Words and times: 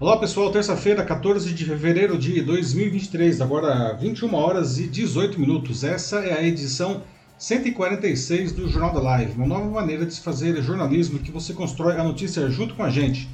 Olá 0.00 0.16
pessoal, 0.16 0.50
terça-feira, 0.50 1.04
14 1.04 1.54
de 1.54 1.64
fevereiro 1.64 2.18
de 2.18 2.42
2023, 2.42 3.40
agora 3.40 3.92
21 3.92 4.34
horas 4.34 4.76
e 4.80 4.88
18 4.88 5.38
minutos. 5.38 5.84
Essa 5.84 6.18
é 6.18 6.36
a 6.36 6.42
edição 6.42 7.04
146 7.38 8.50
do 8.50 8.68
Jornal 8.68 8.92
da 8.92 9.00
Live, 9.00 9.36
uma 9.36 9.46
nova 9.46 9.70
maneira 9.70 10.04
de 10.04 10.12
se 10.12 10.20
fazer 10.20 10.60
jornalismo 10.60 11.20
que 11.20 11.30
você 11.30 11.52
constrói 11.52 11.96
a 11.96 12.02
notícia 12.02 12.50
junto 12.50 12.74
com 12.74 12.82
a 12.82 12.90
gente. 12.90 13.28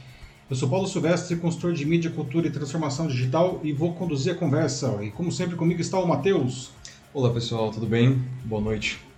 Eu 0.50 0.54
sou 0.54 0.68
Paulo 0.68 0.86
Silvestre, 0.86 1.36
consultor 1.36 1.72
de 1.72 1.86
mídia, 1.86 2.10
cultura 2.10 2.46
e 2.46 2.50
transformação 2.50 3.06
digital 3.06 3.58
e 3.64 3.72
vou 3.72 3.94
conduzir 3.94 4.34
a 4.34 4.36
conversa. 4.36 4.98
E 5.02 5.10
como 5.10 5.32
sempre 5.32 5.56
comigo 5.56 5.80
está 5.80 5.98
o 5.98 6.06
Matheus. 6.06 6.72
Olá 7.14 7.30
pessoal, 7.30 7.70
tudo 7.70 7.86
bem? 7.86 8.22
Boa 8.44 8.60
noite. 8.60 9.09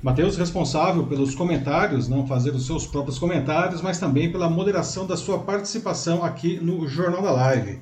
Matheus, 0.00 0.36
responsável 0.36 1.04
pelos 1.06 1.34
comentários, 1.34 2.06
não 2.06 2.24
fazer 2.24 2.50
os 2.50 2.64
seus 2.64 2.86
próprios 2.86 3.18
comentários, 3.18 3.82
mas 3.82 3.98
também 3.98 4.30
pela 4.30 4.48
moderação 4.48 5.04
da 5.04 5.16
sua 5.16 5.40
participação 5.40 6.22
aqui 6.24 6.56
no 6.62 6.86
Jornal 6.86 7.20
da 7.20 7.32
Live. 7.32 7.80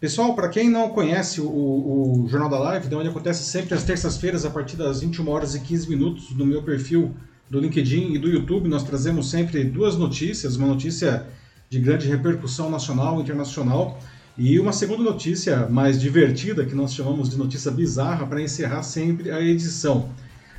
Pessoal, 0.00 0.34
para 0.34 0.48
quem 0.48 0.68
não 0.68 0.88
conhece 0.88 1.40
o, 1.40 1.46
o, 1.46 2.26
Jornal 2.28 2.48
da 2.48 2.58
Live, 2.58 2.88
de 2.88 2.94
onde 2.96 3.08
acontece 3.08 3.44
sempre 3.44 3.72
às 3.72 3.84
terças-feiras, 3.84 4.44
a 4.44 4.50
partir 4.50 4.74
das 4.74 5.00
21 5.00 5.28
horas 5.28 5.54
e 5.54 5.60
15 5.60 5.88
minutos, 5.88 6.30
no 6.32 6.44
meu 6.44 6.60
perfil 6.60 7.14
do 7.48 7.60
LinkedIn 7.60 8.14
e 8.14 8.18
do 8.18 8.28
YouTube, 8.28 8.68
nós 8.68 8.82
trazemos 8.82 9.30
sempre 9.30 9.62
duas 9.62 9.94
notícias, 9.94 10.56
uma 10.56 10.66
notícia 10.66 11.28
de 11.70 11.78
grande 11.78 12.08
repercussão 12.08 12.68
nacional 12.68 13.20
e 13.20 13.22
internacional, 13.22 13.96
e 14.36 14.58
uma 14.58 14.72
segunda 14.72 15.04
notícia 15.04 15.68
mais 15.68 16.00
divertida, 16.00 16.66
que 16.66 16.74
nós 16.74 16.92
chamamos 16.92 17.30
de 17.30 17.36
notícia 17.36 17.70
bizarra, 17.70 18.26
para 18.26 18.42
encerrar 18.42 18.82
sempre 18.82 19.30
a 19.30 19.40
edição. 19.40 20.10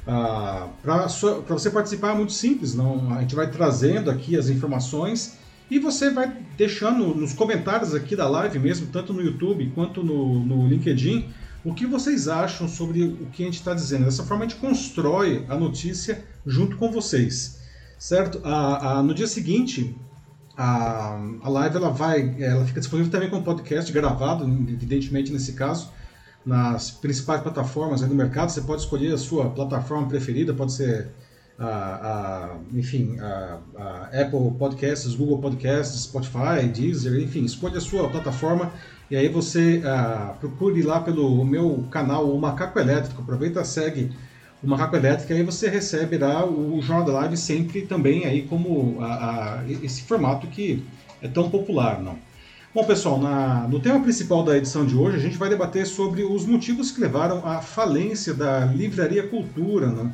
Ah, 0.05 0.67
para 0.81 1.07
você 1.07 1.69
participar 1.69 2.11
é 2.11 2.15
muito 2.15 2.33
simples, 2.33 2.75
não? 2.75 3.13
A 3.13 3.21
gente 3.21 3.35
vai 3.35 3.49
trazendo 3.49 4.11
aqui 4.11 4.37
as 4.37 4.49
informações 4.49 5.37
e 5.71 5.79
você 5.79 6.09
vai 6.09 6.35
deixando 6.57 7.15
nos 7.15 7.33
comentários 7.33 7.95
aqui 7.95 8.15
da 8.15 8.27
live 8.27 8.59
mesmo, 8.59 8.87
tanto 8.87 9.13
no 9.13 9.21
YouTube 9.21 9.71
quanto 9.73 10.03
no, 10.03 10.43
no 10.43 10.67
LinkedIn, 10.67 11.29
o 11.63 11.73
que 11.73 11.85
vocês 11.85 12.27
acham 12.27 12.67
sobre 12.67 13.03
o 13.03 13.27
que 13.31 13.43
a 13.43 13.45
gente 13.45 13.55
está 13.55 13.73
dizendo. 13.73 14.03
Dessa 14.03 14.23
forma 14.23 14.43
a 14.43 14.47
gente 14.47 14.59
constrói 14.59 15.45
a 15.47 15.55
notícia 15.55 16.23
junto 16.45 16.75
com 16.75 16.91
vocês, 16.91 17.59
certo? 17.97 18.41
Ah, 18.43 18.97
ah, 18.97 19.03
no 19.03 19.13
dia 19.13 19.27
seguinte 19.27 19.95
a, 20.57 21.17
a 21.41 21.49
live 21.49 21.77
ela 21.77 21.89
vai, 21.89 22.35
ela 22.39 22.65
fica 22.65 22.81
disponível 22.81 23.09
também 23.09 23.29
como 23.29 23.41
podcast 23.41 23.91
gravado, 23.91 24.43
evidentemente 24.43 25.31
nesse 25.31 25.53
caso 25.53 25.89
nas 26.45 26.91
principais 26.91 27.41
plataformas 27.41 28.01
do 28.01 28.15
mercado. 28.15 28.49
Você 28.49 28.61
pode 28.61 28.81
escolher 28.81 29.13
a 29.13 29.17
sua 29.17 29.49
plataforma 29.49 30.07
preferida, 30.07 30.53
pode 30.53 30.73
ser 30.73 31.09
a, 31.57 31.67
a 31.67 32.57
enfim, 32.73 33.17
a, 33.19 33.59
a, 33.77 34.21
Apple 34.21 34.51
Podcasts, 34.57 35.15
Google 35.15 35.39
Podcasts, 35.39 36.03
Spotify, 36.03 36.67
Deezer, 36.73 37.19
enfim, 37.21 37.45
escolha 37.45 37.77
a 37.77 37.81
sua 37.81 38.09
plataforma 38.09 38.71
e 39.09 39.15
aí 39.15 39.29
você 39.29 39.77
uh, 39.79 40.35
procure 40.39 40.81
lá 40.81 40.99
pelo 40.99 41.43
meu 41.45 41.85
canal, 41.91 42.29
o 42.29 42.39
Macaco 42.39 42.79
Elétrico. 42.79 43.21
Aproveita, 43.21 43.63
segue 43.63 44.11
o 44.63 44.67
Macaco 44.67 44.95
Elétrico 44.95 45.33
aí 45.33 45.43
você 45.43 45.69
receberá 45.69 46.45
o 46.45 46.81
Jornal 46.81 47.05
da 47.05 47.13
Live 47.13 47.35
sempre 47.35 47.81
também 47.81 48.25
aí 48.25 48.43
como 48.43 48.97
esse 49.83 50.03
formato 50.03 50.47
que 50.47 50.83
é 51.21 51.27
tão 51.27 51.49
popular, 51.49 52.01
não? 52.01 52.17
Bom, 52.73 52.83
pessoal, 52.83 53.19
na, 53.19 53.67
no 53.67 53.79
tema 53.79 53.99
principal 53.99 54.43
da 54.43 54.57
edição 54.57 54.83
de 54.83 54.95
hoje, 54.95 55.17
a 55.17 55.19
gente 55.19 55.37
vai 55.37 55.47
debater 55.47 55.85
sobre 55.85 56.23
os 56.23 56.43
motivos 56.43 56.89
que 56.89 56.99
levaram 56.99 57.45
à 57.45 57.61
falência 57.61 58.33
da 58.33 58.65
Livraria 58.65 59.27
Cultura. 59.27 59.91
Né? 59.91 60.11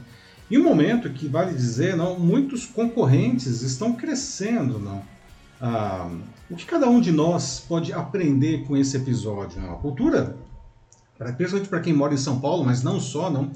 Em 0.51 0.57
um 0.57 0.63
momento 0.65 1.09
que, 1.09 1.25
vale 1.25 1.53
dizer, 1.53 1.95
não, 1.95 2.19
muitos 2.19 2.65
concorrentes 2.65 3.61
estão 3.61 3.93
crescendo. 3.93 4.77
Não? 4.77 5.01
Ah, 5.61 6.11
o 6.51 6.55
que 6.57 6.65
cada 6.65 6.89
um 6.89 6.99
de 6.99 7.13
nós 7.13 7.61
pode 7.65 7.93
aprender 7.93 8.65
com 8.65 8.75
esse 8.75 8.97
episódio? 8.97 9.61
Não? 9.61 9.75
A 9.75 9.77
cultura, 9.77 10.35
principalmente 11.37 11.69
para 11.69 11.79
quem 11.79 11.93
mora 11.93 12.13
em 12.13 12.17
São 12.17 12.41
Paulo, 12.41 12.65
mas 12.65 12.83
não 12.83 12.99
só, 12.99 13.29
não, 13.29 13.53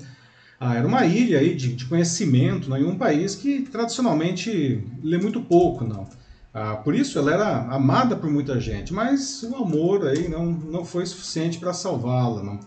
ah, 0.57 0.75
era 0.75 0.87
uma 0.87 1.05
ilha 1.05 1.39
aí 1.39 1.55
de, 1.55 1.75
de 1.75 1.85
conhecimento 1.87 2.69
não? 2.69 2.77
em 2.77 2.85
um 2.85 2.97
país 2.97 3.35
que 3.35 3.63
tradicionalmente 3.63 4.81
lê 5.03 5.17
muito 5.17 5.41
pouco. 5.41 5.83
Não? 5.83 6.07
Ah, 6.53 6.75
por 6.75 6.93
isso 6.93 7.17
ela 7.17 7.33
era 7.33 7.57
amada 7.73 8.15
por 8.15 8.29
muita 8.29 8.59
gente, 8.59 8.93
mas 8.93 9.41
o 9.41 9.55
amor 9.55 10.07
aí 10.07 10.29
não, 10.29 10.45
não 10.45 10.85
foi 10.85 11.03
suficiente 11.05 11.57
para 11.57 11.73
salvá-la. 11.73 12.59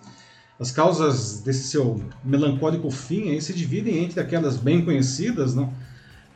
As 0.58 0.72
causas 0.72 1.40
desse 1.40 1.68
seu 1.68 2.02
melancólico 2.24 2.90
fim 2.90 3.30
aí 3.30 3.40
se 3.40 3.52
dividem 3.52 4.02
entre 4.02 4.18
aquelas 4.18 4.56
bem 4.56 4.84
conhecidas 4.84 5.54
não? 5.54 5.72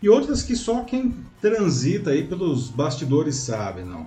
e 0.00 0.08
outras 0.08 0.42
que 0.42 0.54
só 0.54 0.84
quem 0.84 1.14
transita 1.40 2.10
aí 2.10 2.22
pelos 2.24 2.68
bastidores 2.68 3.34
sabe. 3.36 3.82
Não? 3.82 4.06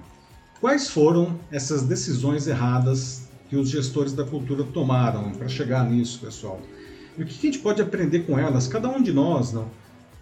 Quais 0.61 0.89
foram 0.89 1.37
essas 1.51 1.83
decisões 1.83 2.47
erradas 2.47 3.27
que 3.49 3.57
os 3.57 3.69
gestores 3.69 4.13
da 4.13 4.23
cultura 4.23 4.63
tomaram 4.63 5.31
para 5.31 5.49
chegar 5.49 5.83
nisso, 5.89 6.19
pessoal? 6.19 6.61
E 7.17 7.23
o 7.23 7.25
que 7.25 7.37
a 7.37 7.41
gente 7.41 7.59
pode 7.59 7.81
aprender 7.81 8.21
com 8.21 8.39
elas, 8.39 8.67
cada 8.67 8.87
um 8.87 9.01
de 9.01 9.11
nós? 9.11 9.51
Não? 9.51 9.67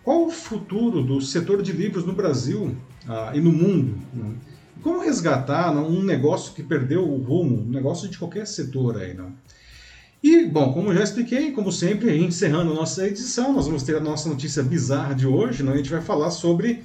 Qual 0.03 0.25
o 0.25 0.31
futuro 0.31 1.03
do 1.03 1.21
setor 1.21 1.61
de 1.61 1.71
livros 1.71 2.05
no 2.05 2.13
Brasil 2.13 2.75
ah, 3.07 3.31
e 3.35 3.39
no 3.39 3.51
mundo? 3.51 3.97
Né? 4.13 4.35
Como 4.81 5.01
resgatar 5.01 5.73
não, 5.73 5.87
um 5.87 6.03
negócio 6.03 6.53
que 6.53 6.63
perdeu 6.63 7.07
o 7.07 7.21
rumo, 7.21 7.61
um 7.61 7.69
negócio 7.69 8.09
de 8.09 8.17
qualquer 8.17 8.47
setor 8.47 8.97
aí, 8.97 9.13
não? 9.13 9.31
E, 10.23 10.45
bom, 10.45 10.71
como 10.71 10.93
já 10.93 11.03
expliquei, 11.03 11.51
como 11.51 11.71
sempre, 11.71 12.15
encerrando 12.17 12.71
a 12.71 12.75
nossa 12.75 13.07
edição, 13.07 13.53
nós 13.53 13.65
vamos 13.65 13.83
ter 13.83 13.95
a 13.95 13.99
nossa 13.99 14.29
notícia 14.29 14.61
bizarra 14.61 15.15
de 15.15 15.25
hoje, 15.25 15.63
não? 15.63 15.73
a 15.73 15.77
gente 15.77 15.89
vai 15.89 16.01
falar 16.01 16.29
sobre 16.29 16.83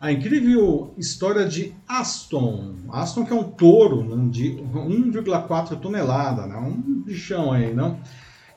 a 0.00 0.10
incrível 0.10 0.94
história 0.96 1.46
de 1.46 1.74
Aston. 1.86 2.76
Aston 2.90 3.26
que 3.26 3.32
é 3.32 3.36
um 3.36 3.44
touro 3.44 4.30
de 4.30 4.52
1,4 4.52 5.78
tonelada, 5.80 6.46
não? 6.46 6.68
um 6.68 7.02
bichão 7.04 7.52
aí, 7.52 7.74
não? 7.74 8.00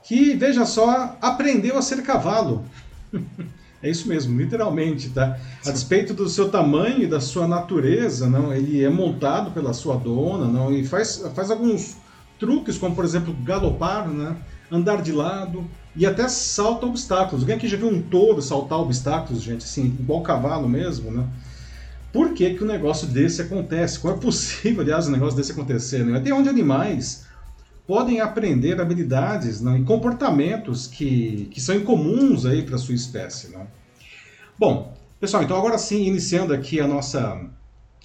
que, 0.04 0.34
veja 0.34 0.66
só, 0.66 1.18
aprendeu 1.22 1.78
a 1.78 1.82
ser 1.82 2.02
cavalo. 2.02 2.66
É 3.84 3.90
isso 3.90 4.08
mesmo, 4.08 4.38
literalmente, 4.40 5.10
tá? 5.10 5.40
A 5.66 5.72
despeito 5.72 6.14
do 6.14 6.30
seu 6.30 6.50
tamanho 6.50 7.04
e 7.04 7.08
da 7.08 7.20
sua 7.20 7.48
natureza, 7.48 8.30
não, 8.30 8.54
ele 8.54 8.84
é 8.84 8.90
montado 8.90 9.52
pela 9.52 9.74
sua 9.74 9.96
dona, 9.96 10.46
não, 10.46 10.72
e 10.72 10.86
faz, 10.86 11.24
faz 11.34 11.50
alguns 11.50 11.98
truques, 12.40 12.78
como 12.78 12.96
por 12.96 13.04
exemplo 13.04 13.34
galopar, 13.44 14.08
né? 14.08 14.38
Andar 14.72 15.02
de 15.02 15.12
lado 15.12 15.66
e 15.96 16.06
até 16.06 16.28
salta 16.28 16.86
obstáculos. 16.86 17.44
Alguém 17.44 17.56
aqui 17.56 17.68
já 17.68 17.76
viu 17.76 17.90
um 17.90 18.02
touro 18.02 18.42
saltar 18.42 18.80
obstáculos, 18.80 19.42
gente? 19.42 19.66
Assim, 19.66 19.98
igual 20.00 20.22
cavalo 20.22 20.70
mesmo, 20.70 21.12
né? 21.12 21.28
Por 22.14 22.34
que, 22.34 22.54
que 22.54 22.64
um 22.64 22.68
negócio 22.68 23.08
desse 23.08 23.42
acontece? 23.42 24.00
Como 24.00 24.14
é 24.14 24.18
possível, 24.18 24.82
aliás, 24.84 25.08
um 25.08 25.12
negócio 25.12 25.36
desse 25.36 25.52
acontecer? 25.52 26.06
Né? 26.06 26.18
Até 26.18 26.34
onde 26.34 26.50
animais 26.50 27.26
podem 27.92 28.22
aprender 28.22 28.80
habilidades 28.80 29.60
não, 29.60 29.78
e 29.78 29.84
comportamentos 29.84 30.88
que, 30.88 31.50
que 31.52 31.60
são 31.60 31.76
incomuns 31.76 32.46
aí 32.46 32.64
para 32.64 32.78
sua 32.78 32.96
espécie. 32.96 33.52
Não? 33.52 33.68
Bom, 34.58 34.98
pessoal, 35.20 35.44
então 35.44 35.58
agora 35.58 35.78
sim, 35.78 36.06
iniciando 36.06 36.54
aqui 36.54 36.80
a 36.80 36.88
nossa, 36.88 37.42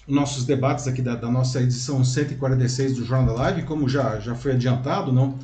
nossos 0.08 0.44
debates 0.44 0.88
aqui 0.88 1.00
da, 1.00 1.14
da, 1.14 1.30
nossa 1.30 1.62
edição 1.62 2.04
146 2.04 2.96
do 2.96 3.04
Jornal 3.04 3.36
da 3.36 3.42
Live, 3.42 3.62
como 3.62 3.88
já, 3.88 4.19
já 4.19 4.34
foi 4.34 4.54
adiantado, 4.54 5.12
não, 5.12 5.38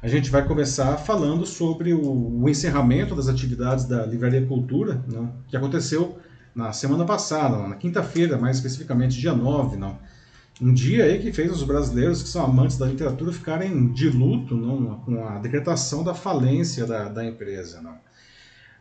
a 0.00 0.08
gente 0.08 0.30
vai 0.30 0.42
começar 0.46 0.96
falando 0.96 1.44
sobre 1.44 1.92
o, 1.92 2.40
o 2.40 2.48
encerramento 2.48 3.14
das 3.14 3.28
atividades 3.28 3.84
da 3.84 4.06
Livraria 4.06 4.46
Cultura, 4.46 5.04
não, 5.06 5.34
que 5.48 5.54
aconteceu 5.54 6.18
na 6.54 6.72
semana 6.72 7.04
passada, 7.04 7.58
na 7.68 7.76
quinta-feira, 7.76 8.38
mais 8.38 8.56
especificamente 8.56 9.20
dia 9.20 9.34
9, 9.34 9.76
não, 9.76 9.98
um 10.60 10.72
dia 10.72 11.04
aí 11.04 11.18
que 11.18 11.32
fez 11.32 11.50
os 11.50 11.62
brasileiros 11.62 12.22
que 12.22 12.28
são 12.28 12.44
amantes 12.44 12.76
da 12.76 12.86
literatura 12.86 13.32
ficarem 13.32 13.92
de 13.92 14.08
luto 14.08 14.54
não, 14.54 15.00
com 15.00 15.26
a 15.26 15.38
decretação 15.38 16.04
da 16.04 16.14
falência 16.14 16.86
da, 16.86 17.08
da 17.08 17.24
empresa. 17.24 17.80
Não. 17.80 17.96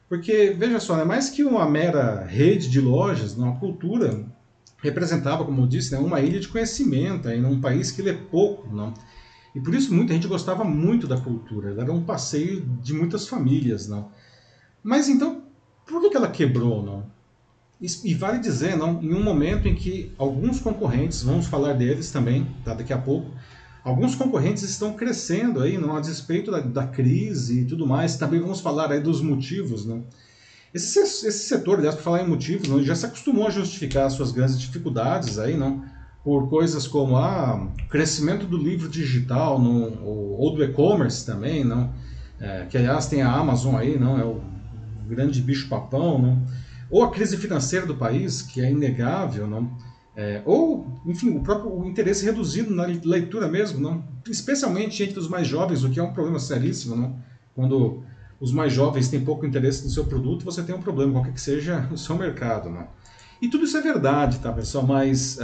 Porque, 0.10 0.54
veja 0.58 0.80
só, 0.80 1.00
é 1.00 1.06
mais 1.06 1.30
que 1.30 1.44
uma 1.44 1.66
mera 1.70 2.26
rede 2.26 2.70
de 2.70 2.82
lojas, 2.82 3.38
não, 3.38 3.50
a 3.50 3.56
cultura 3.56 4.26
representava, 4.84 5.46
como 5.46 5.62
eu 5.62 5.68
disse, 5.68 5.94
né, 5.94 6.00
uma 6.00 6.20
ilha 6.20 6.40
de 6.40 6.48
conhecimento 6.48 7.30
em 7.30 7.46
um 7.46 7.62
país 7.62 7.92
que 7.92 8.02
lê 8.02 8.14
pouco. 8.14 8.74
Não. 8.76 8.94
E 9.56 9.60
por 9.60 9.74
isso 9.74 9.94
muita 9.94 10.14
gente 10.14 10.28
gostava 10.28 10.64
muito 10.64 11.08
da 11.08 11.18
cultura. 11.20 11.76
Era 11.80 11.92
um 11.92 12.04
passeio 12.04 12.62
de 12.82 12.94
muitas 12.94 13.28
famílias. 13.28 13.88
Não. 13.88 14.12
Mas 14.84 15.08
então, 15.08 15.44
por 15.86 16.02
que 16.10 16.16
ela 16.16 16.30
quebrou? 16.30 16.84
Não? 16.84 17.06
E, 17.82 18.14
vale 18.14 18.38
dizer, 18.38 18.78
não, 18.78 19.02
em 19.02 19.12
um 19.12 19.24
momento 19.24 19.68
em 19.68 19.74
que 19.74 20.12
alguns 20.16 20.60
concorrentes, 20.60 21.24
vamos 21.24 21.48
falar 21.48 21.74
deles 21.74 22.12
também, 22.12 22.46
tá, 22.64 22.76
daqui 22.76 22.94
a 22.94 22.98
pouco, 22.98 23.32
alguns 23.84 24.14
concorrentes 24.14 24.62
estão 24.62 24.94
crescendo 24.94 25.64
aí, 25.64 25.80
não, 25.80 25.98
a 25.98 26.00
despeito 26.00 26.52
da, 26.52 26.60
da 26.60 26.86
crise 26.86 27.62
e 27.62 27.66
tudo 27.66 27.88
mais, 27.88 28.18
também 28.18 28.40
vamos 28.40 28.62
falar 28.62 28.92
aí 28.92 29.00
dos 29.00 29.20
motivos, 29.20 29.84
né? 29.84 30.00
Esse, 30.72 31.00
esse 31.00 31.32
setor, 31.32 31.80
aliás, 31.80 31.96
para 31.96 32.04
falar 32.04 32.22
em 32.22 32.28
motivos, 32.28 32.70
não, 32.70 32.84
já 32.84 32.94
se 32.94 33.08
acostumou 33.08 33.48
a 33.48 33.50
justificar 33.50 34.10
suas 34.12 34.32
grandes 34.32 34.60
dificuldades 34.60 35.40
aí, 35.40 35.58
não, 35.58 35.84
por 36.24 36.50
coisas 36.50 36.86
como 36.86 37.18
ah, 37.18 37.68
crescimento 37.90 38.46
do 38.46 38.58
livro 38.58 38.88
digital 38.88 39.60
no, 39.60 40.00
ou, 40.04 40.40
ou 40.40 40.56
do 40.56 40.64
e-commerce 40.64 41.26
também, 41.26 41.64
não, 41.64 41.92
é, 42.40 42.68
que 42.70 42.78
aliás 42.78 43.08
tem 43.08 43.24
a 43.24 43.32
Amazon 43.32 43.76
aí, 43.76 43.98
não, 43.98 44.20
é 44.20 44.24
o 44.24 44.40
grande 45.10 45.42
bicho 45.42 45.68
papão, 45.68 46.22
não, 46.22 46.42
ou 46.92 47.04
a 47.04 47.10
crise 47.10 47.38
financeira 47.38 47.86
do 47.86 47.96
país, 47.96 48.42
que 48.42 48.62
é 48.62 48.70
inegável, 48.70 49.48
não? 49.48 49.72
É, 50.16 50.42
ou, 50.46 51.02
enfim, 51.06 51.30
o 51.38 51.40
próprio 51.42 51.72
o 51.72 51.86
interesse 51.86 52.26
reduzido 52.26 52.76
na 52.76 52.84
leitura 52.84 53.48
mesmo, 53.48 53.80
não? 53.80 54.04
especialmente 54.30 55.02
entre 55.02 55.18
os 55.18 55.28
mais 55.28 55.48
jovens, 55.48 55.84
o 55.84 55.90
que 55.90 56.00
é 56.00 56.04
um 56.04 56.14
problema 56.14 56.38
seríssimo. 56.38 56.96
Não? 56.96 57.18
Quando 57.56 58.04
os 58.40 58.52
mais 58.52 58.74
jovens 58.74 59.08
têm 59.08 59.24
pouco 59.24 59.46
interesse 59.46 59.86
no 59.86 59.90
seu 59.90 60.04
produto, 60.06 60.44
você 60.44 60.62
tem 60.62 60.76
um 60.76 60.82
problema, 60.82 61.14
qualquer 61.14 61.34
que 61.34 61.42
seja 61.42 61.88
o 61.92 61.98
seu 61.98 62.18
mercado. 62.18 62.70
Não? 62.70 62.88
E 63.42 63.48
tudo 63.48 63.64
isso 63.64 63.78
é 63.78 63.82
verdade, 63.82 64.40
tá, 64.40 64.52
pessoal? 64.52 64.86
Mas 64.86 65.40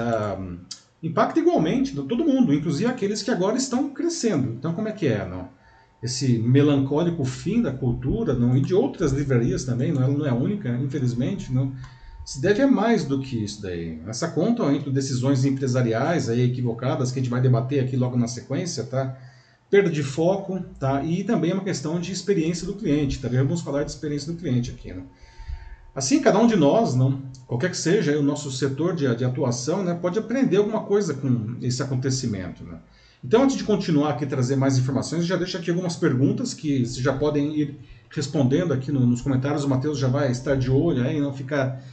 impacta 1.01 1.39
igualmente 1.39 1.95
todo 1.95 2.25
mundo, 2.25 2.53
inclusive 2.53 2.89
aqueles 2.89 3.23
que 3.23 3.31
agora 3.31 3.57
estão 3.57 3.89
crescendo. 3.89 4.51
Então, 4.51 4.73
como 4.73 4.87
é 4.87 4.91
que 4.91 5.07
é? 5.07 5.25
Não? 5.25 5.49
Esse 6.01 6.37
melancólico 6.37 7.25
fim 7.25 7.61
da 7.61 7.71
cultura 7.71 8.33
não? 8.33 8.55
e 8.55 8.61
de 8.61 8.73
outras 8.73 9.11
livrarias 9.11 9.63
também, 9.63 9.91
não, 9.91 10.03
ela 10.03 10.17
não 10.17 10.25
é 10.25 10.29
a 10.29 10.35
única, 10.35 10.69
infelizmente. 10.77 11.51
Não? 11.51 11.73
se 12.27 12.41
deve 12.41 12.61
a 12.61 12.67
mais 12.67 13.05
do 13.05 13.21
que 13.21 13.41
isso 13.41 13.61
daí. 13.61 14.01
Essa 14.05 14.27
conta 14.27 14.61
entre 14.73 14.91
decisões 14.91 15.45
empresariais 15.45 16.27
aí 16.27 16.41
equivocadas 16.41 17.09
que 17.09 17.19
a 17.19 17.21
gente 17.21 17.31
vai 17.31 17.39
debater 17.39 17.81
aqui 17.81 17.95
logo 17.95 18.17
na 18.17 18.27
sequência, 18.27 18.83
tá? 18.83 19.17
Perda 19.69 19.89
de 19.89 20.03
foco, 20.03 20.59
tá? 20.77 21.01
E 21.05 21.23
também 21.23 21.51
é 21.51 21.53
uma 21.53 21.63
questão 21.63 22.01
de 22.01 22.11
experiência 22.11 22.67
do 22.67 22.73
cliente, 22.73 23.21
tá? 23.21 23.29
Vamos 23.29 23.61
falar 23.61 23.85
de 23.85 23.91
experiência 23.91 24.29
do 24.29 24.37
cliente 24.37 24.71
aqui, 24.71 24.91
né? 24.91 25.03
Assim, 25.95 26.19
cada 26.19 26.37
um 26.37 26.47
de 26.47 26.57
nós, 26.57 26.93
não, 26.95 27.21
qualquer 27.47 27.71
que 27.71 27.77
seja 27.77 28.19
o 28.19 28.21
nosso 28.21 28.51
setor 28.51 28.93
de, 28.93 29.15
de 29.15 29.23
atuação, 29.23 29.81
né, 29.81 29.93
pode 29.93 30.19
aprender 30.19 30.57
alguma 30.57 30.81
coisa 30.81 31.13
com 31.13 31.55
esse 31.61 31.81
acontecimento, 31.81 32.61
né? 32.65 32.77
Então, 33.27 33.43
antes 33.43 33.57
de 33.57 33.65
continuar 33.65 34.11
aqui 34.11 34.25
trazer 34.25 34.55
mais 34.55 34.77
informações, 34.77 35.25
já 35.25 35.35
deixo 35.35 35.57
aqui 35.57 35.69
algumas 35.69 35.97
perguntas 35.97 36.53
que 36.53 36.85
vocês 36.85 36.95
já 36.95 37.11
podem 37.11 37.59
ir 37.59 37.77
respondendo 38.09 38.71
aqui 38.71 38.89
no, 38.89 39.05
nos 39.05 39.21
comentários. 39.21 39.65
O 39.65 39.69
Matheus 39.69 39.99
já 39.99 40.07
vai 40.07 40.31
estar 40.31 40.55
de 40.55 40.71
olho 40.71 41.03
aí, 41.03 41.19
não 41.19 41.33
ficar 41.33 41.83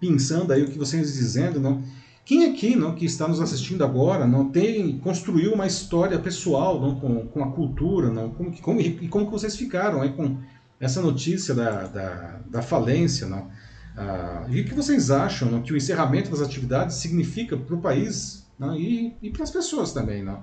pensando 0.00 0.50
aí 0.50 0.62
o 0.62 0.68
que 0.68 0.78
vocês 0.78 1.12
dizendo, 1.12 1.60
não? 1.60 1.82
Quem 2.24 2.46
aqui, 2.46 2.74
não, 2.74 2.94
que 2.94 3.04
está 3.04 3.28
nos 3.28 3.38
assistindo 3.38 3.84
agora, 3.84 4.26
não 4.26 4.48
tem 4.48 4.98
construiu 4.98 5.52
uma 5.52 5.66
história 5.66 6.18
pessoal, 6.18 6.80
não, 6.80 6.98
com, 6.98 7.26
com 7.26 7.44
a 7.44 7.52
cultura, 7.52 8.08
não? 8.08 8.30
Como, 8.30 8.58
como 8.62 8.80
e 8.80 9.08
como 9.08 9.26
que 9.26 9.32
vocês 9.32 9.56
ficaram 9.56 10.00
aí 10.00 10.14
com 10.14 10.38
essa 10.80 11.02
notícia 11.02 11.54
da, 11.54 11.86
da, 11.86 12.40
da 12.48 12.62
falência, 12.62 13.26
não? 13.26 13.50
Ah, 13.94 14.46
e 14.48 14.62
o 14.62 14.64
que 14.64 14.72
vocês 14.72 15.10
acham, 15.10 15.50
não, 15.50 15.60
que 15.60 15.74
o 15.74 15.76
encerramento 15.76 16.30
das 16.30 16.40
atividades 16.40 16.96
significa 16.96 17.58
para 17.58 17.76
o 17.76 17.80
país, 17.82 18.47
não? 18.58 18.74
E, 18.76 19.14
e 19.22 19.30
para 19.30 19.44
as 19.44 19.50
pessoas 19.50 19.92
também, 19.92 20.22
não? 20.22 20.42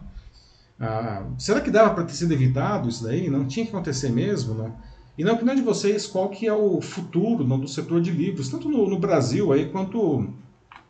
Ah, 0.80 1.26
será 1.38 1.62
que 1.62 1.72
dava 1.72 1.94
para 1.94 2.04
ter 2.04 2.14
sido 2.14 2.34
evitado 2.34 2.90
isso 2.90 3.04
daí? 3.04 3.30
Não 3.30 3.46
tinha 3.46 3.66
que 3.66 3.72
acontecer 3.72 4.10
mesmo, 4.10 4.54
não? 4.54 4.74
E 5.18 5.24
na 5.24 5.34
opinião 5.34 5.56
de 5.56 5.62
vocês, 5.62 6.06
qual 6.06 6.30
que 6.30 6.46
é 6.46 6.54
o 6.54 6.82
futuro 6.82 7.46
no, 7.46 7.58
do 7.58 7.68
setor 7.68 8.02
de 8.02 8.12
livros, 8.12 8.50
tanto 8.50 8.70
no, 8.70 8.90
no 8.90 9.00
Brasil 9.00 9.54
aí 9.54 9.70
quanto 9.70 10.30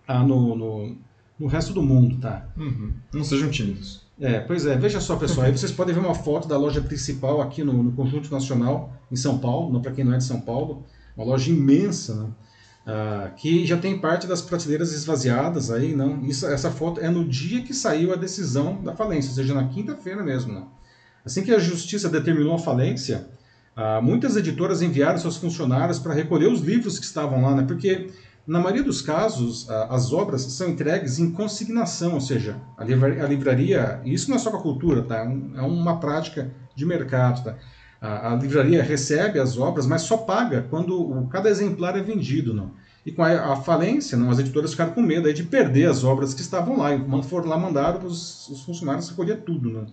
ah, 0.07 0.23
no, 0.23 0.55
no, 0.55 0.95
no, 1.39 1.47
resto 1.47 1.73
do 1.73 1.83
mundo, 1.83 2.17
tá? 2.17 2.47
Uhum. 2.57 2.91
Não 3.13 3.23
sejam 3.23 3.49
tímidos. 3.51 4.03
É, 4.19 4.39
pois 4.39 4.65
é, 4.65 4.75
veja 4.77 4.99
só 4.99 5.15
pessoal, 5.17 5.45
aí 5.45 5.51
vocês 5.51 5.71
podem 5.71 5.93
ver 5.93 5.99
uma 5.99 6.15
foto 6.15 6.47
da 6.47 6.57
loja 6.57 6.81
principal 6.81 7.41
aqui 7.41 7.63
no, 7.63 7.83
no 7.83 7.91
Conjunto 7.91 8.31
Nacional, 8.31 8.93
em 9.11 9.15
São 9.15 9.37
Paulo, 9.37 9.79
para 9.79 9.91
quem 9.91 10.03
não 10.03 10.13
é 10.13 10.17
de 10.17 10.23
São 10.23 10.41
Paulo, 10.41 10.83
uma 11.15 11.25
loja 11.25 11.51
imensa, 11.51 12.15
né? 12.15 12.29
Ah, 12.87 13.31
que 13.35 13.65
já 13.65 13.77
tem 13.77 13.99
parte 13.99 14.27
das 14.27 14.43
prateleiras 14.43 14.93
esvaziadas 14.93 15.71
aí, 15.71 15.95
não? 15.95 16.23
Isso, 16.23 16.45
essa 16.45 16.69
foto 16.69 17.01
é 17.01 17.09
no 17.09 17.27
dia 17.27 17.63
que 17.63 17.73
saiu 17.73 18.13
a 18.13 18.15
decisão 18.15 18.83
da 18.83 18.95
falência, 18.95 19.29
ou 19.29 19.35
seja, 19.35 19.55
na 19.55 19.67
quinta-feira 19.67 20.23
mesmo, 20.23 20.53
não? 20.53 20.67
Assim 21.25 21.41
que 21.43 21.51
a 21.51 21.57
justiça 21.57 22.07
determinou 22.07 22.53
a 22.53 22.59
falência, 22.59 23.27
ah, 23.75 23.99
muitas 24.01 24.37
editoras 24.37 24.83
enviaram 24.83 25.17
seus 25.17 25.35
funcionários 25.37 25.97
para 25.97 26.13
recolher 26.13 26.47
os 26.47 26.61
livros 26.61 26.99
que 26.99 27.05
estavam 27.05 27.41
lá, 27.41 27.55
né? 27.55 27.63
porque 27.67 28.11
na 28.45 28.59
maioria 28.59 28.83
dos 28.83 29.01
casos 29.01 29.67
ah, 29.67 29.87
as 29.89 30.13
obras 30.13 30.43
são 30.43 30.69
entregues 30.69 31.17
em 31.17 31.31
consignação, 31.31 32.13
ou 32.13 32.21
seja, 32.21 32.55
a 32.77 32.83
livraria, 32.83 33.99
isso 34.05 34.29
não 34.29 34.37
é 34.37 34.39
só 34.39 34.51
com 34.51 34.57
a 34.57 34.61
cultura, 34.61 35.01
tá? 35.01 35.17
é, 35.17 35.57
é 35.57 35.61
uma 35.61 35.99
prática 35.99 36.51
de 36.75 36.85
mercado. 36.85 37.43
Tá? 37.43 37.57
A, 38.01 38.33
a, 38.33 38.35
livraria 38.35 38.83
recebe 38.83 39.39
as 39.39 39.57
obras, 39.57 39.85
mas 39.87 40.03
só 40.03 40.17
paga 40.17 40.65
quando 40.69 40.99
o, 40.99 41.27
cada 41.27 41.49
exemplar 41.49 41.97
é 41.97 42.01
vendido. 42.01 42.53
Não? 42.53 42.71
E 43.05 43.11
com 43.11 43.23
a, 43.23 43.53
a, 43.53 43.55
falência, 43.55 44.17
não, 44.17 44.29
as 44.29 44.39
editoras 44.39 44.71
ficaram 44.71 44.93
com 44.93 45.01
medo 45.01 45.27
aí 45.27 45.33
de 45.33 45.43
perder 45.43 45.89
as 45.89 46.03
obras 46.03 46.33
que 46.33 46.41
estavam 46.41 46.77
lá. 46.77 46.93
E 46.93 46.99
quando 46.99 47.23
foram 47.23 47.47
lá, 47.47 47.57
mandaram 47.57 48.05
os, 48.05 48.49
os 48.49 48.63
funcionários 48.63 49.09
recolher 49.09 49.37
tudo. 49.37 49.69
Não? 49.69 49.85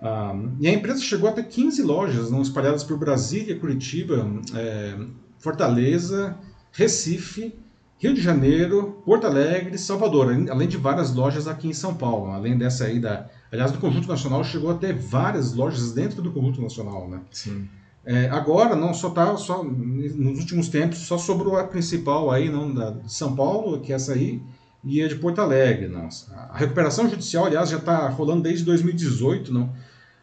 Ah, 0.00 0.34
e 0.60 0.68
a 0.68 0.72
empresa 0.72 1.00
chegou 1.00 1.28
a 1.28 1.32
ter 1.32 1.44
15 1.44 1.82
lojas 1.82 2.30
não, 2.30 2.42
espalhadas 2.42 2.84
por 2.84 2.98
Brasília, 2.98 3.58
Curitiba, 3.58 4.28
é, 4.54 4.94
Fortaleza, 5.38 6.36
Recife, 6.72 7.54
Rio 7.98 8.12
de 8.12 8.20
Janeiro, 8.20 9.02
Porto 9.04 9.26
Alegre, 9.26 9.78
Salvador, 9.78 10.28
além 10.50 10.68
de 10.68 10.76
várias 10.76 11.14
lojas 11.14 11.48
aqui 11.48 11.68
em 11.68 11.72
São 11.72 11.94
Paulo. 11.94 12.30
Além 12.30 12.58
dessa 12.58 12.84
aí 12.84 13.00
da. 13.00 13.28
Aliás, 13.52 13.72
do 13.72 13.78
Conjunto 13.78 14.08
Nacional 14.08 14.42
chegou 14.44 14.70
a 14.70 14.74
ter 14.74 14.94
várias 14.94 15.54
lojas 15.54 15.92
dentro 15.92 16.20
do 16.22 16.32
Conjunto 16.32 16.60
Nacional, 16.60 17.08
né? 17.08 17.20
Sim. 17.30 17.68
É, 18.04 18.28
agora 18.28 18.76
não 18.76 18.94
só 18.94 19.10
tá 19.10 19.36
só 19.36 19.64
nos 19.64 20.38
últimos 20.38 20.68
tempos 20.68 20.98
só 20.98 21.18
sobrou 21.18 21.58
a 21.58 21.64
principal 21.64 22.30
aí 22.30 22.48
não 22.48 22.72
da 22.72 22.90
de 22.90 23.12
São 23.12 23.34
Paulo 23.34 23.80
que 23.80 23.92
é 23.92 23.96
essa 23.96 24.12
aí 24.12 24.40
e 24.84 25.02
a 25.02 25.08
de 25.08 25.16
Porto 25.16 25.40
Alegre 25.40 25.88
não 25.88 26.08
a 26.30 26.56
recuperação 26.56 27.10
judicial 27.10 27.46
aliás 27.46 27.68
já 27.68 27.78
está 27.78 28.08
rolando 28.08 28.44
desde 28.44 28.64
2018 28.64 29.52
não 29.52 29.74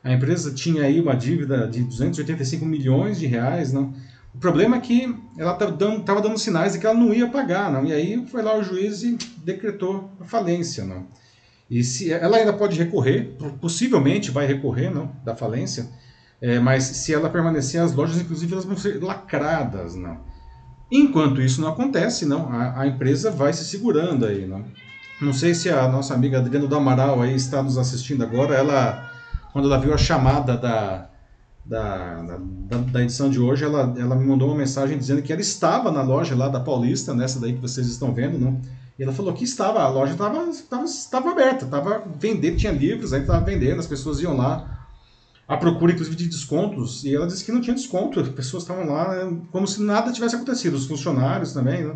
a 0.04 0.12
empresa 0.12 0.54
tinha 0.54 0.84
aí 0.84 1.00
uma 1.00 1.16
dívida 1.16 1.66
de 1.66 1.82
285 1.82 2.66
milhões 2.66 3.20
de 3.20 3.26
reais, 3.26 3.72
não? 3.72 3.94
O 4.36 4.38
problema 4.38 4.76
é 4.76 4.80
que 4.82 5.16
ela 5.38 5.54
estava 5.54 5.72
dando, 5.72 6.04
dando, 6.04 6.38
sinais 6.38 6.74
de 6.74 6.80
que 6.80 6.86
ela 6.86 6.98
não 6.98 7.14
ia 7.14 7.30
pagar, 7.30 7.72
não? 7.72 7.86
E 7.86 7.94
aí 7.94 8.26
foi 8.28 8.42
lá 8.42 8.58
o 8.58 8.64
juiz 8.64 9.04
e 9.04 9.18
decretou 9.38 10.12
a 10.20 10.26
falência, 10.26 10.84
não? 10.84 11.06
E 11.70 11.84
se 11.84 12.12
ela 12.12 12.38
ainda 12.38 12.54
pode 12.54 12.78
recorrer, 12.78 13.36
possivelmente 13.60 14.32
vai 14.32 14.46
recorrer, 14.46 14.90
não, 14.90 15.12
da 15.24 15.36
falência, 15.36 15.90
é, 16.42 16.60
mas 16.60 16.84
se 16.84 17.14
ela 17.14 17.30
permanecer, 17.30 17.82
as 17.82 17.94
lojas, 17.94 18.20
inclusive, 18.20 18.52
elas 18.52 18.66
vão 18.66 18.76
ser 18.76 19.02
lacradas, 19.02 19.96
não? 19.96 20.20
Enquanto 20.92 21.42
isso 21.42 21.62
não 21.62 21.70
acontece, 21.70 22.26
não, 22.26 22.52
a, 22.52 22.82
a 22.82 22.88
empresa 22.88 23.32
vai 23.32 23.54
se 23.54 23.66
segurando 23.66 24.26
aí, 24.26 24.46
não? 24.46 24.66
Não 25.22 25.34
sei 25.34 25.54
se 25.54 25.70
a 25.70 25.88
nossa 25.88 26.14
amiga 26.14 26.40
Adriana 26.40 26.68
do 26.68 26.76
Amaral 26.76 27.22
aí 27.22 27.34
está 27.34 27.64
nos 27.64 27.78
assistindo 27.78 28.24
agora, 28.24 28.56
ela 28.56 29.10
quando 29.54 29.68
ela 29.68 29.80
viu 29.80 29.94
a 29.94 29.98
chamada 29.98 30.58
da, 30.58 31.10
da, 31.64 32.22
da, 32.22 32.78
da, 32.78 33.04
edição 33.04 33.30
de 33.30 33.40
hoje, 33.40 33.64
ela, 33.64 33.94
ela 33.98 34.16
me 34.16 34.26
mandou 34.26 34.50
uma 34.50 34.58
mensagem 34.58 34.98
dizendo 34.98 35.22
que 35.22 35.32
ela 35.32 35.42
estava 35.42 35.92
na 35.92 36.02
loja 36.02 36.36
lá 36.36 36.50
da 36.50 36.60
Paulista, 36.60 37.14
nessa 37.14 37.40
daí 37.40 37.54
que 37.54 37.62
vocês 37.62 37.88
estão 37.88 38.14
vendo, 38.14 38.40
não? 38.40 38.60
E 38.98 39.04
ela 39.04 39.12
falou 39.12 39.34
que 39.34 39.44
estava, 39.44 39.82
a 39.82 39.90
loja 39.90 40.14
estava, 40.14 40.44
estava, 40.50 40.84
estava 40.84 41.32
aberta, 41.32 41.66
estava 41.66 42.04
vendendo, 42.20 42.58
tinha 42.58 42.72
livros, 42.72 43.12
aí 43.12 43.22
estava 43.22 43.44
vendendo, 43.44 43.80
as 43.80 43.88
pessoas 43.88 44.20
iam 44.22 44.38
lá 44.38 44.88
à 45.48 45.58
procura, 45.58 45.92
inclusive, 45.92 46.16
de 46.16 46.28
descontos, 46.28 47.04
e 47.04 47.14
ela 47.14 47.28
disse 47.28 47.44
que 47.44 47.52
não 47.52 47.60
tinha 47.60 47.76
desconto, 47.76 48.20
as 48.20 48.30
pessoas 48.30 48.64
estavam 48.64 48.86
lá 48.86 49.26
né, 49.26 49.38
como 49.52 49.68
se 49.68 49.82
nada 49.82 50.12
tivesse 50.12 50.36
acontecido, 50.36 50.76
os 50.76 50.86
funcionários 50.86 51.54
também, 51.54 51.84
né? 51.84 51.96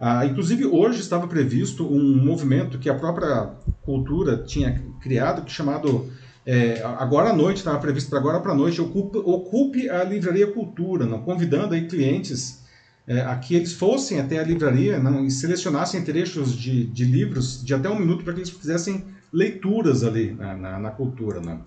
Ah, 0.00 0.24
inclusive, 0.24 0.64
hoje 0.64 1.00
estava 1.00 1.26
previsto 1.26 1.84
um 1.84 2.24
movimento 2.24 2.78
que 2.78 2.88
a 2.88 2.94
própria 2.94 3.50
cultura 3.82 4.44
tinha 4.44 4.80
criado, 5.00 5.42
que 5.42 5.50
chamado 5.50 6.08
é, 6.46 6.80
agora 6.82 7.30
à 7.30 7.32
noite, 7.32 7.58
estava 7.58 7.78
previsto 7.78 8.08
para 8.08 8.20
agora 8.20 8.40
para 8.40 8.52
a 8.52 8.54
noite, 8.54 8.80
ocupe, 8.80 9.18
ocupe, 9.18 9.90
a 9.90 10.04
Livraria 10.04 10.46
Cultura, 10.46 11.04
não, 11.04 11.20
convidando 11.20 11.74
aí 11.74 11.88
clientes 11.88 12.62
é, 13.08 13.22
a 13.22 13.34
que 13.36 13.54
eles 13.54 13.72
fossem 13.72 14.20
até 14.20 14.38
a 14.38 14.44
livraria 14.44 14.98
não, 14.98 15.24
e 15.24 15.30
selecionassem 15.30 16.04
trechos 16.04 16.54
de, 16.54 16.84
de 16.84 17.04
livros 17.06 17.64
de 17.64 17.72
até 17.72 17.88
um 17.88 17.98
minuto 17.98 18.22
para 18.22 18.34
que 18.34 18.40
eles 18.40 18.50
fizessem 18.50 19.02
leituras 19.32 20.04
ali 20.04 20.32
na, 20.32 20.54
na, 20.54 20.78
na 20.78 20.90
cultura. 20.90 21.40
Não. 21.40 21.64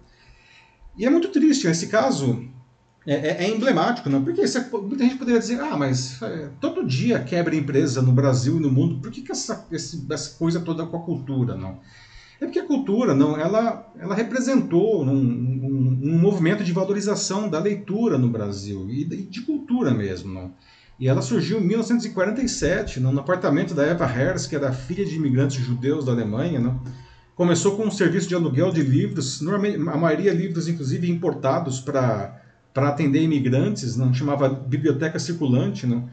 E 0.95 1.05
é 1.05 1.09
muito 1.09 1.29
triste, 1.29 1.67
nesse 1.67 1.87
caso 1.87 2.47
é, 3.07 3.13
é, 3.13 3.45
é 3.45 3.49
emblemático, 3.49 4.07
não? 4.07 4.23
porque 4.23 4.43
muita 4.83 5.03
gente 5.03 5.17
poderia 5.17 5.39
dizer, 5.39 5.59
ah, 5.59 5.75
mas 5.75 6.21
é, 6.21 6.49
todo 6.59 6.85
dia 6.85 7.19
quebra 7.19 7.55
empresa 7.55 8.03
no 8.03 8.11
Brasil 8.11 8.57
e 8.57 8.59
no 8.59 8.69
mundo, 8.69 9.01
por 9.01 9.09
que, 9.09 9.23
que 9.23 9.31
essa, 9.31 9.65
essa 9.71 10.37
coisa 10.37 10.59
toda 10.59 10.85
com 10.85 10.97
a 10.97 11.01
cultura? 11.01 11.55
não? 11.55 11.79
É 12.39 12.45
porque 12.45 12.59
a 12.59 12.65
cultura, 12.65 13.15
não, 13.15 13.37
ela, 13.37 13.91
ela 13.97 14.15
representou 14.15 15.03
um, 15.03 15.11
um, 15.11 15.99
um 16.03 16.19
movimento 16.19 16.63
de 16.63 16.71
valorização 16.71 17.49
da 17.49 17.59
leitura 17.59 18.17
no 18.17 18.29
Brasil 18.29 18.87
e 18.89 19.03
de, 19.05 19.23
de 19.23 19.41
cultura 19.41 19.91
mesmo, 19.91 20.31
não. 20.31 20.53
E 21.01 21.07
ela 21.07 21.23
surgiu 21.23 21.59
em 21.59 21.63
1947, 21.63 22.99
no 22.99 23.19
apartamento 23.19 23.73
da 23.73 23.83
Eva 23.83 24.05
Herz, 24.05 24.45
que 24.45 24.55
era 24.55 24.71
filha 24.71 25.03
de 25.03 25.15
imigrantes 25.15 25.59
judeus 25.59 26.05
da 26.05 26.11
Alemanha. 26.11 26.59
Não? 26.59 26.79
Começou 27.35 27.75
com 27.75 27.85
um 27.85 27.89
serviço 27.89 28.29
de 28.29 28.35
aluguel 28.35 28.71
de 28.71 28.83
livros, 28.83 29.41
a 29.41 29.97
maioria 29.97 30.31
livros, 30.31 30.67
inclusive, 30.67 31.09
importados 31.09 31.79
para 31.79 32.39
atender 32.75 33.23
imigrantes, 33.23 33.97
não 33.97 34.13
chamava 34.13 34.47
Biblioteca 34.47 35.17
Circulante. 35.17 35.87
Não? 35.87 36.07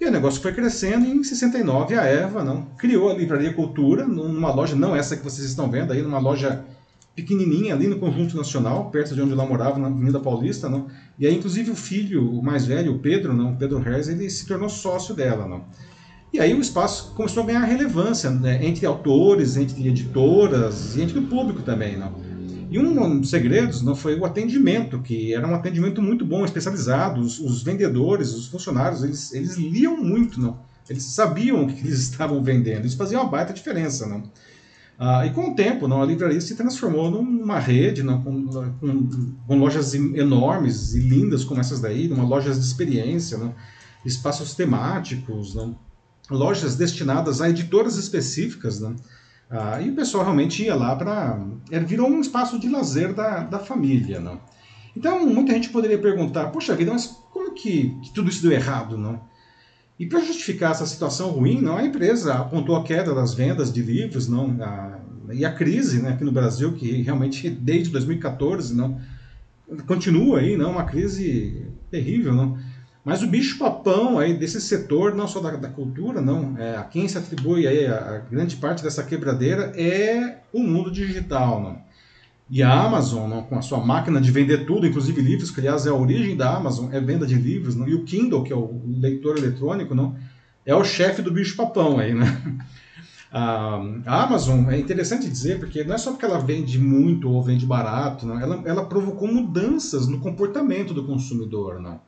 E 0.00 0.06
o 0.06 0.12
negócio 0.12 0.40
foi 0.40 0.52
crescendo 0.52 1.06
e 1.06 1.10
em 1.10 1.24
69 1.24 1.96
a 1.96 2.04
Eva 2.04 2.44
não, 2.44 2.66
criou 2.78 3.10
a 3.10 3.14
Livraria 3.14 3.52
Cultura, 3.52 4.06
numa 4.06 4.54
loja, 4.54 4.76
não 4.76 4.94
essa 4.94 5.16
que 5.16 5.24
vocês 5.24 5.48
estão 5.48 5.68
vendo 5.68 5.92
aí, 5.92 6.02
numa 6.02 6.20
loja 6.20 6.64
pequenininha 7.16 7.74
ali 7.74 7.88
no 7.88 7.98
Conjunto 7.98 8.36
Nacional, 8.36 8.90
perto 8.90 9.12
de 9.12 9.20
onde 9.20 9.32
ela 9.32 9.44
morava, 9.44 9.76
na 9.76 9.88
Avenida 9.88 10.20
Paulista, 10.20 10.68
não? 10.68 10.86
E 11.20 11.26
aí, 11.26 11.36
inclusive, 11.36 11.70
o 11.70 11.76
filho, 11.76 12.30
o 12.30 12.42
mais 12.42 12.64
velho, 12.64 12.94
o 12.94 12.98
Pedro, 12.98 13.34
não, 13.34 13.52
o 13.52 13.56
Pedro 13.56 13.78
Herz, 13.86 14.08
ele 14.08 14.30
se 14.30 14.46
tornou 14.46 14.70
sócio 14.70 15.14
dela, 15.14 15.46
não? 15.46 15.66
E 16.32 16.40
aí 16.40 16.54
o 16.54 16.60
espaço 16.60 17.12
começou 17.14 17.42
a 17.42 17.46
ganhar 17.46 17.64
relevância 17.64 18.30
né, 18.30 18.64
entre 18.64 18.86
autores, 18.86 19.58
entre 19.58 19.86
editoras 19.86 20.96
e 20.96 21.02
entre 21.02 21.18
o 21.18 21.26
público 21.26 21.60
também. 21.60 21.98
Não? 21.98 22.14
E 22.70 22.78
um 22.78 23.18
dos 23.18 23.28
segredos 23.28 23.82
não 23.82 23.94
foi 23.94 24.18
o 24.18 24.24
atendimento, 24.24 25.02
que 25.02 25.34
era 25.34 25.46
um 25.46 25.54
atendimento 25.54 26.00
muito 26.00 26.24
bom, 26.24 26.42
especializado. 26.42 27.20
Os, 27.20 27.38
os 27.38 27.62
vendedores, 27.62 28.32
os 28.32 28.46
funcionários, 28.46 29.02
eles, 29.02 29.32
eles 29.34 29.56
liam 29.56 29.96
muito, 29.96 30.40
não? 30.40 30.58
Eles 30.88 31.02
sabiam 31.02 31.64
o 31.64 31.66
que 31.66 31.86
eles 31.86 31.98
estavam 32.08 32.42
vendendo. 32.42 32.86
Isso 32.86 32.96
fazia 32.96 33.20
uma 33.20 33.28
baita 33.28 33.52
diferença, 33.52 34.06
não? 34.06 34.22
Ah, 35.02 35.24
e 35.24 35.30
com 35.30 35.52
o 35.52 35.54
tempo, 35.54 35.88
não, 35.88 36.02
a 36.02 36.04
livraria 36.04 36.42
se 36.42 36.54
transformou 36.54 37.10
numa 37.10 37.58
rede 37.58 38.02
não, 38.02 38.22
com, 38.22 38.46
com, 38.78 39.32
com, 39.46 39.58
lojas 39.58 39.94
enormes 39.94 40.94
e 40.94 41.00
lindas 41.00 41.42
como 41.42 41.58
essas 41.58 41.80
daí, 41.80 42.06
numa 42.06 42.22
lojas 42.22 42.60
de 42.60 42.66
experiência, 42.66 43.38
não, 43.38 43.54
espaços 44.04 44.52
temáticos, 44.52 45.54
não, 45.54 45.74
lojas 46.30 46.76
destinadas 46.76 47.40
a 47.40 47.48
editoras 47.48 47.96
específicas. 47.96 48.78
Não, 48.78 48.94
ah, 49.48 49.80
e 49.80 49.88
o 49.88 49.94
pessoal 49.94 50.22
realmente 50.22 50.64
ia 50.64 50.74
lá 50.74 50.94
para. 50.94 51.40
Virou 51.86 52.06
um 52.06 52.20
espaço 52.20 52.58
de 52.60 52.68
lazer 52.68 53.14
da, 53.14 53.42
da 53.44 53.58
família. 53.58 54.20
Não. 54.20 54.38
Então, 54.94 55.26
muita 55.26 55.54
gente 55.54 55.70
poderia 55.70 55.98
perguntar: 55.98 56.50
poxa 56.50 56.76
vida, 56.76 56.92
mas 56.92 57.06
como 57.32 57.54
que, 57.54 57.98
que 58.02 58.12
tudo 58.12 58.28
isso 58.28 58.42
deu 58.42 58.52
errado? 58.52 58.98
Não? 58.98 59.18
E 60.00 60.06
para 60.06 60.24
justificar 60.24 60.70
essa 60.70 60.86
situação 60.86 61.28
ruim, 61.28 61.60
não, 61.60 61.76
a 61.76 61.84
empresa 61.84 62.32
apontou 62.32 62.74
a 62.74 62.82
queda 62.82 63.14
das 63.14 63.34
vendas 63.34 63.70
de 63.70 63.82
livros, 63.82 64.26
não, 64.26 64.56
a, 64.62 64.98
e 65.30 65.44
a 65.44 65.52
crise 65.52 66.00
né, 66.00 66.12
aqui 66.14 66.24
no 66.24 66.32
Brasil, 66.32 66.72
que 66.72 67.02
realmente 67.02 67.50
desde 67.50 67.90
2014 67.90 68.74
não, 68.74 68.98
continua 69.86 70.38
aí, 70.38 70.56
não, 70.56 70.70
uma 70.70 70.84
crise 70.84 71.66
terrível. 71.90 72.32
Não. 72.32 72.56
Mas 73.04 73.22
o 73.22 73.26
bicho-papão 73.26 74.18
aí 74.18 74.32
desse 74.32 74.58
setor, 74.58 75.14
não 75.14 75.28
só 75.28 75.38
da, 75.38 75.50
da 75.56 75.68
cultura, 75.68 76.22
não, 76.22 76.56
é, 76.56 76.78
a 76.78 76.84
quem 76.84 77.06
se 77.06 77.18
atribui 77.18 77.66
aí 77.66 77.86
a, 77.86 77.98
a, 77.98 78.18
grande 78.20 78.56
parte 78.56 78.82
dessa 78.82 79.02
quebradeira 79.02 79.70
é 79.76 80.38
o 80.50 80.62
mundo 80.62 80.90
digital. 80.90 81.62
Não. 81.62 81.89
E 82.50 82.64
a 82.64 82.84
Amazon, 82.84 83.42
com 83.42 83.56
a 83.56 83.62
sua 83.62 83.78
máquina 83.78 84.20
de 84.20 84.32
vender 84.32 84.66
tudo, 84.66 84.84
inclusive 84.84 85.22
livros, 85.22 85.52
que 85.52 85.60
aliás 85.60 85.86
é 85.86 85.90
a 85.90 85.94
origem 85.94 86.36
da 86.36 86.56
Amazon, 86.56 86.92
é 86.92 87.00
venda 87.00 87.24
de 87.24 87.36
livros, 87.36 87.76
não, 87.76 87.86
e 87.86 87.94
o 87.94 88.02
Kindle, 88.02 88.42
que 88.42 88.52
é 88.52 88.56
o 88.56 88.82
leitor 88.84 89.38
eletrônico, 89.38 89.94
não, 89.94 90.16
é 90.66 90.74
o 90.74 90.82
chefe 90.82 91.22
do 91.22 91.30
bicho-papão 91.30 91.98
aí, 92.00 92.12
né? 92.12 92.26
A, 93.32 94.24
Amazon 94.24 94.68
é 94.70 94.76
interessante 94.76 95.28
dizer, 95.28 95.60
porque 95.60 95.84
não 95.84 95.94
é 95.94 95.98
só 95.98 96.10
porque 96.10 96.24
ela 96.24 96.40
vende 96.40 96.80
muito 96.80 97.30
ou 97.30 97.40
vende 97.40 97.64
barato, 97.64 98.26
não, 98.26 98.40
ela, 98.40 98.60
ela 98.64 98.84
provocou 98.84 99.28
mudanças 99.28 100.08
no 100.08 100.18
comportamento 100.18 100.92
do 100.92 101.06
consumidor, 101.06 101.80
não. 101.80 102.00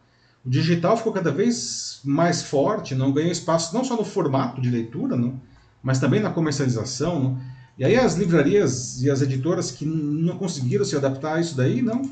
O 0.44 0.50
digital 0.50 0.96
ficou 0.96 1.12
cada 1.12 1.30
vez 1.30 2.00
mais 2.02 2.42
forte, 2.42 2.96
não 2.96 3.12
ganhou 3.12 3.30
espaço 3.30 3.72
não 3.72 3.84
só 3.84 3.96
no 3.96 4.04
formato 4.04 4.60
de 4.60 4.68
leitura, 4.68 5.16
não, 5.16 5.40
mas 5.80 6.00
também 6.00 6.18
na 6.18 6.30
comercialização, 6.30 7.22
não. 7.22 7.51
E 7.78 7.84
aí 7.84 7.96
as 7.96 8.14
livrarias 8.14 9.02
e 9.02 9.10
as 9.10 9.22
editoras 9.22 9.70
que 9.70 9.86
não 9.86 10.36
conseguiram 10.36 10.84
se 10.84 10.96
adaptar 10.96 11.36
a 11.36 11.40
isso 11.40 11.56
daí, 11.56 11.80
não 11.80 12.02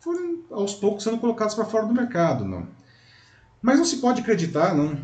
foram 0.00 0.38
aos 0.50 0.74
poucos 0.74 1.04
sendo 1.04 1.18
colocadas 1.18 1.54
para 1.54 1.64
fora 1.64 1.86
do 1.86 1.94
mercado, 1.94 2.44
não. 2.44 2.66
Mas 3.60 3.78
não 3.78 3.84
se 3.84 3.98
pode 3.98 4.22
acreditar, 4.22 4.74
não, 4.74 4.98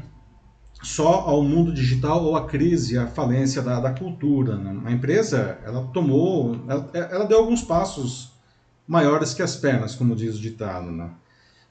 só 0.83 1.21
ao 1.21 1.43
mundo 1.43 1.73
digital 1.73 2.25
ou 2.25 2.37
à 2.37 2.47
crise, 2.47 2.97
à 2.97 3.07
falência 3.07 3.61
da, 3.61 3.81
da 3.81 3.91
cultura. 3.93 4.57
Não. 4.57 4.87
A 4.87 4.93
empresa, 4.93 5.59
ela 5.65 5.87
tomou, 5.93 6.57
ela, 6.69 6.91
ela, 6.93 7.25
deu 7.27 7.39
alguns 7.39 7.63
passos 7.63 8.33
maiores 8.87 9.35
que 9.35 9.43
as 9.43 9.57
pernas, 9.57 9.95
como 9.95 10.17
diz 10.17 10.37
o 10.37 10.41
ditado, 10.41 10.91
não. 10.91 11.11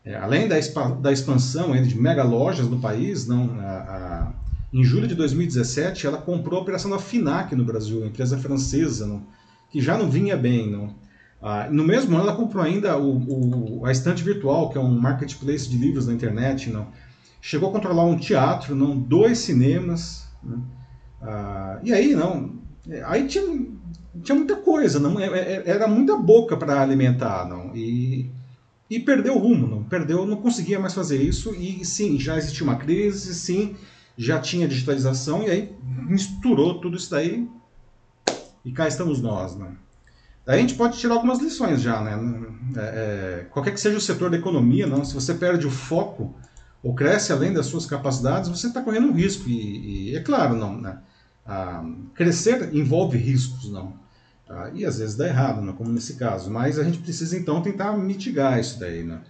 É, 0.04 0.16
além 0.16 0.48
da, 0.48 0.56
da 1.02 1.12
expansão 1.12 1.72
de 1.82 2.00
mega 2.00 2.24
lojas 2.24 2.68
no 2.68 2.80
país, 2.80 3.26
não, 3.26 3.60
a, 3.60 3.72
a 3.72 4.34
em 4.76 4.84
julho 4.84 5.08
de 5.08 5.16
2017, 5.16 6.06
ela 6.06 6.18
comprou 6.18 6.60
a 6.60 6.62
operação 6.62 6.92
da 6.92 7.00
FINAC 7.00 7.56
no 7.56 7.64
Brasil, 7.64 8.06
empresa 8.06 8.38
francesa, 8.38 9.08
não, 9.08 9.24
que 9.70 9.80
já 9.80 9.98
não 9.98 10.10
vinha 10.10 10.36
bem. 10.36 10.70
Não. 10.70 10.94
Ah, 11.42 11.70
no 11.72 11.86
mesmo 11.86 12.14
ano, 12.14 12.28
ela 12.28 12.36
comprou 12.36 12.62
ainda 12.62 12.98
o, 12.98 13.80
o, 13.80 13.86
a 13.86 13.92
Estante 13.94 14.22
Virtual, 14.22 14.70
que 14.70 14.78
é 14.78 14.82
um 14.82 15.00
marketplace 15.00 15.70
de 15.70 15.78
livros 15.78 16.08
na 16.08 16.14
internet. 16.14 16.70
Não. 16.70 16.88
Chegou 17.40 17.70
a 17.70 17.72
controlar 17.72 18.04
um 18.04 18.18
teatro, 18.18 18.76
não, 18.76 18.98
dois 18.98 19.38
cinemas. 19.38 20.28
Não. 20.44 20.62
Ah, 21.22 21.80
e 21.82 21.94
aí, 21.94 22.14
não, 22.14 22.56
aí 23.06 23.28
tinha, 23.28 23.46
tinha 24.24 24.36
muita 24.36 24.58
coisa, 24.58 25.00
não, 25.00 25.18
é, 25.18 25.26
é, 25.28 25.64
era 25.66 25.88
muita 25.88 26.18
boca 26.18 26.58
para 26.58 26.82
alimentar. 26.82 27.48
Não, 27.48 27.74
e, 27.74 28.30
e 28.90 29.00
perdeu 29.00 29.36
o 29.38 29.40
rumo, 29.40 29.68
não, 29.68 29.84
perdeu, 29.84 30.26
não 30.26 30.36
conseguia 30.36 30.82
mais 30.82 30.94
fazer 30.94 31.22
isso. 31.24 31.56
E 31.56 31.86
sim, 31.86 32.20
já 32.20 32.38
existia 32.38 32.66
uma 32.66 32.76
crise, 32.76 33.34
sim 33.34 33.74
já 34.18 34.40
tinha 34.40 34.68
digitalização 34.68 35.44
e 35.44 35.50
aí 35.50 35.76
misturou 35.84 36.80
tudo 36.80 36.98
isso 36.98 37.12
daí 37.12 37.48
e 38.64 38.72
cá 38.72 38.88
estamos 38.88 39.22
nós, 39.22 39.56
né? 39.56 39.76
Daí 40.46 40.60
a 40.60 40.62
gente 40.62 40.76
pode 40.76 40.98
tirar 40.98 41.16
algumas 41.16 41.40
lições 41.40 41.82
já, 41.82 42.02
né? 42.02 42.14
É, 42.78 42.80
é, 42.80 43.48
qualquer 43.50 43.72
que 43.72 43.80
seja 43.80 43.98
o 43.98 44.02
setor 44.02 44.30
da 44.30 44.38
economia, 44.38 44.86
não, 44.86 45.04
se 45.04 45.14
você 45.14 45.34
perde 45.34 45.66
o 45.66 45.72
foco 45.72 46.36
ou 46.84 46.94
cresce 46.94 47.34
além 47.34 47.52
das 47.52 47.66
suas 47.66 47.86
capacidades, 47.86 48.50
você 48.50 48.68
está 48.68 48.82
correndo 48.82 49.08
um 49.08 49.14
risco. 49.14 49.50
E, 49.50 50.12
e, 50.12 50.16
é 50.16 50.20
claro, 50.20 50.56
não, 50.56 50.80
né? 50.80 51.00
Ah, 51.46 51.84
crescer 52.14 52.76
envolve 52.76 53.18
riscos, 53.18 53.72
não. 53.72 53.94
Ah, 54.48 54.70
e 54.74 54.86
às 54.86 55.00
vezes 55.00 55.16
dá 55.16 55.28
errado, 55.28 55.62
não, 55.62 55.74
como 55.74 55.92
nesse 55.92 56.16
caso. 56.16 56.52
Mas 56.52 56.78
a 56.78 56.84
gente 56.84 57.00
precisa 57.00 57.36
então 57.36 57.62
tentar 57.62 57.98
mitigar 57.98 58.60
isso 58.60 58.80
daí, 58.80 59.04
né? 59.04 59.22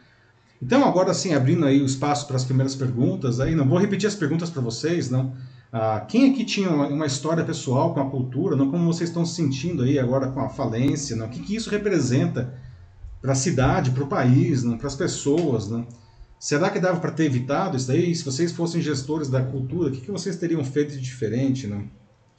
Então, 0.61 0.85
agora 0.85 1.13
sim, 1.13 1.33
abrindo 1.33 1.65
aí 1.65 1.81
o 1.81 1.85
espaço 1.85 2.27
para 2.27 2.35
as 2.35 2.45
primeiras 2.45 2.75
perguntas, 2.75 3.39
aí 3.39 3.53
não 3.53 3.67
vou 3.67 3.77
repetir 3.77 4.07
as 4.07 4.15
perguntas 4.15 4.49
para 4.49 4.61
vocês, 4.61 5.09
não. 5.09 5.33
Ah, 5.71 6.05
quem 6.07 6.31
aqui 6.31 6.45
tinha 6.45 6.69
uma, 6.69 7.05
história 7.05 7.43
pessoal 7.43 7.93
com 7.93 7.99
a 7.99 8.09
cultura, 8.09 8.55
não 8.55 8.71
como 8.71 8.85
vocês 8.85 9.09
estão 9.09 9.25
se 9.25 9.35
sentindo 9.35 9.83
aí 9.83 9.99
agora 9.99 10.29
com 10.29 10.39
a 10.39 10.47
falência, 10.47 11.15
não? 11.15 11.25
O 11.25 11.29
que, 11.29 11.41
que 11.41 11.55
isso 11.55 11.69
representa 11.69 12.53
para 13.21 13.33
a 13.33 13.35
cidade, 13.35 13.91
para 13.91 14.03
o 14.03 14.07
país, 14.07 14.63
não? 14.63 14.77
Para 14.77 14.87
as 14.87 14.95
pessoas, 14.95 15.69
não? 15.69 15.85
Será 16.39 16.69
que 16.69 16.79
dava 16.79 16.99
para 16.99 17.11
ter 17.11 17.25
evitado 17.25 17.75
isso 17.75 17.87
daí? 17.87 18.15
Se 18.15 18.23
vocês 18.23 18.51
fossem 18.51 18.81
gestores 18.81 19.29
da 19.29 19.41
cultura, 19.41 19.89
o 19.89 19.91
que, 19.91 20.01
que 20.01 20.11
vocês 20.11 20.37
teriam 20.37 20.63
feito 20.63 20.93
de 20.93 21.01
diferente, 21.01 21.67
não? 21.67 21.83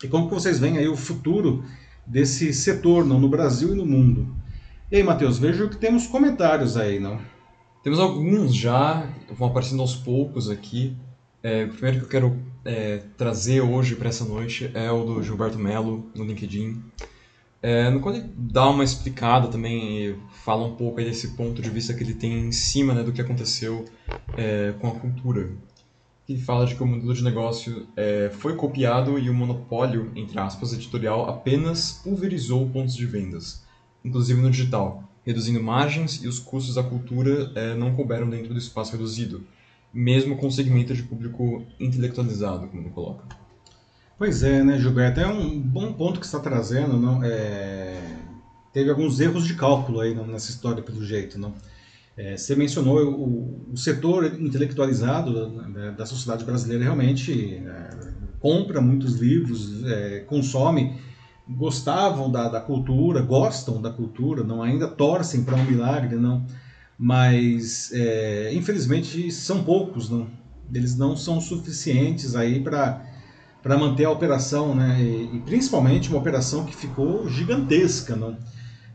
E 0.03 0.09
como 0.09 0.29
que 0.29 0.35
vocês 0.35 0.59
veem 0.59 0.79
aí 0.79 0.89
o 0.89 0.97
futuro 0.97 1.65
desse 2.07 2.55
setor, 2.55 3.05
não, 3.05 3.21
no 3.21 3.29
Brasil 3.29 3.73
e 3.73 3.77
no 3.77 3.85
mundo? 3.85 4.35
E 4.91 4.97
aí, 4.97 5.03
Matheus, 5.03 5.39
vejo 5.39 5.69
que 5.69 5.77
temos 5.77 6.07
comentários 6.07 6.77
aí, 6.77 6.99
não? 6.99 7.21
Temos 7.87 8.01
alguns 8.01 8.53
já, 8.53 9.09
vão 9.31 9.47
aparecendo 9.47 9.81
aos 9.81 9.95
poucos 9.95 10.51
aqui. 10.51 10.97
É, 11.41 11.67
o 11.67 11.69
primeiro 11.69 11.99
que 11.99 12.05
eu 12.05 12.09
quero 12.09 12.43
é, 12.65 13.01
trazer 13.17 13.61
hoje 13.61 13.95
para 13.95 14.09
essa 14.09 14.25
noite 14.25 14.69
é 14.75 14.91
o 14.91 15.05
do 15.05 15.23
Gilberto 15.23 15.57
Melo, 15.57 16.11
no 16.13 16.25
LinkedIn. 16.25 16.83
É, 17.63 17.89
no 17.89 18.01
qual 18.01 18.13
ele 18.13 18.29
dá 18.37 18.69
uma 18.69 18.83
explicada 18.83 19.47
também, 19.47 20.19
fala 20.33 20.67
um 20.67 20.75
pouco 20.75 20.97
desse 20.97 21.37
ponto 21.37 21.63
de 21.63 21.71
vista 21.71 21.95
que 21.95 22.03
ele 22.03 22.15
tem 22.15 22.49
em 22.49 22.51
cima 22.51 22.93
né, 22.93 23.05
do 23.05 23.13
que 23.13 23.21
aconteceu 23.21 23.85
é, 24.37 24.75
com 24.81 24.89
a 24.89 24.99
cultura. 24.99 25.53
Ele 26.29 26.41
fala 26.41 26.67
de 26.67 26.75
que 26.75 26.83
o 26.83 26.87
modelo 26.89 27.15
de 27.15 27.23
negócio 27.23 27.87
é, 27.97 28.33
foi 28.33 28.57
copiado 28.57 29.17
e 29.17 29.31
o 29.31 29.35
monopólio, 29.35 30.11
entre 30.17 30.41
aspas, 30.41 30.73
editorial 30.73 31.31
apenas 31.31 32.01
pulverizou 32.03 32.69
pontos 32.69 32.97
de 32.97 33.07
vendas, 33.07 33.65
inclusive 34.05 34.43
no 34.43 34.51
digital 34.51 35.05
reduzindo 35.27 35.61
margens 35.61 36.23
e 36.23 36.29
os 36.29 36.39
custos 36.39 36.77
da 36.77 36.83
cultura 36.85 37.51
é, 37.57 37.75
não 37.75 37.95
couberam 37.95 38.31
dentro 38.31 38.55
do 38.55 38.59
espaço 38.59 38.93
reduzido, 38.93 39.45
mesmo 39.93 40.37
com 40.37 40.49
segmento 40.51 40.95
de 40.95 41.03
público 41.03 41.65
intelectualizado, 41.81 42.69
como 42.69 42.83
ele 42.83 42.91
coloca. 42.91 43.25
Pois 44.17 44.43
é, 44.43 44.63
né, 44.63 44.79
Gilberto? 44.79 45.21
É 45.21 45.27
um 45.27 45.61
bom 45.61 45.93
ponto 45.93 46.21
que 46.21 46.27
está 46.27 46.39
trazendo. 46.39 46.97
Não? 46.97 47.23
É... 47.23 48.01
Teve 48.73 48.89
alguns 48.89 49.21
erros 49.21 49.47
de 49.47 49.55
cálculo 49.55 50.01
aí 50.01 50.15
não, 50.15 50.27
nessa 50.27 50.51
história, 50.51 50.83
pelo 50.83 51.05
jeito. 51.05 51.39
Não? 51.39 51.55
É, 52.17 52.37
você 52.37 52.57
mencionou 52.57 52.99
o, 53.11 53.73
o 53.73 53.77
setor 53.77 54.41
intelectualizado 54.41 55.51
da, 55.51 55.91
da, 55.91 56.07
sociedade 56.07 56.45
brasileira 56.45 56.85
realmente 56.85 57.57
é, 57.57 57.91
compra 58.41 58.81
muitos 58.81 59.17
livros, 59.17 59.85
é, 59.85 60.21
consome 60.21 60.97
gostavam 61.49 62.31
da, 62.31 62.49
da 62.49 62.61
cultura, 62.61 63.23
gostam 63.23 63.81
da 63.81 63.91
cultura, 63.91 64.43
não 64.43 64.63
ainda 64.63 64.89
torcem 64.89 65.45
para 65.45 65.55
um 65.55 65.65
milagre, 65.65 66.17
não, 66.17 66.45
mas 66.99 67.91
é, 67.93 68.53
infelizmente 68.55 69.31
são 69.31 69.63
poucos, 69.63 70.11
não, 70.11 70.29
eles 70.73 70.97
não 70.97 71.17
são 71.17 71.41
suficientes 71.41 72.35
aí 72.35 72.61
para 72.61 73.05
para 73.63 73.77
manter 73.77 74.05
a 74.05 74.11
operação, 74.13 74.77
né? 74.77 75.03
E, 75.03 75.37
e, 75.37 75.41
principalmente 75.41 76.09
uma 76.09 76.19
operação 76.19 76.65
que 76.65 76.77
ficou 76.77 77.29
gigantesca, 77.29 78.15
não? 78.15 78.37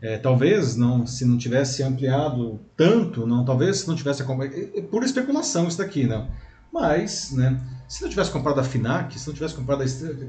É, 0.00 0.16
talvez 0.16 0.76
não, 0.76 1.06
se 1.06 1.26
não 1.26 1.36
tivesse 1.36 1.82
ampliado 1.82 2.58
tanto, 2.74 3.26
não, 3.26 3.44
talvez 3.44 3.80
se 3.80 3.88
não 3.88 3.94
tivesse 3.94 4.22
é, 4.22 4.78
é 4.78 4.80
por 4.80 5.02
especulação 5.02 5.68
isso 5.68 5.76
daqui, 5.76 6.06
não. 6.06 6.26
Mas, 6.72 7.32
né? 7.32 7.60
Se 7.86 8.02
não 8.02 8.08
tivesse 8.08 8.30
comprado 8.30 8.58
a 8.58 8.64
FINAC, 8.64 9.18
se 9.18 9.26
não 9.26 9.34
tivesse 9.34 9.54
comprado 9.54 9.82
a 9.82 9.84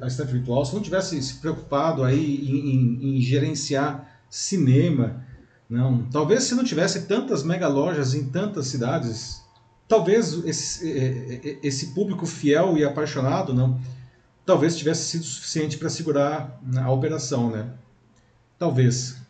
estante 0.08 0.32
virtual, 0.32 0.66
se 0.66 0.76
não 0.76 0.82
tivesse 0.82 1.22
se 1.22 1.36
preocupado 1.36 2.04
aí 2.04 2.36
em, 2.36 2.76
em, 2.76 3.18
em 3.18 3.22
gerenciar 3.22 4.20
cinema, 4.30 5.26
não, 5.70 6.04
talvez 6.10 6.44
se 6.44 6.56
não 6.56 6.64
tivesse 6.64 7.04
tantas 7.04 7.44
mega 7.44 7.68
lojas 7.68 8.14
em 8.14 8.26
tantas 8.26 8.68
cidades, 8.68 9.42
talvez 9.88 10.34
esse, 10.46 11.60
esse 11.64 11.88
público 11.94 12.26
fiel 12.26 12.78
e 12.78 12.84
apaixonado 12.84 13.54
não 13.54 13.80
talvez 14.46 14.76
tivesse 14.76 15.10
sido 15.10 15.24
suficiente 15.24 15.78
para 15.78 15.90
segurar 15.90 16.60
né, 16.62 16.82
a 16.82 16.92
operação, 16.92 17.50
né? 17.50 17.72
Talvez. 18.58 19.23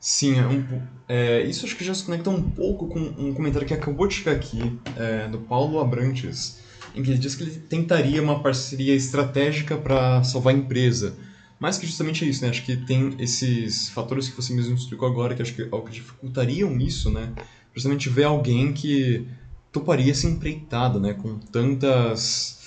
Sim, 0.00 0.38
é 0.38 0.46
um, 0.46 0.82
é, 1.06 1.42
isso 1.42 1.66
acho 1.66 1.76
que 1.76 1.84
já 1.84 1.92
se 1.92 2.02
conecta 2.02 2.30
um 2.30 2.40
pouco 2.40 2.88
com 2.88 2.98
um 2.98 3.34
comentário 3.34 3.68
que 3.68 3.74
acabou 3.74 4.06
de 4.06 4.14
chegar 4.14 4.32
aqui, 4.32 4.80
é, 4.96 5.28
do 5.28 5.38
Paulo 5.40 5.78
Abrantes, 5.78 6.58
em 6.94 7.02
que 7.02 7.10
ele 7.10 7.18
diz 7.18 7.34
que 7.34 7.42
ele 7.42 7.58
tentaria 7.58 8.22
uma 8.22 8.42
parceria 8.42 8.94
estratégica 8.94 9.76
para 9.76 10.24
salvar 10.24 10.54
a 10.54 10.56
empresa. 10.56 11.16
Mais 11.58 11.76
que 11.76 11.86
justamente 11.86 12.26
isso, 12.26 12.42
né? 12.42 12.48
Acho 12.48 12.64
que 12.64 12.74
tem 12.74 13.14
esses 13.18 13.90
fatores 13.90 14.26
que 14.26 14.34
você 14.34 14.54
mesmo 14.54 14.74
explicou 14.74 15.06
agora, 15.06 15.34
que 15.34 15.42
acho 15.42 15.52
que, 15.54 15.62
é 15.62 15.66
que 15.66 15.90
dificultariam 15.90 16.78
isso, 16.80 17.10
né? 17.10 17.30
Justamente 17.74 18.08
ver 18.08 18.24
alguém 18.24 18.72
que 18.72 19.26
toparia 19.70 20.10
essa 20.10 20.26
empreitada, 20.26 20.98
né? 20.98 21.12
Com 21.12 21.38
tantas... 21.38 22.58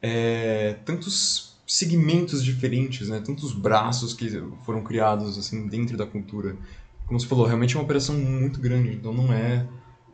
É, 0.00 0.76
tantos 0.84 1.45
segmentos 1.66 2.44
diferentes, 2.44 3.08
né? 3.08 3.20
Tantos 3.24 3.52
braços 3.52 4.14
que 4.14 4.42
foram 4.64 4.82
criados, 4.82 5.36
assim, 5.36 5.66
dentro 5.66 5.96
da 5.96 6.06
cultura. 6.06 6.56
Como 7.06 7.18
você 7.18 7.26
falou, 7.26 7.46
realmente 7.46 7.74
é 7.74 7.78
uma 7.78 7.84
operação 7.84 8.14
muito 8.16 8.60
grande, 8.60 8.94
então 8.94 9.12
não 9.12 9.32
é... 9.32 9.66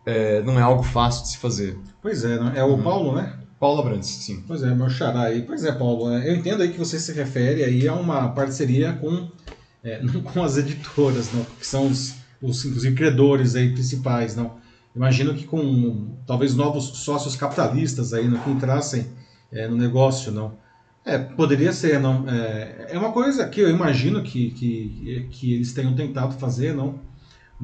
É, 0.05 0.43
não 0.43 0.59
é 0.59 0.63
algo 0.63 0.83
fácil 0.83 1.23
de 1.23 1.29
se 1.29 1.39
fazer. 1.39 1.79
Pois 2.01 2.25
é, 2.25 2.37
né? 2.37 2.55
é 2.57 2.65
o 2.65 2.71
uhum. 2.71 2.83
Paulo, 2.83 3.15
né? 3.15 3.39
Paulo 3.61 3.81
Abrantes, 3.81 4.09
sim. 4.09 4.43
Pois 4.45 4.61
é, 4.65 4.75
meu 4.75 4.91
xará 4.91 5.23
aí. 5.23 5.43
Pois 5.43 5.65
é, 5.65 5.71
Paulo, 5.71 6.11
né? 6.11 6.29
eu 6.29 6.35
entendo 6.35 6.65
aí 6.65 6.73
que 6.73 6.79
você 6.79 6.99
se 6.99 7.13
refere 7.13 7.63
aí 7.63 7.87
a 7.87 7.95
uma 7.95 8.29
parceria 8.31 8.95
com, 8.95 9.29
é, 9.85 10.03
não 10.03 10.21
com 10.21 10.43
as 10.43 10.57
editoras, 10.57 11.33
não, 11.33 11.45
que 11.45 11.65
são 11.65 11.87
os, 11.87 12.17
os, 12.43 12.65
inclusive, 12.65 12.97
credores 12.97 13.55
aí 13.55 13.73
principais, 13.73 14.35
não. 14.35 14.57
Imagino 14.97 15.33
que 15.33 15.45
com 15.45 16.17
talvez 16.27 16.57
novos 16.57 16.87
sócios 16.99 17.37
capitalistas 17.37 18.13
aí, 18.13 18.27
não, 18.27 18.41
que 18.41 18.51
entrassem 18.51 19.07
é, 19.53 19.69
no 19.69 19.77
negócio, 19.77 20.33
não. 20.33 20.61
É, 21.05 21.19
poderia 21.19 21.73
ser, 21.73 21.99
não. 21.99 22.29
É, 22.29 22.89
é 22.91 22.99
uma 22.99 23.13
coisa 23.13 23.49
que 23.49 23.61
eu 23.61 23.69
imagino 23.69 24.23
que, 24.23 24.51
que, 24.51 25.29
que 25.31 25.55
eles 25.55 25.73
tenham 25.73 25.95
tentado 25.95 26.35
fazer, 26.39 26.73
não 26.75 27.01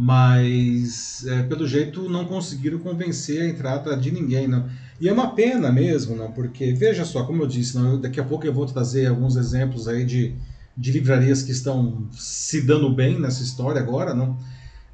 mas 0.00 1.26
é, 1.26 1.42
pelo 1.42 1.66
jeito 1.66 2.08
não 2.08 2.24
conseguiram 2.24 2.78
convencer 2.78 3.42
a 3.42 3.48
entrada 3.48 3.96
de 3.96 4.12
ninguém. 4.12 4.46
Não. 4.46 4.68
E 5.00 5.08
é 5.08 5.12
uma 5.12 5.34
pena 5.34 5.72
mesmo, 5.72 6.14
não, 6.14 6.30
porque 6.30 6.72
veja 6.72 7.04
só, 7.04 7.24
como 7.24 7.42
eu 7.42 7.48
disse, 7.48 7.76
não, 7.76 8.00
daqui 8.00 8.20
a 8.20 8.24
pouco 8.24 8.46
eu 8.46 8.52
vou 8.52 8.64
trazer 8.64 9.06
alguns 9.06 9.34
exemplos 9.34 9.88
aí 9.88 10.04
de, 10.04 10.36
de 10.76 10.92
livrarias 10.92 11.42
que 11.42 11.50
estão 11.50 12.06
se 12.12 12.60
dando 12.60 12.88
bem 12.94 13.18
nessa 13.18 13.42
história 13.42 13.80
agora, 13.80 14.14
não. 14.14 14.38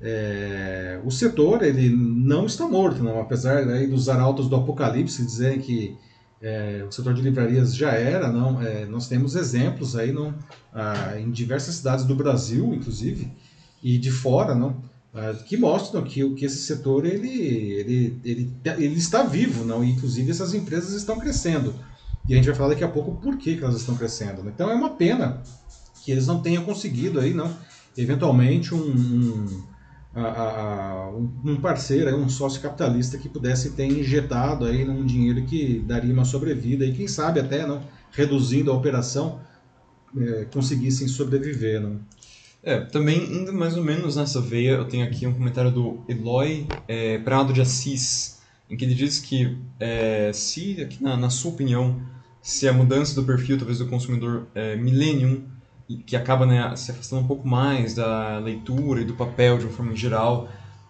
É, 0.00 0.98
o 1.04 1.10
setor 1.10 1.62
ele 1.62 1.90
não 1.90 2.46
está 2.46 2.66
morto, 2.66 3.02
não, 3.02 3.20
apesar 3.20 3.58
aí 3.68 3.86
dos 3.86 4.08
arautos 4.08 4.48
do 4.48 4.56
apocalipse 4.56 5.22
dizerem 5.22 5.60
que 5.60 5.98
é, 6.44 6.84
o 6.86 6.92
setor 6.92 7.14
de 7.14 7.22
livrarias 7.22 7.74
já 7.74 7.92
era, 7.92 8.30
não. 8.30 8.60
É, 8.60 8.84
nós 8.84 9.08
temos 9.08 9.34
exemplos 9.34 9.96
aí, 9.96 10.12
não, 10.12 10.34
ah, 10.72 11.18
em 11.18 11.30
diversas 11.30 11.76
cidades 11.76 12.04
do 12.04 12.14
Brasil, 12.14 12.74
inclusive, 12.74 13.32
e 13.82 13.96
de 13.98 14.10
fora, 14.10 14.54
não 14.54 14.82
ah, 15.14 15.32
que 15.46 15.56
mostram 15.56 16.02
que, 16.02 16.28
que 16.34 16.44
esse 16.44 16.58
setor 16.58 17.06
ele, 17.06 17.30
ele, 17.30 18.20
ele, 18.24 18.52
ele 18.64 18.96
está 18.96 19.22
vivo, 19.22 19.64
não? 19.64 19.84
E, 19.84 19.90
inclusive 19.90 20.30
essas 20.30 20.52
empresas 20.52 20.92
estão 20.92 21.18
crescendo. 21.18 21.72
E 22.28 22.32
a 22.32 22.36
gente 22.36 22.46
vai 22.46 22.54
falar 22.54 22.70
daqui 22.70 22.82
a 22.82 22.88
pouco 22.88 23.14
por 23.16 23.38
que, 23.38 23.56
que 23.56 23.62
elas 23.62 23.76
estão 23.76 23.94
crescendo. 23.94 24.42
Né? 24.42 24.50
Então 24.52 24.68
é 24.68 24.74
uma 24.74 24.90
pena 24.90 25.40
que 26.04 26.10
eles 26.10 26.26
não 26.26 26.42
tenham 26.42 26.64
conseguido 26.64 27.20
aí, 27.20 27.32
não, 27.32 27.54
eventualmente 27.96 28.74
um, 28.74 28.78
um, 28.78 29.62
a, 30.14 30.20
a, 30.20 31.10
um 31.10 31.56
parceiro, 31.60 32.14
um 32.16 32.28
sócio 32.28 32.60
capitalista 32.60 33.18
que 33.18 33.28
pudesse 33.28 33.70
ter 33.70 33.86
injetado 33.86 34.64
aí 34.64 34.88
um 34.88 35.04
dinheiro 35.04 35.44
que 35.44 35.80
daria 35.80 36.12
uma 36.12 36.24
sobrevida 36.24 36.84
e 36.84 36.92
quem 36.92 37.08
sabe 37.08 37.40
até 37.40 37.66
não 37.66 37.82
reduzindo 38.12 38.70
a 38.70 38.74
operação 38.74 39.40
é, 40.16 40.44
conseguissem 40.44 41.08
sobreviver, 41.08 41.80
não. 41.80 42.00
É, 42.62 42.80
também 42.80 43.22
indo 43.30 43.52
mais 43.52 43.76
ou 43.76 43.84
menos 43.84 44.16
nessa 44.16 44.40
veia, 44.40 44.70
eu 44.70 44.86
tenho 44.86 45.04
aqui 45.04 45.26
um 45.26 45.34
comentário 45.34 45.70
do 45.70 46.02
Eloy 46.08 46.66
é, 46.88 47.18
Prado 47.18 47.52
de 47.52 47.60
Assis, 47.60 48.40
em 48.70 48.76
que 48.76 48.84
ele 48.84 48.94
diz 48.94 49.18
que 49.18 49.58
é, 49.78 50.30
se, 50.32 50.80
aqui 50.80 51.02
na, 51.02 51.16
na, 51.16 51.28
sua 51.28 51.50
opinião, 51.50 52.00
se 52.40 52.66
a 52.66 52.72
mudança 52.72 53.14
do 53.14 53.24
perfil, 53.24 53.58
talvez 53.58 53.78
do 53.78 53.86
consumidor 53.86 54.46
é, 54.54 54.76
millennium, 54.76 55.44
que 56.06 56.16
acaba 56.16 56.46
né, 56.46 56.74
se 56.76 56.90
afastando 56.90 57.22
um 57.22 57.26
pouco 57.26 57.46
mais 57.46 57.94
da 57.94 58.38
leitura 58.38 59.00
e 59.00 59.04
do 59.04 59.14
papel 59.14 59.58
de 59.58 59.64
uma 59.64 59.72
forma 59.72 59.94
geral, 59.94 60.48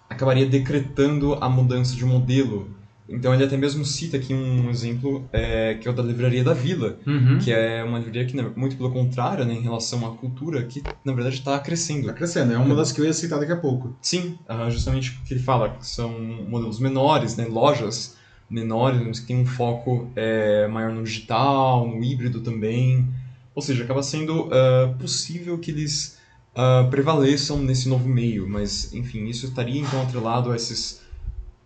acabaria 0.09 0.47
decretando 0.47 1.35
a 1.35 1.49
mudança 1.49 1.97
de 1.97 2.05
modelo 2.05 2.75
então 3.09 3.35
ele 3.35 3.45
até 3.45 3.57
mesmo 3.57 3.85
cita 3.85 4.17
aqui 4.17 4.33
um 4.33 4.71
exemplo 4.71 5.29
é, 5.33 5.75
que 5.75 5.87
é 5.87 5.91
o 5.91 5.95
da 5.95 6.03
Livraria 6.03 6.43
da 6.43 6.55
Vila, 6.55 6.99
uhum. 7.07 7.39
que 7.39 7.53
é 7.53 7.85
uma 7.85 7.99
livraria 7.99 8.25
que, 8.25 8.41
muito 8.59 8.77
pelo 8.77 8.91
contrário, 8.91 9.45
né, 9.45 9.53
em 9.53 9.61
relação 9.61 10.07
à 10.07 10.17
cultura, 10.17 10.63
que 10.63 10.83
na 11.05 11.13
verdade 11.13 11.37
está 11.37 11.59
crescendo. 11.59 12.01
Está 12.01 12.15
crescendo, 12.15 12.53
é 12.53 12.59
uma 12.59 12.75
das 12.75 12.93
que 12.93 13.01
eu 13.01 13.05
ia 13.05 13.13
citar 13.13 13.39
daqui 13.39 13.53
a 13.53 13.57
pouco. 13.57 13.95
Sim, 14.01 14.39
justamente 14.71 15.13
porque 15.13 15.35
ele 15.35 15.43
fala 15.43 15.71
que 15.71 15.87
são 15.87 16.19
modelos 16.49 16.81
menores, 16.81 17.37
né, 17.37 17.47
lojas 17.47 18.17
menores, 18.49 19.01
mas 19.07 19.21
que 19.21 19.27
tem 19.27 19.37
um 19.37 19.47
foco 19.47 20.11
é, 20.17 20.67
maior 20.69 20.93
no 20.93 21.03
digital, 21.03 21.87
no 21.87 22.03
híbrido 22.03 22.41
também. 22.41 23.07
Ou 23.55 23.63
seja, 23.63 23.85
acaba 23.85 24.03
sendo 24.03 24.47
uh, 24.47 24.95
possível 24.99 25.59
que 25.59 25.71
eles 25.71 26.19
uh, 26.55 26.89
prevaleçam 26.91 27.59
nesse 27.59 27.89
novo 27.89 28.09
meio, 28.09 28.49
mas 28.49 28.93
enfim, 28.93 29.27
isso 29.27 29.47
estaria 29.47 29.81
então 29.81 30.03
atrelado 30.03 30.51
a 30.51 30.57
esses 30.57 31.01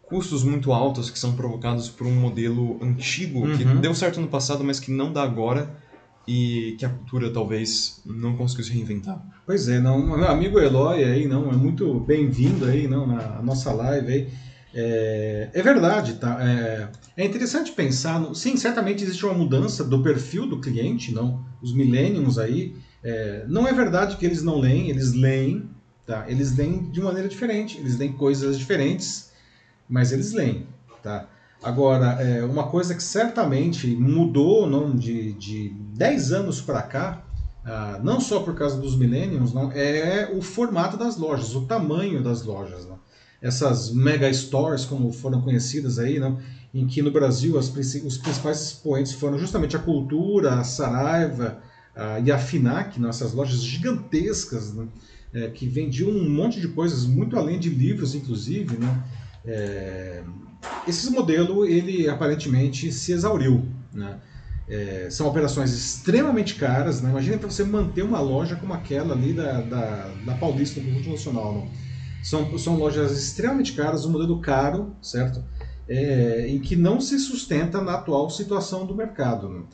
custos 0.02 0.42
muito 0.42 0.72
altos 0.72 1.10
que 1.10 1.18
são 1.18 1.34
provocados 1.34 1.88
por 1.88 2.06
um 2.06 2.14
modelo 2.14 2.78
antigo 2.82 3.40
uhum. 3.40 3.56
que 3.56 3.64
deu 3.64 3.94
certo 3.94 4.20
no 4.20 4.28
passado, 4.28 4.64
mas 4.64 4.80
que 4.80 4.90
não 4.90 5.12
dá 5.12 5.22
agora 5.22 5.76
e 6.26 6.76
que 6.78 6.84
a 6.84 6.90
cultura 6.90 7.30
talvez 7.30 8.02
não 8.04 8.36
conseguiu 8.36 8.64
se 8.64 8.72
reinventar. 8.72 9.22
Pois 9.46 9.68
é, 9.68 9.80
não, 9.80 9.98
meu 9.98 10.28
amigo 10.28 10.58
Eloy 10.58 11.02
aí, 11.04 11.26
não, 11.26 11.50
é 11.50 11.56
muito 11.56 12.00
bem-vindo 12.00 12.66
aí, 12.66 12.86
não, 12.86 13.06
na 13.06 13.40
nossa 13.42 13.72
live 13.72 14.12
aí. 14.12 14.28
É, 14.74 15.50
é 15.52 15.62
verdade, 15.62 16.14
tá? 16.14 16.38
É, 16.42 16.88
é, 17.16 17.24
interessante 17.24 17.72
pensar, 17.72 18.20
no, 18.20 18.34
sim, 18.34 18.56
certamente 18.56 19.02
existe 19.02 19.24
uma 19.24 19.34
mudança 19.34 19.82
do 19.82 20.02
perfil 20.02 20.46
do 20.46 20.60
cliente, 20.60 21.12
não? 21.12 21.44
Os 21.62 21.72
millennials 21.72 22.38
aí, 22.38 22.76
é, 23.02 23.44
não 23.48 23.66
é 23.66 23.72
verdade 23.72 24.16
que 24.16 24.26
eles 24.26 24.42
não 24.42 24.58
leem, 24.58 24.90
eles 24.90 25.12
leem, 25.14 25.68
tá? 26.06 26.26
Eles 26.28 26.56
leem 26.56 26.90
de 26.90 27.00
maneira 27.00 27.28
diferente, 27.28 27.78
eles 27.78 27.96
leem 27.96 28.12
coisas 28.12 28.58
diferentes, 28.58 29.32
mas 29.88 30.12
eles 30.12 30.32
leem, 30.32 30.66
tá? 31.02 31.26
Agora, 31.62 32.22
é, 32.22 32.44
uma 32.44 32.68
coisa 32.68 32.94
que 32.94 33.02
certamente 33.02 33.88
mudou 33.88 34.68
não, 34.68 34.94
de, 34.94 35.32
de 35.32 35.70
10 35.70 36.32
anos 36.32 36.60
para 36.60 36.82
cá, 36.82 37.24
ah, 37.64 38.00
não 38.02 38.20
só 38.20 38.40
por 38.40 38.54
causa 38.54 38.80
dos 38.80 38.96
millennials, 38.96 39.52
não, 39.52 39.70
é 39.72 40.30
o 40.32 40.40
formato 40.40 40.96
das 40.96 41.16
lojas, 41.16 41.54
o 41.54 41.66
tamanho 41.66 42.22
das 42.22 42.42
lojas. 42.42 42.86
Não? 42.86 42.97
Essas 43.40 43.92
mega 43.92 44.32
stores, 44.32 44.84
como 44.84 45.12
foram 45.12 45.40
conhecidas 45.40 45.98
aí, 45.98 46.18
não? 46.18 46.38
em 46.74 46.86
que 46.86 47.00
no 47.00 47.10
Brasil 47.10 47.58
as, 47.58 47.68
os 47.68 48.18
principais 48.18 48.60
expoentes 48.62 49.12
foram 49.12 49.38
justamente 49.38 49.76
a 49.76 49.78
Cultura, 49.78 50.54
a 50.54 50.64
Saraiva 50.64 51.58
a, 51.94 52.20
e 52.20 52.30
a 52.30 52.38
Finac, 52.38 53.00
não? 53.00 53.08
essas 53.08 53.32
lojas 53.32 53.62
gigantescas 53.62 54.74
não? 54.74 54.88
É, 55.32 55.48
que 55.48 55.66
vendiam 55.66 56.10
um 56.10 56.28
monte 56.28 56.60
de 56.60 56.68
coisas, 56.68 57.04
muito 57.04 57.38
além 57.38 57.58
de 57.58 57.68
livros, 57.68 58.14
inclusive. 58.14 58.78
Não? 58.78 59.04
É, 59.44 60.22
esse 60.86 61.10
modelo, 61.10 61.66
ele 61.66 62.08
aparentemente 62.08 62.90
se 62.90 63.12
exauriu. 63.12 63.66
Né? 63.92 64.18
É, 64.66 65.08
são 65.10 65.26
operações 65.26 65.70
extremamente 65.72 66.54
caras. 66.54 67.02
Né? 67.02 67.10
Imagina 67.10 67.36
para 67.36 67.50
você 67.50 67.62
manter 67.62 68.02
uma 68.02 68.20
loja 68.20 68.56
como 68.56 68.72
aquela 68.72 69.14
ali 69.14 69.34
da, 69.34 69.60
da, 69.60 70.10
da 70.24 70.34
Paulista, 70.34 70.80
do 70.80 70.90
Multinacional. 70.90 71.52
Não? 71.52 71.87
São, 72.22 72.58
são 72.58 72.76
lojas 72.76 73.12
extremamente 73.12 73.72
caras, 73.72 74.04
um 74.04 74.10
modelo 74.10 74.40
caro, 74.40 74.94
certo? 75.00 75.42
É, 75.88 76.46
em 76.48 76.58
que 76.58 76.76
não 76.76 77.00
se 77.00 77.18
sustenta 77.18 77.80
na 77.80 77.94
atual 77.94 78.28
situação 78.28 78.84
do 78.84 78.94
mercado. 78.94 79.66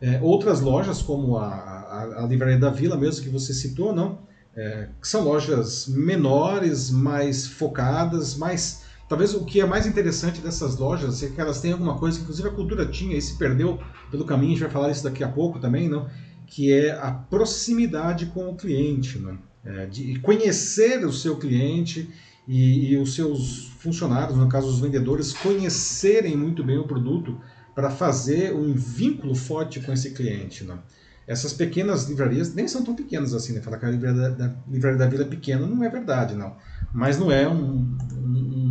É, 0.00 0.18
outras 0.22 0.60
lojas, 0.60 1.02
como 1.02 1.36
a, 1.36 1.46
a, 1.46 2.24
a, 2.24 2.26
Livraria 2.26 2.58
da 2.58 2.70
Vila, 2.70 2.96
mesmo 2.96 3.22
que 3.22 3.28
você 3.28 3.52
citou, 3.52 3.94
não, 3.94 4.18
é, 4.56 4.88
são 5.02 5.22
lojas 5.22 5.86
menores, 5.86 6.90
mais 6.90 7.46
focadas, 7.46 8.34
mais 8.36 8.88
Talvez 9.10 9.34
o 9.34 9.44
que 9.44 9.60
é 9.60 9.66
mais 9.66 9.88
interessante 9.88 10.40
dessas 10.40 10.76
lojas 10.76 11.20
é 11.24 11.28
que 11.28 11.40
elas 11.40 11.60
têm 11.60 11.72
alguma 11.72 11.98
coisa 11.98 12.16
que 12.16 12.22
inclusive 12.22 12.46
a 12.46 12.52
cultura 12.52 12.86
tinha 12.86 13.16
e 13.16 13.20
se 13.20 13.36
perdeu 13.36 13.76
pelo 14.08 14.24
caminho, 14.24 14.52
a 14.52 14.54
gente 14.54 14.62
vai 14.62 14.70
falar 14.70 14.90
isso 14.92 15.02
daqui 15.02 15.24
a 15.24 15.28
pouco 15.28 15.58
também, 15.58 15.88
não? 15.88 16.08
que 16.50 16.72
é 16.72 16.90
a 16.92 17.12
proximidade 17.12 18.26
com 18.26 18.50
o 18.50 18.56
cliente, 18.56 19.18
não? 19.18 19.38
É, 19.64 19.86
de 19.86 20.18
conhecer 20.20 21.04
o 21.04 21.12
seu 21.12 21.36
cliente 21.36 22.08
e, 22.48 22.92
e, 22.92 22.96
os 22.96 23.14
seus 23.14 23.68
funcionários, 23.78 24.36
no 24.36 24.48
caso 24.48 24.68
os 24.68 24.80
vendedores, 24.80 25.34
conhecerem 25.34 26.36
muito 26.36 26.64
bem 26.64 26.78
o 26.78 26.86
produto 26.86 27.38
para 27.74 27.90
fazer 27.90 28.54
um 28.54 28.72
vínculo 28.72 29.34
forte 29.34 29.78
com 29.80 29.92
esse 29.92 30.12
cliente. 30.12 30.64
Não? 30.64 30.78
Essas 31.26 31.52
pequenas 31.52 32.08
livrarias 32.08 32.54
nem 32.54 32.66
são 32.66 32.82
tão 32.82 32.94
pequenas 32.94 33.34
assim, 33.34 33.52
né? 33.52 33.60
Falar 33.60 33.78
que 33.78 33.84
a 33.84 33.90
livraria 33.90 34.20
da, 34.20 34.28
da, 34.30 34.54
livraria 34.68 34.98
da 34.98 35.06
vila 35.06 35.24
é 35.24 35.28
pequena 35.28 35.66
não 35.66 35.84
é 35.84 35.88
verdade, 35.88 36.34
não. 36.34 36.56
Mas 36.92 37.18
não 37.18 37.30
é 37.30 37.46
um, 37.46 37.96
um 38.12 38.70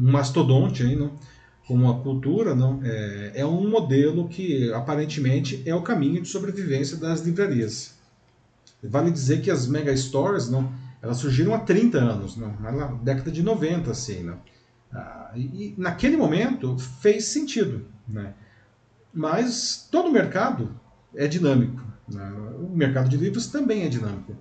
um 0.00 0.10
mastodonte 0.10 0.82
aí, 0.82 0.96
né? 0.96 1.10
como 1.66 1.88
a 1.88 2.00
cultura, 2.00 2.52
não, 2.52 2.80
é, 2.82 3.32
é 3.36 3.46
um 3.46 3.70
modelo 3.70 4.26
que 4.26 4.72
aparentemente 4.72 5.62
é 5.64 5.72
o 5.72 5.82
caminho 5.82 6.20
de 6.20 6.26
sobrevivência 6.26 6.96
das 6.96 7.20
livrarias. 7.20 7.94
Vale 8.82 9.10
dizer 9.10 9.42
que 9.42 9.50
as 9.50 9.66
mega 9.66 9.94
stores, 9.96 10.48
não, 10.48 10.72
elas 11.02 11.18
surgiram 11.18 11.54
há 11.54 11.58
30 11.58 11.98
anos, 11.98 12.36
não, 12.36 12.54
na 12.60 12.86
década 13.02 13.30
de 13.30 13.42
90, 13.42 13.90
assim, 13.90 14.22
não. 14.22 14.38
Ah, 14.92 15.32
e, 15.36 15.74
naquele 15.78 16.16
momento 16.16 16.76
fez 16.78 17.26
sentido, 17.26 17.86
né? 18.08 18.34
Mas 19.12 19.88
todo 19.90 20.10
mercado 20.10 20.74
é 21.14 21.26
dinâmico. 21.26 21.82
Né? 22.08 22.32
O 22.58 22.74
mercado 22.74 23.08
de 23.08 23.16
livros 23.16 23.46
também 23.46 23.84
é 23.84 23.88
dinâmico. 23.88 24.36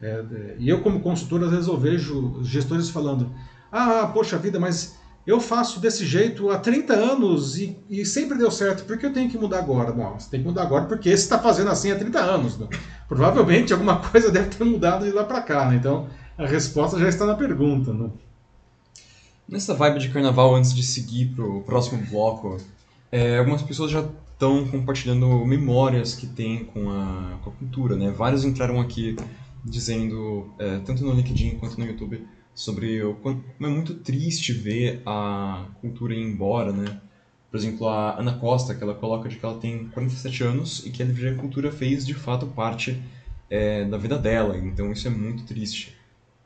É, 0.00 0.06
é, 0.06 0.56
e 0.58 0.68
eu, 0.68 0.82
como 0.82 1.00
consultor, 1.00 1.42
às 1.44 1.50
vezes 1.50 1.66
eu 1.66 1.78
vejo 1.78 2.42
gestores 2.42 2.90
falando: 2.90 3.32
ah, 3.72 4.10
poxa 4.12 4.38
vida, 4.38 4.60
mas 4.60 4.98
eu 5.26 5.40
faço 5.40 5.80
desse 5.80 6.04
jeito 6.04 6.50
há 6.50 6.58
30 6.58 6.92
anos 6.92 7.58
e, 7.58 7.76
e, 7.88 8.04
sempre 8.04 8.36
deu 8.36 8.50
certo, 8.50 8.84
por 8.84 8.98
que 8.98 9.06
eu 9.06 9.12
tenho 9.12 9.30
que 9.30 9.38
mudar 9.38 9.58
agora? 9.58 9.90
Bom, 9.90 10.18
você 10.18 10.30
tem 10.30 10.40
que 10.40 10.46
mudar 10.46 10.62
agora 10.62 10.84
porque 10.84 11.08
você 11.08 11.14
está 11.14 11.38
fazendo 11.38 11.70
assim 11.70 11.90
há 11.90 11.96
30 11.96 12.20
anos. 12.20 12.58
Né? 12.58 12.68
Provavelmente 13.08 13.72
alguma 13.72 13.96
coisa 14.10 14.30
deve 14.30 14.50
ter 14.50 14.64
mudado 14.64 15.04
de 15.06 15.12
lá 15.12 15.24
para 15.24 15.40
cá, 15.40 15.66
né? 15.66 15.76
então 15.76 16.06
a 16.36 16.46
resposta 16.46 16.98
já 16.98 17.08
está 17.08 17.24
na 17.24 17.34
pergunta. 17.34 17.92
Né? 17.92 18.10
Nessa 19.48 19.72
vibe 19.72 19.98
de 19.98 20.10
carnaval, 20.10 20.54
antes 20.54 20.74
de 20.74 20.82
seguir 20.82 21.34
para 21.34 21.44
o 21.44 21.62
próximo 21.62 22.04
bloco, 22.10 22.58
é, 23.10 23.38
algumas 23.38 23.62
pessoas 23.62 23.90
já 23.90 24.04
estão 24.32 24.66
compartilhando 24.66 25.26
memórias 25.46 26.14
que 26.14 26.26
têm 26.26 26.64
com 26.66 26.90
a, 26.90 27.38
com 27.42 27.50
a 27.50 27.52
cultura. 27.54 27.96
Né? 27.96 28.10
Vários 28.10 28.44
entraram 28.44 28.78
aqui 28.78 29.16
dizendo, 29.64 30.52
é, 30.58 30.80
tanto 30.80 31.02
no 31.02 31.14
LinkedIn 31.14 31.56
quanto 31.58 31.78
no 31.78 31.86
YouTube, 31.86 32.26
sobre 32.54 33.02
o 33.02 33.14
como 33.14 33.42
é 33.60 33.66
muito 33.66 33.94
triste 33.94 34.52
ver 34.52 35.02
a 35.04 35.66
cultura 35.80 36.14
ir 36.14 36.22
embora, 36.22 36.72
né? 36.72 37.00
Por 37.50 37.58
exemplo, 37.58 37.88
a 37.88 38.18
Ana 38.18 38.34
Costa, 38.34 38.74
que 38.74 38.82
ela 38.82 38.94
coloca 38.94 39.28
de 39.28 39.36
que 39.36 39.44
ela 39.44 39.58
tem 39.58 39.86
47 39.88 40.42
anos 40.42 40.84
e 40.84 40.90
que 40.90 41.02
a 41.02 41.34
cultura 41.36 41.70
fez 41.70 42.04
de 42.04 42.14
fato 42.14 42.46
parte 42.48 43.00
é, 43.48 43.84
da 43.84 43.96
vida 43.96 44.18
dela, 44.18 44.56
então 44.58 44.90
isso 44.90 45.06
é 45.06 45.10
muito 45.10 45.44
triste. 45.44 45.96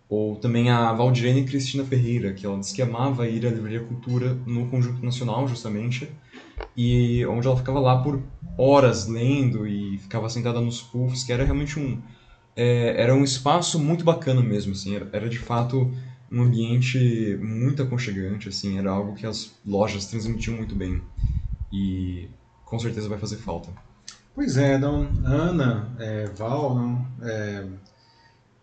Ou 0.08 0.36
também 0.36 0.70
a 0.70 0.92
Valdirene 0.92 1.44
Cristina 1.44 1.84
Ferreira, 1.84 2.32
que 2.32 2.46
ela 2.46 2.58
disse 2.58 2.74
que 2.74 2.80
amava 2.80 3.28
ir 3.28 3.46
à 3.46 3.50
Livraria 3.50 3.80
Cultura 3.80 4.38
no 4.46 4.66
Conjunto 4.68 5.04
Nacional, 5.04 5.46
justamente, 5.46 6.08
e 6.76 7.24
onde 7.26 7.46
ela 7.46 7.56
ficava 7.56 7.78
lá 7.78 8.02
por 8.02 8.22
horas 8.56 9.06
lendo 9.06 9.66
e 9.66 9.98
ficava 9.98 10.28
sentada 10.28 10.60
nos 10.60 10.80
puffs, 10.80 11.24
que 11.24 11.32
era 11.32 11.44
realmente 11.44 11.78
um, 11.78 12.00
é, 12.58 13.00
era 13.00 13.14
um 13.14 13.22
espaço 13.22 13.78
muito 13.78 14.04
bacana 14.04 14.42
mesmo, 14.42 14.72
assim, 14.72 14.96
era, 14.96 15.08
era, 15.12 15.28
de 15.28 15.38
fato 15.38 15.94
um 16.30 16.42
ambiente 16.42 17.38
muito 17.40 17.80
aconchegante, 17.80 18.48
assim, 18.48 18.76
era 18.76 18.90
algo 18.90 19.14
que 19.14 19.24
as 19.24 19.52
lojas 19.64 20.06
transmitiam 20.06 20.56
muito 20.56 20.74
bem. 20.74 21.00
E 21.72 22.28
com 22.64 22.76
certeza 22.76 23.08
vai 23.08 23.16
fazer 23.16 23.36
falta. 23.36 23.70
Pois 24.34 24.56
é, 24.56 24.76
não, 24.76 25.08
Ana, 25.24 25.88
é, 26.00 26.26
Val, 26.36 26.74
não, 26.74 27.06
é, 27.22 27.64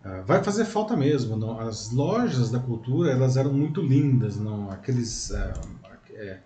é 0.03 0.21
vai 0.23 0.43
fazer 0.43 0.65
falta 0.65 0.97
mesmo, 0.97 1.37
não, 1.37 1.57
as 1.57 1.89
lojas 1.89 2.51
da 2.51 2.59
cultura 2.59 3.11
elas 3.11 3.37
eram 3.37 3.53
muito 3.53 3.81
lindas, 3.81 4.35
não, 4.35 4.69
aqueles 4.69 5.31
é, 5.31 5.53
é 6.15 6.39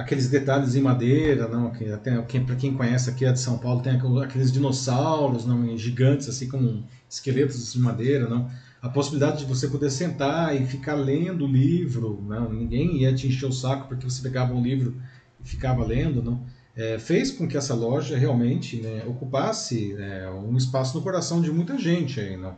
aqueles 0.00 0.28
detalhes 0.28 0.74
em 0.74 0.80
madeira, 0.80 1.46
não, 1.46 1.70
que 1.70 1.90
até 1.90 2.20
quem, 2.22 2.44
para 2.44 2.56
quem 2.56 2.74
conhece 2.74 3.10
aqui 3.10 3.26
a 3.26 3.32
de 3.32 3.40
São 3.40 3.58
Paulo 3.58 3.82
tem 3.82 3.92
aqueles 4.22 4.50
dinossauros, 4.50 5.44
não, 5.44 5.76
gigantes 5.76 6.28
assim 6.28 6.48
como 6.48 6.84
esqueletos 7.08 7.72
de 7.72 7.78
madeira, 7.78 8.28
não. 8.28 8.50
A 8.80 8.88
possibilidade 8.88 9.40
de 9.40 9.44
você 9.44 9.68
poder 9.68 9.90
sentar 9.90 10.58
e 10.58 10.64
ficar 10.64 10.94
lendo 10.94 11.44
o 11.44 11.48
livro, 11.48 12.24
não, 12.26 12.50
ninguém 12.50 13.02
ia 13.02 13.14
te 13.14 13.28
encher 13.28 13.46
o 13.46 13.52
saco 13.52 13.88
porque 13.88 14.08
você 14.08 14.22
pegava 14.22 14.54
um 14.54 14.62
livro 14.62 14.96
e 15.44 15.48
ficava 15.48 15.84
lendo, 15.84 16.22
não. 16.22 16.42
É, 16.74 16.98
fez 16.98 17.30
com 17.30 17.46
que 17.46 17.56
essa 17.56 17.74
loja 17.74 18.16
realmente 18.16 18.80
né, 18.80 19.04
ocupasse 19.06 19.92
né, 19.94 20.30
um 20.30 20.56
espaço 20.56 20.96
no 20.96 21.02
coração 21.02 21.42
de 21.42 21.52
muita 21.52 21.76
gente 21.76 22.18
aí, 22.20 22.36
não. 22.36 22.56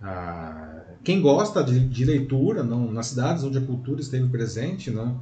Ah, 0.00 0.84
quem 1.04 1.20
gosta 1.20 1.62
de, 1.62 1.80
de 1.80 2.04
leitura, 2.04 2.62
não, 2.62 2.90
nas 2.90 3.08
cidades 3.08 3.42
onde 3.42 3.58
a 3.58 3.60
cultura 3.60 4.00
esteve 4.00 4.28
presente, 4.28 4.90
não 4.90 5.20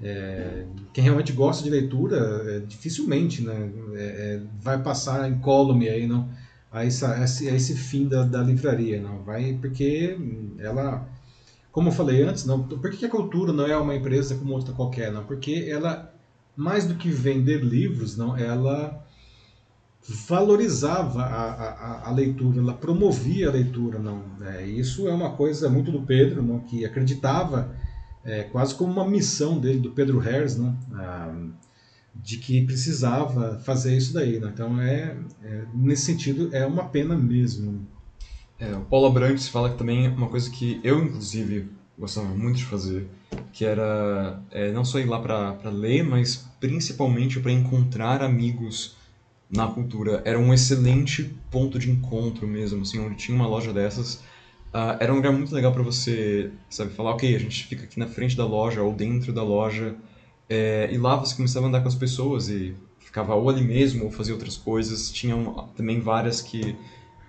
é, 0.00 0.64
quem 0.92 1.02
realmente 1.02 1.32
gosta 1.32 1.64
de 1.64 1.70
leitura, 1.70 2.16
é, 2.46 2.60
dificilmente 2.60 3.42
né, 3.42 3.70
é, 3.94 4.04
é 4.04 4.40
vai 4.60 4.80
passar 4.80 5.28
incólume 5.28 5.88
aí, 5.88 6.06
não, 6.06 6.28
a, 6.70 6.84
essa, 6.84 7.14
a 7.14 7.24
esse 7.24 7.74
fim 7.74 8.06
da, 8.06 8.22
da 8.24 8.42
livraria. 8.42 9.00
Não, 9.00 9.22
vai 9.22 9.58
porque 9.60 10.16
ela, 10.58 11.08
como 11.72 11.88
eu 11.88 11.92
falei 11.92 12.22
antes, 12.22 12.44
não, 12.44 12.62
por 12.62 12.90
que 12.90 13.04
a 13.04 13.10
cultura 13.10 13.52
não 13.52 13.66
é 13.66 13.76
uma 13.76 13.94
empresa 13.94 14.36
como 14.36 14.54
outra 14.54 14.72
qualquer? 14.72 15.10
Não? 15.10 15.24
Porque 15.24 15.66
ela, 15.68 16.14
mais 16.56 16.86
do 16.86 16.94
que 16.94 17.10
vender 17.10 17.62
livros, 17.62 18.16
não, 18.16 18.36
ela 18.36 19.04
valorizava 20.26 21.22
a, 21.22 21.50
a, 21.50 22.08
a 22.08 22.10
leitura, 22.12 22.60
ela 22.60 22.72
promovia 22.72 23.48
a 23.48 23.52
leitura. 23.52 23.98
Não, 23.98 24.22
é, 24.42 24.64
isso 24.64 25.08
é 25.08 25.12
uma 25.12 25.30
coisa 25.30 25.68
muito 25.68 25.90
do 25.90 26.02
Pedro, 26.02 26.40
não, 26.40 26.60
que 26.60 26.84
acreditava 26.84 27.74
é, 28.28 28.42
quase 28.44 28.74
como 28.74 28.92
uma 28.92 29.08
missão 29.08 29.58
dele, 29.58 29.80
do 29.80 29.90
Pedro 29.90 30.18
Harris, 30.18 30.54
né? 30.58 30.74
Ah, 30.92 31.34
de 32.14 32.36
que 32.36 32.60
precisava 32.66 33.58
fazer 33.60 33.96
isso 33.96 34.12
daí. 34.12 34.38
Né? 34.38 34.50
Então, 34.52 34.78
é, 34.80 35.16
é, 35.42 35.64
nesse 35.72 36.02
sentido, 36.02 36.50
é 36.52 36.66
uma 36.66 36.84
pena 36.84 37.16
mesmo. 37.16 37.86
É, 38.58 38.74
o 38.74 38.82
Paulo 38.82 39.06
Abrantes 39.06 39.48
fala 39.48 39.70
que 39.70 39.78
também 39.78 40.08
uma 40.08 40.28
coisa 40.28 40.50
que 40.50 40.78
eu, 40.84 41.02
inclusive, 41.02 41.70
gostava 41.98 42.28
muito 42.28 42.56
de 42.56 42.64
fazer, 42.64 43.08
que 43.52 43.64
era 43.64 44.42
é, 44.50 44.70
não 44.72 44.84
só 44.84 44.98
ir 44.98 45.06
lá 45.06 45.18
para 45.18 45.70
ler, 45.70 46.02
mas 46.02 46.44
principalmente 46.60 47.40
para 47.40 47.52
encontrar 47.52 48.20
amigos 48.20 48.96
na 49.48 49.68
cultura. 49.68 50.20
Era 50.24 50.38
um 50.38 50.52
excelente 50.52 51.34
ponto 51.50 51.78
de 51.78 51.90
encontro 51.90 52.46
mesmo, 52.46 52.82
assim, 52.82 52.98
onde 52.98 53.16
tinha 53.16 53.34
uma 53.34 53.46
loja 53.46 53.72
dessas 53.72 54.20
Uh, 54.68 54.96
era 55.00 55.12
um 55.12 55.16
lugar 55.16 55.32
muito 55.32 55.54
legal 55.54 55.72
para 55.72 55.82
você, 55.82 56.50
sabe, 56.68 56.92
falar, 56.92 57.12
ok, 57.12 57.34
a 57.34 57.38
gente 57.38 57.66
fica 57.66 57.84
aqui 57.84 57.98
na 57.98 58.06
frente 58.06 58.36
da 58.36 58.44
loja 58.44 58.82
ou 58.82 58.92
dentro 58.92 59.32
da 59.32 59.42
loja, 59.42 59.96
é, 60.48 60.88
e 60.92 60.98
lá 60.98 61.16
você 61.16 61.34
começava 61.34 61.66
a 61.66 61.68
andar 61.68 61.80
com 61.80 61.88
as 61.88 61.94
pessoas 61.94 62.48
e 62.48 62.74
ficava 62.98 63.34
ou 63.34 63.48
ali 63.48 63.62
mesmo 63.62 64.04
ou 64.04 64.10
fazia 64.10 64.34
outras 64.34 64.56
coisas. 64.56 65.10
Tinham 65.10 65.68
também 65.76 66.00
várias 66.00 66.40
que 66.40 66.76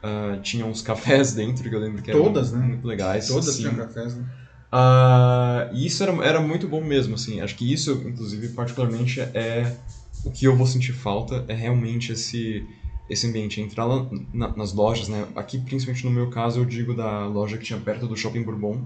uh, 0.04 0.39
tinham 0.41 0.69
uns 0.69 0.82
cafés 0.82 1.34
dentro, 1.36 1.69
que 1.69 1.75
eu 1.75 1.80
lembro 1.80 2.02
que 2.02 2.12
eram 2.12 2.23
Todas, 2.23 2.52
né? 2.52 2.60
muito 2.60 2.86
legais. 2.88 3.28
Todas 3.28 3.49
assim. 3.49 3.63
tinham 3.63 3.75
cafés, 3.75 4.15
né? 4.15 4.25
Uh, 4.71 5.73
e 5.73 5.86
isso 5.86 6.04
era, 6.04 6.12
era 6.23 6.41
muito 6.41 6.67
bom 6.67 6.84
mesmo, 6.84 7.15
assim. 7.15 7.41
Acho 7.41 7.56
que 7.56 7.71
isso, 7.71 8.04
inclusive, 8.06 8.49
particularmente, 8.49 9.19
é 9.19 9.75
o 10.23 10.32
que 10.32 10.45
eu 10.45 10.56
vou 10.56 10.67
sentir 10.67 10.93
falta, 10.93 11.43
é 11.47 11.54
realmente 11.54 12.12
esse 12.12 12.67
esse 13.09 13.27
ambiente, 13.27 13.59
entrar 13.59 13.85
lá 13.85 14.07
na, 14.33 14.55
nas 14.55 14.73
lojas, 14.73 15.07
né? 15.07 15.27
Aqui, 15.35 15.59
principalmente 15.59 16.05
no 16.05 16.11
meu 16.11 16.29
caso, 16.29 16.59
eu 16.59 16.65
digo 16.65 16.93
da 16.93 17.25
loja 17.25 17.57
que 17.57 17.65
tinha 17.65 17.79
perto 17.79 18.07
do 18.07 18.15
Shopping 18.15 18.43
Bourbon. 18.43 18.85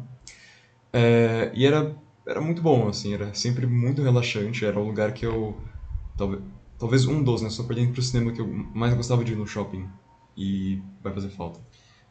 É, 0.94 1.52
e 1.54 1.66
era, 1.66 1.96
era 2.26 2.40
muito 2.40 2.62
bom, 2.62 2.88
assim, 2.88 3.14
era 3.14 3.34
sempre 3.34 3.66
muito 3.66 4.02
relaxante, 4.02 4.66
era 4.66 4.80
o 4.80 4.86
lugar 4.86 5.14
que 5.14 5.26
eu... 5.26 5.58
Talvez, 6.18 6.42
talvez 6.80 7.06
um 7.06 7.22
dos, 7.22 7.42
né? 7.42 7.50
Só 7.50 7.64
perdendo 7.64 7.92
pro 7.92 8.02
cinema 8.02 8.32
que 8.32 8.40
eu 8.40 8.48
mais 8.48 8.94
gostava 8.94 9.24
de 9.24 9.34
ir 9.34 9.36
no 9.36 9.48
shopping. 9.48 9.86
E 10.38 10.82
vai 11.04 11.14
fazer 11.14 11.30
falta. 11.30 11.60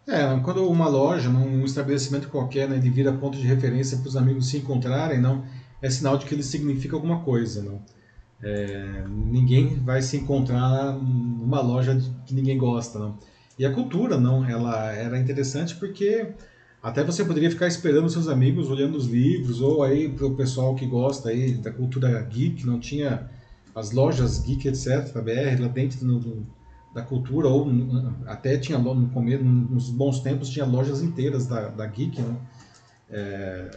É, 0.07 0.23
quando 0.41 0.69
uma 0.69 0.89
loja, 0.89 1.31
um 1.31 1.65
estabelecimento 1.65 2.29
qualquer, 2.29 2.69
né, 2.69 2.77
ele 2.77 2.91
vira 2.91 3.13
ponto 3.13 3.39
de 3.39 3.47
referência 3.47 3.97
para 3.99 4.09
os 4.09 4.17
amigos 4.17 4.49
se 4.49 4.59
encontrarem, 4.59 5.21
não, 5.21 5.45
é 5.81 5.89
sinal 5.89 6.19
de 6.19 6.27
que 6.27 6.35
ele 6.35 6.43
significa 6.43 6.97
alguma 6.97 7.21
coisa, 7.21 7.63
não. 7.63 7.81
É, 8.43 9.05
ninguém 9.09 9.77
vai 9.77 10.03
se 10.03 10.17
encontrar 10.17 10.93
numa 10.93 11.61
loja 11.61 11.97
que 12.27 12.35
ninguém 12.35 12.59
gosta, 12.59 12.99
não. 12.99 13.19
E 13.59 13.65
a 13.65 13.73
cultura, 13.73 14.19
não, 14.19 14.45
ela 14.45 14.91
era 14.93 15.19
interessante 15.19 15.77
porque 15.77 16.35
até 16.83 17.05
você 17.05 17.25
poderia 17.25 17.51
ficar 17.51 17.69
esperando 17.69 18.11
seus 18.11 18.27
amigos 18.27 18.69
olhando 18.69 18.97
os 18.97 19.07
livros, 19.07 19.61
ou 19.61 19.85
aí 19.85 20.09
para 20.09 20.27
o 20.27 20.35
pessoal 20.35 20.75
que 20.75 20.85
gosta 20.85 21.29
aí 21.29 21.53
da 21.55 21.71
cultura 21.71 22.21
geek, 22.23 22.67
não 22.67 22.81
tinha 22.81 23.31
as 23.75 23.93
lojas 23.93 24.41
geek, 24.41 24.67
etc, 24.67 25.13
da 25.13 25.23
BR, 25.23 25.61
lá 25.61 25.69
dentro 25.69 26.05
do, 26.05 26.45
da 26.93 27.03
cultura, 27.03 27.47
ou 27.47 27.69
até 28.27 28.59
tinha 28.59 28.79
no 28.79 29.09
começo, 29.11 29.45
nos 29.45 29.91
bons 29.91 30.21
tempos, 30.21 30.49
tinha 30.49 30.67
lojas 30.67 31.03
inteiras 31.03 31.47
da, 31.47 31.69
da 31.69 31.87
geek, 31.87 32.21
né? 32.21 32.37
É, 33.09 33.71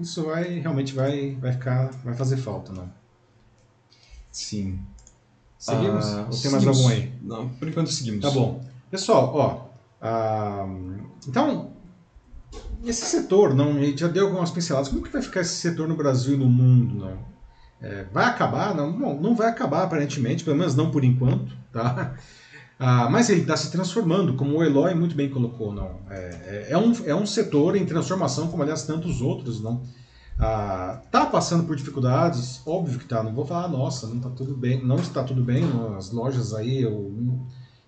isso 0.00 0.24
vai 0.24 0.60
realmente 0.60 0.94
vai, 0.94 1.36
vai 1.40 1.52
ficar, 1.52 1.90
vai 2.04 2.14
fazer 2.14 2.36
falta, 2.36 2.72
não. 2.72 3.01
Sim. 4.32 4.80
Seguimos? 5.58 6.04
Ah, 6.06 6.26
Ou 6.28 6.36
tem 6.36 6.50
mais 6.50 6.66
algum 6.66 6.88
aí? 6.88 7.12
Não, 7.22 7.48
por 7.50 7.68
enquanto 7.68 7.90
seguimos. 7.90 8.22
Tá 8.22 8.30
bom. 8.30 8.64
Pessoal, 8.90 9.30
ó. 9.32 9.72
Ah, 10.00 10.66
então, 11.28 11.70
esse 12.84 13.04
setor, 13.04 13.54
não, 13.54 13.76
a 13.76 13.80
gente 13.80 14.00
já 14.00 14.08
deu 14.08 14.26
algumas 14.26 14.50
pinceladas. 14.50 14.88
Como 14.88 15.02
que 15.02 15.12
vai 15.12 15.22
ficar 15.22 15.40
esse 15.40 15.54
setor 15.54 15.86
no 15.86 15.96
Brasil 15.96 16.34
e 16.34 16.36
no 16.36 16.48
mundo? 16.48 16.96
Não? 16.96 17.18
É, 17.80 18.04
vai 18.12 18.24
acabar? 18.24 18.74
Não, 18.74 18.92
bom, 18.92 19.20
não 19.20 19.34
vai 19.36 19.48
acabar 19.48 19.82
aparentemente, 19.84 20.44
pelo 20.44 20.56
menos 20.56 20.74
não 20.74 20.90
por 20.90 21.04
enquanto, 21.04 21.56
tá? 21.72 22.14
Ah, 22.78 23.08
mas 23.08 23.30
ele 23.30 23.42
está 23.42 23.56
se 23.56 23.70
transformando, 23.70 24.34
como 24.34 24.56
o 24.56 24.64
Eloy 24.64 24.92
muito 24.94 25.14
bem 25.14 25.28
colocou, 25.28 25.72
não? 25.72 26.00
É, 26.10 26.16
é, 26.44 26.66
é, 26.70 26.78
um, 26.78 26.92
é 27.06 27.14
um 27.14 27.24
setor 27.24 27.76
em 27.76 27.86
transformação, 27.86 28.48
como 28.48 28.62
aliás 28.62 28.82
tantos 28.82 29.20
outros, 29.20 29.62
não? 29.62 29.84
Ah, 30.44 31.00
tá 31.08 31.24
passando 31.24 31.62
por 31.62 31.76
dificuldades, 31.76 32.60
óbvio 32.66 32.98
que 32.98 33.04
tá. 33.04 33.22
Não 33.22 33.32
vou 33.32 33.46
falar, 33.46 33.68
nossa, 33.68 34.08
não 34.08 34.18
tá 34.18 34.28
tudo 34.28 34.56
bem, 34.56 34.84
não 34.84 34.96
está 34.96 35.22
tudo 35.22 35.40
bem. 35.40 35.64
As 35.96 36.10
lojas 36.10 36.52
aí, 36.52 36.82
eu, 36.82 37.14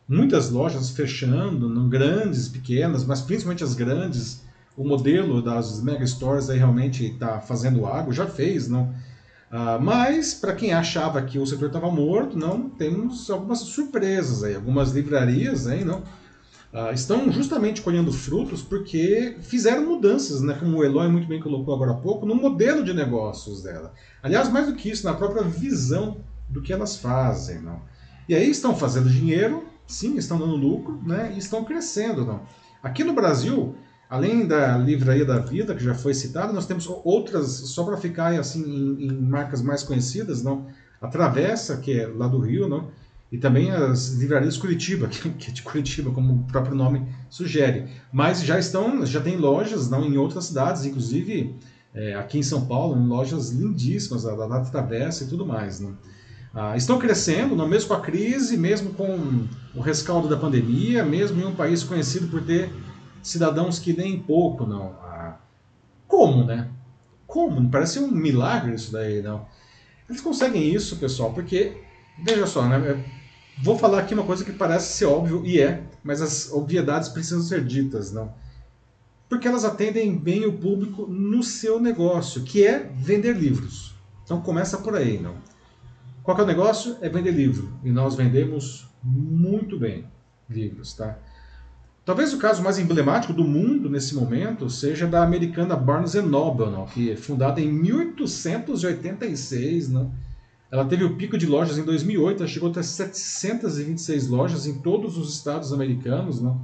muitas 0.08 0.50
lojas 0.50 0.90
fechando, 0.90 1.68
não, 1.68 1.88
grandes, 1.88 2.48
pequenas, 2.48 3.04
mas 3.04 3.20
principalmente 3.20 3.64
as 3.64 3.74
grandes. 3.74 4.44
O 4.76 4.84
modelo 4.84 5.42
das 5.42 5.82
mega 5.82 6.06
stores 6.06 6.48
aí 6.48 6.58
realmente 6.58 7.04
está 7.06 7.40
fazendo 7.40 7.86
água, 7.86 8.12
já 8.12 8.26
fez, 8.26 8.68
não? 8.68 8.94
Ah, 9.50 9.78
mas 9.80 10.32
para 10.32 10.54
quem 10.54 10.72
achava 10.72 11.22
que 11.22 11.40
o 11.40 11.46
setor 11.46 11.66
estava 11.66 11.90
morto, 11.90 12.38
não 12.38 12.68
temos 12.68 13.28
algumas 13.30 13.60
surpresas 13.60 14.44
aí, 14.44 14.54
algumas 14.54 14.92
livrarias 14.92 15.66
aí, 15.66 15.84
não? 15.84 16.02
Uh, 16.74 16.92
estão 16.92 17.30
justamente 17.30 17.80
colhendo 17.80 18.12
frutos 18.12 18.60
porque 18.60 19.37
fizeram 19.40 19.87
mudanças, 19.87 20.42
né, 20.42 20.56
como 20.58 20.78
o 20.78 20.84
Eloy 20.84 21.08
muito 21.08 21.28
bem 21.28 21.40
colocou 21.40 21.72
agora 21.72 21.92
há 21.92 21.94
pouco, 21.94 22.26
no 22.26 22.34
modelo 22.34 22.82
de 22.82 22.92
negócios 22.92 23.62
dela. 23.62 23.94
Aliás, 24.22 24.50
mais 24.50 24.66
do 24.66 24.74
que 24.74 24.90
isso, 24.90 25.06
na 25.06 25.14
própria 25.14 25.44
visão 25.44 26.18
do 26.48 26.60
que 26.60 26.72
elas 26.72 26.96
fazem. 26.96 27.60
Não? 27.60 27.80
E 28.28 28.34
aí 28.34 28.50
estão 28.50 28.74
fazendo 28.74 29.08
dinheiro, 29.08 29.64
sim, 29.87 30.16
estão 30.16 30.38
dando 30.38 30.56
lucro, 30.56 31.00
né, 31.06 31.32
e 31.34 31.38
estão 31.38 31.64
crescendo. 31.64 32.24
Não? 32.24 32.42
Aqui 32.82 33.04
no 33.04 33.14
Brasil, 33.14 33.76
além 34.10 34.46
da 34.46 34.76
Livraria 34.76 35.24
da 35.24 35.38
Vida, 35.38 35.74
que 35.74 35.84
já 35.84 35.94
foi 35.94 36.12
citada, 36.12 36.52
nós 36.52 36.66
temos 36.66 36.87
outras, 37.04 37.48
só 37.48 37.84
para 37.84 37.96
ficar 37.96 38.38
assim 38.38 38.62
em, 38.62 39.06
em, 39.06 39.12
marcas 39.12 39.62
mais 39.62 39.82
conhecidas, 39.82 40.42
não? 40.42 40.66
A 41.00 41.08
Travessa, 41.08 41.76
que 41.76 41.98
é 41.98 42.06
lá 42.06 42.26
do 42.26 42.38
Rio, 42.38 42.68
não? 42.68 42.90
E 43.35 43.38
também 43.38 43.73
as 43.73 44.11
livrarias 44.11 44.57
Curitiba, 44.57 45.09
que 45.11 45.51
é 45.51 45.53
de 45.53 45.61
Curitiba, 45.61 46.12
como 46.12 46.35
o 46.35 46.44
próprio 46.44 46.77
nome 46.77 47.05
sugere. 47.29 47.88
Mas 48.12 48.44
já 48.44 48.61
estão, 48.61 49.05
já 49.05 49.20
tem 49.20 49.37
lojas 49.37 49.90
não 49.90 50.05
em 50.05 50.16
outras 50.16 50.44
cidades, 50.44 50.85
inclusive 50.85 51.57
é, 51.92 52.14
aqui 52.14 52.38
em 52.38 52.44
São 52.44 52.64
Paulo, 52.64 52.94
lojas 52.94 53.51
lindíssimas, 53.51 54.23
da 54.23 54.61
Travessa 54.61 55.25
e 55.25 55.27
tudo 55.27 55.44
mais. 55.44 55.81
Né? 55.81 55.92
Ah, 56.55 56.77
estão 56.77 56.97
crescendo, 56.97 57.57
não, 57.57 57.66
mesmo 57.66 57.88
com 57.88 57.94
a 57.94 58.01
crise, 58.01 58.57
mesmo 58.57 58.90
com 58.94 59.49
o 59.75 59.81
rescaldo 59.81 60.29
da 60.29 60.37
pandemia, 60.37 61.05
mesmo 61.05 61.40
em 61.40 61.44
um 61.44 61.57
país 61.57 61.83
conhecido 61.83 62.29
por 62.29 62.40
ter 62.40 62.70
cidadãos 63.20 63.81
que 63.81 63.92
nem 63.92 64.16
pouco, 64.16 64.64
não. 64.64 64.94
Ah, 65.03 65.38
como, 66.07 66.44
né? 66.44 66.68
Como? 67.27 67.68
Parece 67.68 67.99
um 67.99 68.12
milagre 68.12 68.77
isso 68.77 68.92
daí, 68.92 69.20
não. 69.20 69.44
Eles 70.09 70.20
conseguem 70.20 70.73
isso, 70.73 70.99
pessoal, 70.99 71.33
porque, 71.33 71.77
veja 72.25 72.47
só, 72.47 72.64
né? 72.68 73.03
Vou 73.62 73.78
falar 73.78 74.00
aqui 74.00 74.14
uma 74.14 74.24
coisa 74.24 74.44
que 74.44 74.52
parece 74.52 74.94
ser 74.94 75.06
óbvio 75.06 75.42
e 75.44 75.60
é, 75.60 75.84
mas 76.02 76.20
as 76.20 76.52
obviedades 76.52 77.08
precisam 77.08 77.42
ser 77.42 77.64
ditas, 77.64 78.12
não? 78.12 78.34
Porque 79.28 79.48
elas 79.48 79.64
atendem 79.64 80.16
bem 80.16 80.44
o 80.44 80.58
público 80.58 81.06
no 81.06 81.42
seu 81.42 81.80
negócio, 81.80 82.42
que 82.42 82.66
é 82.66 82.90
vender 82.94 83.36
livros. 83.36 83.94
Então 84.24 84.40
começa 84.40 84.78
por 84.78 84.96
aí, 84.96 85.18
não? 85.18 85.34
Qual 86.22 86.38
é 86.38 86.42
o 86.42 86.46
negócio? 86.46 86.96
É 87.00 87.08
vender 87.08 87.32
livro. 87.32 87.72
E 87.84 87.90
nós 87.90 88.14
vendemos 88.14 88.88
muito 89.02 89.78
bem 89.78 90.06
livros, 90.48 90.94
tá? 90.94 91.18
Talvez 92.04 92.34
o 92.34 92.38
caso 92.38 92.62
mais 92.62 92.78
emblemático 92.78 93.32
do 93.32 93.44
mundo 93.44 93.88
nesse 93.88 94.14
momento 94.14 94.68
seja 94.68 95.06
da 95.06 95.22
americana 95.22 95.74
Barnes 95.74 96.12
Noble, 96.14 96.70
não? 96.70 96.84
que 96.84 97.10
é 97.10 97.16
fundada 97.16 97.62
em 97.62 97.72
1886, 97.72 99.88
não? 99.88 100.12
Ela 100.70 100.85
teve 100.85 101.05
o 101.05 101.16
pico 101.16 101.38
de 101.38 101.46
lojas 101.46 101.79
em 101.79 101.85
2008, 101.85 102.38
ela 102.38 102.48
chegou 102.48 102.70
a 102.70 102.72
ter 102.72 102.83
726 102.83 104.29
lojas 104.29 104.66
em 104.66 104.79
todos 104.81 105.16
os 105.16 105.35
estados 105.35 105.72
americanos, 105.72 106.40
né? 106.40 106.55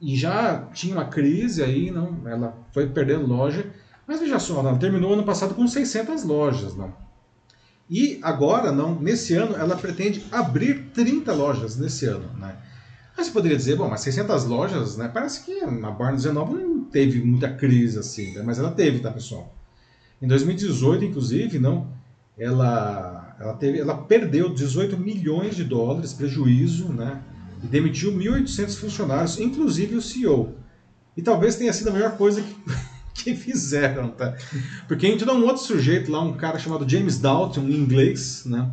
e 0.00 0.14
já 0.16 0.58
tinha 0.74 0.94
uma 0.94 1.06
crise 1.06 1.62
aí, 1.62 1.90
não? 1.90 2.20
ela 2.26 2.56
foi 2.72 2.86
perdendo 2.86 3.26
loja, 3.26 3.66
mas 4.06 4.20
veja 4.20 4.38
só, 4.38 4.60
ela 4.60 4.76
terminou 4.76 5.14
ano 5.14 5.24
passado 5.24 5.54
com 5.54 5.66
600 5.66 6.22
lojas. 6.22 6.76
Não? 6.76 6.94
E 7.88 8.18
agora, 8.22 8.70
não, 8.70 9.00
nesse 9.00 9.34
ano, 9.34 9.56
ela 9.56 9.76
pretende 9.76 10.24
abrir 10.30 10.90
30 10.92 11.32
lojas 11.32 11.76
nesse 11.76 12.06
ano. 12.06 12.28
Né? 12.38 12.54
Você 13.16 13.30
poderia 13.30 13.56
dizer, 13.56 13.76
bom, 13.76 13.88
mas 13.88 14.02
600 14.02 14.44
lojas, 14.44 14.96
né? 14.96 15.10
Parece 15.12 15.44
que 15.44 15.60
a 15.60 15.90
Barnes 15.90 16.24
Noble 16.24 16.62
não 16.62 16.84
teve 16.84 17.20
muita 17.22 17.48
crise 17.48 17.98
assim, 17.98 18.32
né? 18.34 18.42
mas 18.44 18.58
ela 18.58 18.70
teve, 18.70 19.00
tá, 19.00 19.10
pessoal? 19.10 19.52
Em 20.20 20.28
2018, 20.28 21.04
inclusive, 21.04 21.58
não, 21.58 21.88
ela 22.38 23.25
ela, 23.38 23.54
teve, 23.54 23.78
ela 23.78 23.96
perdeu 23.96 24.52
18 24.52 24.96
milhões 24.96 25.54
de 25.54 25.64
dólares, 25.64 26.12
prejuízo, 26.12 26.92
né? 26.92 27.20
E 27.62 27.66
demitiu 27.66 28.12
1.800 28.12 28.76
funcionários, 28.76 29.38
inclusive 29.38 29.96
o 29.96 30.02
CEO. 30.02 30.54
E 31.16 31.22
talvez 31.22 31.56
tenha 31.56 31.72
sido 31.72 31.88
a 31.88 31.92
melhor 31.92 32.16
coisa 32.16 32.42
que, 32.42 32.54
que 33.24 33.34
fizeram, 33.34 34.08
tá? 34.08 34.34
Porque 34.88 35.14
dá 35.16 35.32
um 35.32 35.44
outro 35.44 35.62
sujeito 35.62 36.10
lá, 36.10 36.20
um 36.20 36.34
cara 36.34 36.58
chamado 36.58 36.88
James 36.88 37.18
Dalton, 37.18 37.62
em 37.62 37.76
inglês, 37.76 38.44
né? 38.46 38.70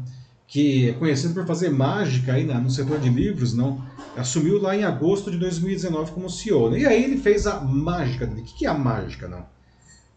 Que 0.48 0.90
é 0.90 0.94
conhecido 0.94 1.34
por 1.34 1.46
fazer 1.46 1.70
mágica 1.70 2.34
aí 2.34 2.46
né, 2.46 2.54
no 2.56 2.70
setor 2.70 3.00
de 3.00 3.10
livros, 3.10 3.54
não? 3.54 3.84
Assumiu 4.16 4.62
lá 4.62 4.76
em 4.76 4.84
agosto 4.84 5.32
de 5.32 5.38
2019 5.38 6.12
como 6.12 6.30
CEO. 6.30 6.70
Né? 6.70 6.82
E 6.82 6.86
aí 6.86 7.04
ele 7.04 7.18
fez 7.18 7.48
a 7.48 7.60
mágica 7.62 8.28
dele. 8.28 8.42
O 8.42 8.44
que 8.44 8.66
é 8.66 8.70
a 8.70 8.74
mágica, 8.74 9.28
não? 9.28 9.46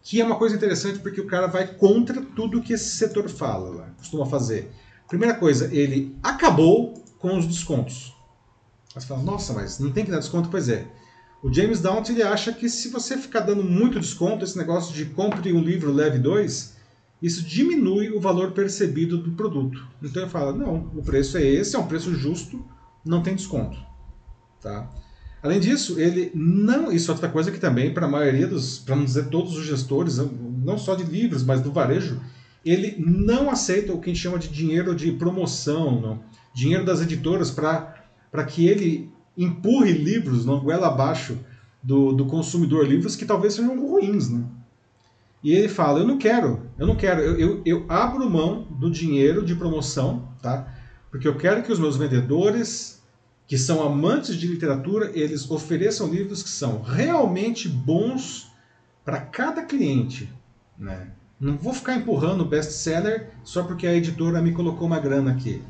Que 0.07 0.21
é 0.21 0.23
uma 0.23 0.37
coisa 0.37 0.55
interessante 0.55 0.99
porque 0.99 1.19
o 1.19 1.27
cara 1.27 1.47
vai 1.47 1.67
contra 1.67 2.21
tudo 2.21 2.61
que 2.61 2.71
esse 2.71 2.91
setor 2.91 3.27
fala, 3.27 3.93
costuma 3.97 4.25
fazer. 4.25 4.71
Primeira 5.05 5.35
coisa, 5.35 5.69
ele 5.75 6.17
acabou 6.23 6.93
com 7.19 7.37
os 7.37 7.45
descontos. 7.45 8.15
Você 8.95 9.05
fala, 9.05 9.21
nossa, 9.21 9.51
mas 9.51 9.79
não 9.79 9.91
tem 9.91 10.05
que 10.05 10.11
dar 10.11 10.19
desconto? 10.19 10.47
Pois 10.47 10.69
é. 10.69 10.87
O 11.43 11.51
James 11.53 11.81
Daunt 11.81 12.07
ele 12.07 12.23
acha 12.23 12.53
que 12.53 12.69
se 12.69 12.87
você 12.87 13.17
ficar 13.17 13.41
dando 13.41 13.61
muito 13.61 13.99
desconto, 13.99 14.45
esse 14.45 14.57
negócio 14.57 14.93
de 14.93 15.07
compre 15.07 15.51
um 15.51 15.59
livro, 15.59 15.91
leve 15.91 16.19
dois, 16.19 16.77
isso 17.21 17.43
diminui 17.43 18.09
o 18.09 18.21
valor 18.21 18.51
percebido 18.51 19.17
do 19.17 19.33
produto. 19.33 19.85
Então 20.01 20.21
ele 20.21 20.31
fala, 20.31 20.53
não, 20.53 20.89
o 20.95 21.03
preço 21.03 21.37
é 21.37 21.43
esse, 21.43 21.75
é 21.75 21.79
um 21.79 21.87
preço 21.87 22.15
justo, 22.15 22.65
não 23.03 23.21
tem 23.21 23.35
desconto. 23.35 23.77
Tá? 24.61 24.89
Além 25.41 25.59
disso, 25.59 25.99
ele 25.99 26.31
não. 26.33 26.91
Isso 26.91 27.11
é 27.11 27.13
outra 27.13 27.29
coisa 27.29 27.51
que 27.51 27.59
também, 27.59 27.93
para 27.93 28.05
a 28.05 28.09
maioria 28.09 28.47
dos, 28.47 28.79
para 28.79 28.95
não 28.95 29.05
dizer 29.05 29.27
todos 29.27 29.55
os 29.55 29.65
gestores, 29.65 30.17
não 30.17 30.77
só 30.77 30.95
de 30.95 31.03
livros, 31.03 31.43
mas 31.43 31.61
do 31.61 31.71
varejo, 31.71 32.19
ele 32.65 32.95
não 32.97 33.49
aceita 33.49 33.93
o 33.93 33.99
que 33.99 34.09
a 34.09 34.13
gente 34.13 34.21
chama 34.21 34.39
de 34.39 34.49
dinheiro 34.49 34.95
de 34.95 35.11
promoção, 35.13 36.01
não? 36.01 36.19
dinheiro 36.53 36.83
das 36.83 37.01
editoras 37.01 37.51
para 37.51 38.43
que 38.47 38.67
ele 38.67 39.11
empurre 39.37 39.91
livros, 39.91 40.45
não 40.45 40.59
goela 40.59 40.87
abaixo 40.87 41.37
do, 41.81 42.11
do 42.11 42.25
consumidor, 42.25 42.87
livros 42.87 43.15
que 43.15 43.25
talvez 43.25 43.53
sejam 43.53 43.79
ruins. 43.79 44.29
Né? 44.29 44.43
E 45.43 45.53
ele 45.53 45.69
fala: 45.69 45.99
Eu 45.99 46.07
não 46.07 46.17
quero, 46.17 46.63
eu 46.77 46.87
não 46.87 46.95
quero, 46.95 47.21
eu, 47.21 47.37
eu, 47.37 47.61
eu 47.65 47.85
abro 47.87 48.29
mão 48.29 48.67
do 48.71 48.89
dinheiro 48.89 49.45
de 49.45 49.55
promoção, 49.55 50.27
tá? 50.41 50.67
porque 51.11 51.27
eu 51.27 51.35
quero 51.35 51.63
que 51.63 51.71
os 51.71 51.79
meus 51.79 51.95
vendedores 51.95 52.96
que 53.47 53.57
são 53.57 53.81
amantes 53.81 54.35
de 54.35 54.45
literatura, 54.45 55.09
eles 55.17 55.49
ofereçam 55.49 56.09
livros 56.09 56.43
que 56.43 56.49
são 56.49 56.81
realmente 56.81 57.69
bons 57.69 58.51
para 59.05 59.21
cada 59.21 59.63
cliente. 59.63 60.29
Né? 60.77 61.07
Não 61.39 61.55
vou 61.55 61.73
ficar 61.73 61.95
empurrando 61.95 62.43
best-seller 62.43 63.29
só 63.45 63.63
porque 63.63 63.87
a 63.87 63.95
editora 63.95 64.41
me 64.41 64.51
colocou 64.51 64.85
uma 64.85 64.99
grana 64.99 65.31
aqui. 65.31 65.61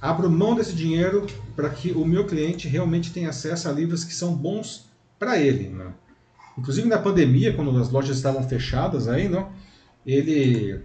Abro 0.00 0.28
mão 0.28 0.56
desse 0.56 0.74
dinheiro 0.74 1.24
para 1.54 1.70
que 1.70 1.92
o 1.92 2.04
meu 2.04 2.26
cliente 2.26 2.66
realmente 2.66 3.12
tenha 3.12 3.30
acesso 3.30 3.68
a 3.68 3.72
livros 3.72 4.02
que 4.02 4.12
são 4.12 4.34
bons 4.34 4.90
para 5.16 5.38
ele. 5.38 5.68
Né? 5.68 5.92
Inclusive 6.58 6.88
na 6.88 6.98
pandemia, 6.98 7.54
quando 7.54 7.78
as 7.78 7.90
lojas 7.90 8.16
estavam 8.16 8.42
fechadas 8.48 9.06
aí, 9.06 9.30
ele, 10.04 10.80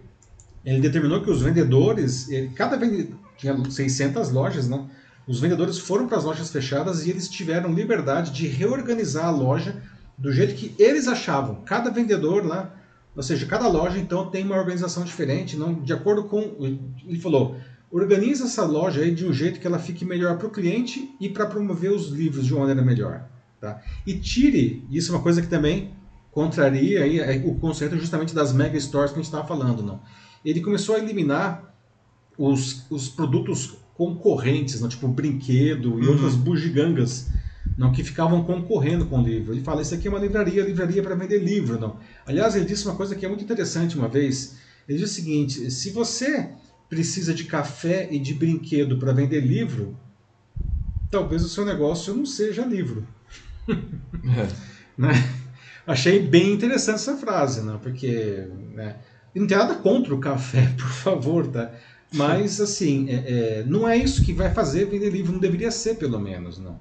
ele 0.63 0.79
determinou 0.79 1.21
que 1.21 1.31
os 1.31 1.41
vendedores, 1.41 2.29
ele, 2.29 2.49
cada 2.49 2.77
vendedor, 2.77 3.17
tinha 3.35 3.57
600 3.69 4.29
lojas, 4.29 4.69
não, 4.69 4.89
os 5.29 5.39
vendedores 5.39 5.77
foram 5.77 6.07
para 6.07 6.17
as 6.17 6.23
lojas 6.23 6.49
fechadas 6.49 7.05
e 7.05 7.11
eles 7.11 7.29
tiveram 7.29 7.71
liberdade 7.71 8.31
de 8.31 8.47
reorganizar 8.47 9.25
a 9.25 9.29
loja 9.29 9.79
do 10.17 10.33
jeito 10.33 10.55
que 10.55 10.73
eles 10.79 11.07
achavam. 11.07 11.61
Cada 11.63 11.91
vendedor 11.91 12.43
lá, 12.43 12.75
ou 13.15 13.21
seja, 13.21 13.45
cada 13.45 13.67
loja 13.67 13.99
então 13.99 14.27
tem 14.31 14.43
uma 14.43 14.57
organização 14.57 15.03
diferente, 15.03 15.55
não 15.55 15.75
de 15.75 15.93
acordo 15.93 16.23
com 16.23 16.81
ele 17.05 17.19
falou, 17.19 17.55
organiza 17.91 18.45
essa 18.45 18.65
loja 18.65 19.01
aí 19.01 19.13
de 19.13 19.23
um 19.23 19.31
jeito 19.31 19.59
que 19.59 19.67
ela 19.67 19.77
fique 19.77 20.03
melhor 20.03 20.35
para 20.39 20.47
o 20.47 20.49
cliente 20.49 21.15
e 21.21 21.29
para 21.29 21.45
promover 21.45 21.91
os 21.91 22.07
livros 22.07 22.47
de 22.47 22.53
uma 22.55 22.61
maneira 22.61 22.81
melhor, 22.81 23.29
tá? 23.61 23.79
E 24.07 24.15
tire, 24.15 24.83
isso 24.89 25.11
é 25.11 25.15
uma 25.15 25.21
coisa 25.21 25.43
que 25.43 25.47
também 25.47 25.93
contraria 26.31 27.03
aí 27.03 27.19
é, 27.19 27.43
o 27.45 27.53
conceito 27.53 27.95
justamente 27.97 28.33
das 28.33 28.51
mega 28.51 28.79
stores 28.79 29.11
que 29.11 29.19
a 29.19 29.21
gente 29.21 29.31
estava 29.31 29.47
falando, 29.47 29.83
não? 29.83 30.01
Ele 30.43 30.59
começou 30.59 30.95
a 30.95 30.97
eliminar 30.97 31.71
os, 32.35 32.89
os 32.89 33.09
produtos 33.09 33.77
concorrentes, 33.99 34.79
não, 34.79 34.87
tipo 34.87 35.09
brinquedo 35.09 35.99
e 35.99 36.05
uhum. 36.05 36.11
outras 36.13 36.33
bugigangas 36.33 37.27
não, 37.77 37.91
que 37.91 38.01
ficavam 38.01 38.45
concorrendo 38.45 39.05
com 39.05 39.19
o 39.19 39.21
livro. 39.21 39.53
Ele 39.53 39.61
fala, 39.61 39.81
isso 39.81 39.93
aqui 39.93 40.07
é 40.07 40.09
uma 40.09 40.19
livraria, 40.19 40.63
livraria 40.63 41.03
para 41.03 41.15
vender 41.15 41.37
livro. 41.39 41.77
não. 41.77 41.99
Aliás, 42.25 42.55
ele 42.55 42.63
disse 42.63 42.85
uma 42.85 42.95
coisa 42.95 43.13
que 43.13 43.25
é 43.25 43.27
muito 43.27 43.43
interessante 43.43 43.97
uma 43.97 44.07
vez. 44.07 44.55
Ele 44.87 44.99
disse 44.99 45.11
o 45.11 45.15
seguinte, 45.15 45.69
se 45.69 45.91
você 45.91 46.49
precisa 46.89 47.33
de 47.33 47.43
café 47.43 48.07
e 48.09 48.17
de 48.17 48.33
brinquedo 48.33 48.97
para 48.97 49.11
vender 49.11 49.41
livro, 49.41 49.97
talvez 51.11 51.43
o 51.43 51.49
seu 51.49 51.65
negócio 51.65 52.15
não 52.15 52.25
seja 52.25 52.65
livro. 52.65 53.05
É. 53.67 54.47
né? 54.97 55.11
Achei 55.85 56.19
bem 56.19 56.53
interessante 56.53 56.95
essa 56.95 57.17
frase, 57.17 57.61
não? 57.63 57.77
porque 57.79 58.47
né, 58.73 58.95
E 59.35 59.39
não 59.41 59.45
tem 59.45 59.57
nada 59.57 59.75
contra 59.75 60.15
o 60.15 60.19
café, 60.19 60.73
por 60.79 60.87
favor, 60.87 61.47
tá? 61.47 61.69
Mas, 62.13 62.59
assim, 62.59 63.07
é, 63.09 63.13
é, 63.13 63.63
não 63.65 63.87
é 63.87 63.95
isso 63.95 64.23
que 64.23 64.33
vai 64.33 64.51
fazer 64.51 64.85
vender 64.85 65.09
livro, 65.09 65.31
não 65.31 65.39
deveria 65.39 65.69
ser, 65.69 65.95
pelo 65.95 66.19
menos, 66.19 66.57
não. 66.57 66.79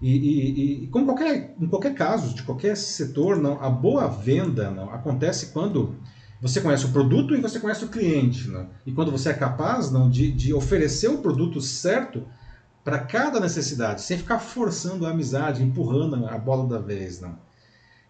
E, 0.00 0.16
e, 0.16 0.84
e 0.84 0.86
como 0.88 1.06
qualquer, 1.06 1.54
em 1.60 1.66
qualquer 1.66 1.94
caso, 1.94 2.34
de 2.34 2.42
qualquer 2.42 2.76
setor, 2.76 3.36
não, 3.36 3.62
a 3.62 3.70
boa 3.70 4.06
venda 4.06 4.70
não, 4.70 4.90
acontece 4.90 5.46
quando 5.46 5.94
você 6.40 6.60
conhece 6.60 6.84
o 6.84 6.92
produto 6.92 7.34
e 7.34 7.40
você 7.40 7.58
conhece 7.58 7.84
o 7.84 7.88
cliente. 7.88 8.48
Não? 8.48 8.68
E 8.84 8.92
quando 8.92 9.10
você 9.10 9.30
é 9.30 9.34
capaz 9.34 9.90
não, 9.90 10.10
de, 10.10 10.30
de 10.30 10.52
oferecer 10.52 11.08
o 11.08 11.18
produto 11.18 11.60
certo 11.60 12.22
para 12.84 12.98
cada 12.98 13.40
necessidade, 13.40 14.02
sem 14.02 14.18
ficar 14.18 14.38
forçando 14.38 15.06
a 15.06 15.10
amizade, 15.10 15.62
empurrando 15.62 16.26
a 16.26 16.36
bola 16.36 16.68
da 16.68 16.78
vez. 16.78 17.18
Não? 17.18 17.38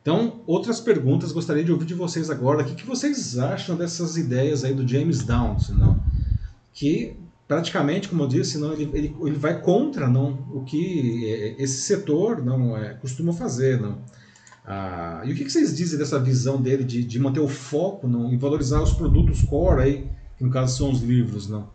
Então, 0.02 0.42
outras 0.48 0.80
perguntas 0.80 1.30
gostaria 1.30 1.62
de 1.62 1.70
ouvir 1.70 1.86
de 1.86 1.94
vocês 1.94 2.28
agora. 2.28 2.62
O 2.62 2.64
que, 2.64 2.74
que 2.74 2.86
vocês 2.86 3.38
acham 3.38 3.76
dessas 3.76 4.16
ideias 4.16 4.64
aí 4.64 4.74
do 4.74 4.86
James 4.86 5.22
Downs? 5.22 5.68
Não? 5.68 6.02
Que 6.74 7.16
praticamente, 7.48 8.08
como 8.08 8.24
eu 8.24 8.28
disse, 8.28 8.58
não, 8.58 8.72
ele, 8.72 8.90
ele, 8.92 9.16
ele 9.22 9.36
vai 9.36 9.60
contra 9.60 10.08
não, 10.08 10.46
o 10.52 10.64
que 10.64 11.54
esse 11.58 11.82
setor 11.82 12.44
não 12.44 12.76
é, 12.76 12.94
costuma 12.94 13.32
fazer. 13.32 13.80
Não. 13.80 13.98
Ah, 14.66 15.22
e 15.24 15.32
o 15.32 15.34
que, 15.34 15.44
que, 15.44 15.50
vocês 15.50 15.76
dizem 15.76 15.98
dessa 15.98 16.18
visão 16.18 16.60
dele 16.60 16.84
de, 16.84 17.04
de 17.04 17.18
manter 17.18 17.40
o 17.40 17.48
foco 17.48 18.08
não, 18.08 18.32
e 18.32 18.36
valorizar 18.36 18.82
os 18.82 18.92
produtos 18.92 19.42
core, 19.42 19.82
aí, 19.82 20.10
que 20.36 20.44
no 20.44 20.50
caso 20.50 20.76
são 20.76 20.90
os 20.90 21.00
livros? 21.02 21.48
Não? 21.48 21.68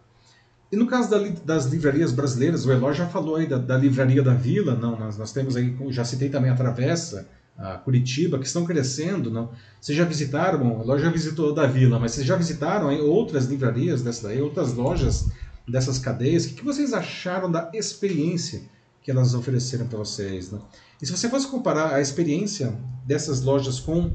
E 0.72 0.76
no 0.76 0.88
caso 0.88 1.10
da, 1.10 1.18
das 1.46 1.66
livrarias 1.66 2.12
brasileiras, 2.12 2.66
o 2.66 2.72
Eloy 2.72 2.94
já 2.94 3.08
falou 3.08 3.36
aí 3.36 3.48
da, 3.48 3.58
da 3.58 3.78
livraria 3.78 4.22
da 4.22 4.34
Vila, 4.34 4.76
não, 4.76 4.98
nós, 5.00 5.18
nós 5.18 5.32
temos 5.32 5.56
aí, 5.56 5.76
já 5.90 6.04
citei 6.04 6.30
também 6.30 6.52
a 6.52 6.56
Travessa, 6.56 7.28
a 7.60 7.74
Curitiba, 7.74 8.40
que 8.40 8.48
estão 8.48 8.66
crescendo. 8.66 9.30
Não? 9.30 9.52
Vocês 9.80 9.98
já 9.98 10.06
visitaram, 10.06 10.60
bom, 10.60 10.80
a 10.80 10.84
loja 10.84 11.06
já 11.06 11.12
visitou 11.12 11.54
da 11.54 11.68
Vila, 11.68 12.00
mas 12.00 12.14
vocês 12.14 12.26
já 12.26 12.36
visitaram 12.36 12.88
aí 12.88 13.02
outras 13.02 13.46
livrarias 13.46 14.02
dessa 14.02 14.30
daí, 14.30 14.42
outras 14.42 14.74
lojas 14.74 15.30
dessas 15.68 16.00
cadeias? 16.00 16.46
O 16.46 16.54
que, 16.54 16.64
vocês 16.64 16.94
acharam 16.94 17.52
da 17.52 17.70
experiência 17.74 18.62
que 19.04 19.12
elas 19.12 19.34
ofereceram 19.34 19.88
para 19.88 19.98
vocês? 19.98 20.52
Né? 20.52 20.60
E 21.02 21.06
se 21.06 21.12
você 21.12 21.30
fosse 21.30 21.48
comparar 21.48 21.94
a 21.94 22.02
experiência 22.02 22.74
dessas 23.06 23.42
lojas 23.42 23.80
com 23.80 24.12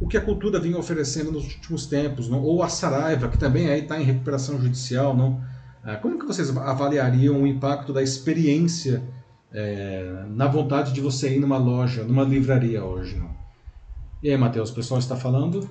o 0.00 0.06
que 0.06 0.16
a 0.16 0.20
cultura 0.20 0.60
vinha 0.60 0.78
oferecendo 0.78 1.32
nos 1.32 1.44
últimos 1.44 1.86
tempos, 1.86 2.28
não? 2.28 2.42
ou 2.42 2.62
a 2.62 2.68
Saraiva, 2.68 3.28
que 3.28 3.38
também 3.38 3.68
aí 3.68 3.80
está 3.80 4.00
em 4.00 4.04
recuperação 4.04 4.60
judicial, 4.60 5.16
não? 5.16 5.42
Ah, 5.82 5.96
como 5.96 6.18
que 6.18 6.26
vocês 6.26 6.54
avaliariam 6.56 7.42
o 7.42 7.46
impacto 7.46 7.92
da 7.92 8.02
experiência 8.02 9.02
é, 9.52 10.24
na 10.28 10.46
vontade 10.46 10.92
de 10.92 11.00
você 11.00 11.34
ir 11.34 11.40
numa 11.40 11.58
loja, 11.58 12.04
numa 12.04 12.24
livraria 12.24 12.84
hoje? 12.84 13.16
Não? 13.16 13.30
E 14.22 14.30
aí, 14.30 14.36
Matheus, 14.36 14.70
o 14.70 14.74
pessoal 14.74 14.98
está 14.98 15.16
falando? 15.16 15.68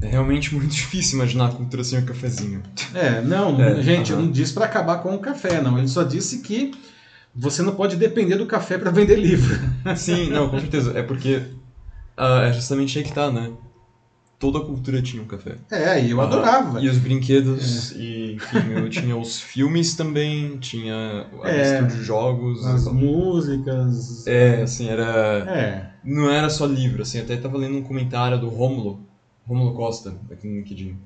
É 0.00 0.06
realmente 0.06 0.54
muito 0.54 0.70
difícil 0.72 1.16
imaginar 1.16 1.46
a 1.46 1.52
cultura 1.52 1.84
sem 1.84 1.98
o 1.98 2.06
cafezinho. 2.06 2.62
É, 2.94 3.20
não, 3.20 3.60
é, 3.60 3.82
gente, 3.82 4.12
uh 4.12 4.16
-huh. 4.16 4.22
não 4.22 4.30
disse 4.30 4.52
para 4.52 4.66
acabar 4.66 4.98
com 4.98 5.14
o 5.14 5.18
café, 5.18 5.60
não. 5.60 5.78
Ele 5.78 5.88
só 5.88 6.02
disse 6.02 6.40
que 6.40 6.72
você 7.34 7.62
não 7.62 7.74
pode 7.74 7.96
depender 7.96 8.36
do 8.36 8.46
café 8.46 8.78
para 8.78 8.90
vender 8.90 9.16
livro. 9.16 9.58
Sim, 9.96 10.30
não, 10.30 10.48
com 10.48 10.60
certeza. 10.60 10.96
É 10.98 11.02
porque 11.02 11.36
uh, 12.18 12.42
é 12.44 12.52
justamente 12.52 12.98
aí 12.98 13.04
que 13.04 13.12
tá, 13.12 13.30
né? 13.30 13.50
Toda 14.42 14.58
a 14.58 14.60
cultura 14.60 15.00
tinha 15.00 15.22
um 15.22 15.26
café. 15.26 15.56
É, 15.70 16.04
e 16.04 16.10
eu 16.10 16.18
uh, 16.18 16.22
adorava. 16.22 16.80
E 16.80 16.88
os 16.88 16.98
brinquedos, 16.98 17.92
é. 17.92 17.98
e 17.98 18.34
enfim, 18.34 18.72
eu 18.74 18.90
tinha 18.90 19.16
os 19.16 19.40
filmes 19.40 19.94
também, 19.94 20.58
tinha 20.58 21.28
a 21.44 21.48
é, 21.48 21.80
mistura 21.80 21.96
de 21.96 22.04
jogos. 22.04 22.66
As 22.66 22.88
músicas. 22.88 24.26
É, 24.26 24.62
assim, 24.62 24.88
era. 24.88 25.44
É. 25.48 25.90
Não 26.02 26.28
era 26.28 26.50
só 26.50 26.66
livro, 26.66 27.02
assim, 27.02 27.20
até 27.20 27.36
tava 27.36 27.56
lendo 27.56 27.78
um 27.78 27.82
comentário 27.84 28.36
do 28.36 28.48
Rômulo 28.48 29.06
Romulo 29.46 29.74
Costa, 29.74 30.14
aqui 30.30 30.48
no 30.48 30.56
LinkedIn, 30.56 30.96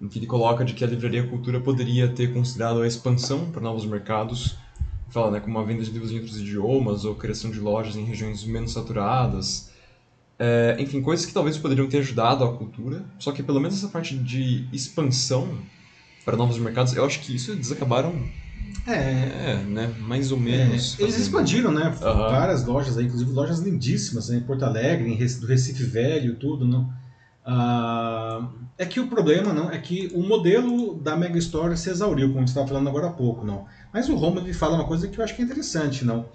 em 0.00 0.08
que 0.08 0.18
ele 0.18 0.26
coloca 0.26 0.64
de 0.64 0.74
que 0.74 0.84
a 0.84 0.86
Livraria 0.86 1.26
Cultura 1.26 1.60
poderia 1.60 2.08
ter 2.08 2.32
considerado 2.32 2.80
a 2.80 2.86
expansão 2.86 3.50
para 3.50 3.60
novos 3.60 3.84
mercados, 3.84 4.56
fala, 5.10 5.30
né, 5.30 5.40
como 5.40 5.58
a 5.58 5.64
venda 5.64 5.82
de 5.82 5.90
livros 5.90 6.10
em 6.10 6.16
outros 6.16 6.40
idiomas 6.40 7.04
ou 7.04 7.14
criação 7.14 7.50
de 7.50 7.60
lojas 7.60 7.96
em 7.96 8.04
regiões 8.04 8.44
menos 8.44 8.72
saturadas, 8.72 9.70
é, 10.38 10.76
enfim, 10.78 11.00
coisas 11.00 11.24
que 11.24 11.32
talvez 11.32 11.56
poderiam 11.56 11.88
ter 11.88 11.98
ajudado 11.98 12.44
a 12.44 12.56
cultura, 12.56 13.04
só 13.18 13.32
que 13.32 13.42
pelo 13.42 13.60
menos 13.60 13.76
essa 13.76 13.88
parte 13.88 14.16
de 14.16 14.68
expansão 14.72 15.58
para 16.24 16.36
novos 16.36 16.58
mercados, 16.58 16.94
eu 16.94 17.04
acho 17.04 17.20
que 17.20 17.34
isso 17.34 17.52
eles 17.52 17.70
acabaram 17.72 18.12
é, 18.86 18.92
é, 18.92 19.64
né? 19.66 19.92
Mais 19.98 20.30
ou 20.30 20.38
menos. 20.38 20.96
É, 20.98 21.02
eles 21.02 21.18
expandiram, 21.18 21.72
né? 21.72 21.88
Uhum. 21.88 22.00
Várias 22.00 22.64
lojas 22.64 22.96
aí, 22.96 23.06
inclusive 23.06 23.32
lojas 23.32 23.58
lindíssimas, 23.58 24.28
né? 24.28 24.36
em 24.36 24.40
Porto 24.40 24.64
Alegre, 24.64 25.10
em 25.10 25.14
Recife, 25.14 25.40
do 25.40 25.46
Recife 25.46 25.82
Velho, 25.82 26.36
tudo, 26.36 26.64
não? 26.64 26.92
Uh, 27.46 28.48
é 28.76 28.84
que 28.84 28.98
o 28.98 29.06
problema 29.06 29.52
não 29.52 29.70
é 29.70 29.78
que 29.78 30.10
o 30.12 30.20
modelo 30.20 30.98
da 30.98 31.16
Mega 31.16 31.38
Store 31.38 31.76
se 31.76 31.88
exauriu, 31.90 32.28
como 32.28 32.38
a 32.38 32.40
gente 32.40 32.48
estava 32.48 32.66
falando 32.66 32.88
agora 32.88 33.06
há 33.06 33.12
pouco, 33.12 33.44
não. 33.44 33.66
Mas 33.92 34.08
o 34.08 34.16
Romulo 34.16 34.52
fala 34.52 34.74
uma 34.74 34.84
coisa 34.84 35.08
que 35.08 35.18
eu 35.18 35.24
acho 35.24 35.34
que 35.34 35.42
é 35.42 35.44
interessante, 35.44 36.04
não. 36.04 36.26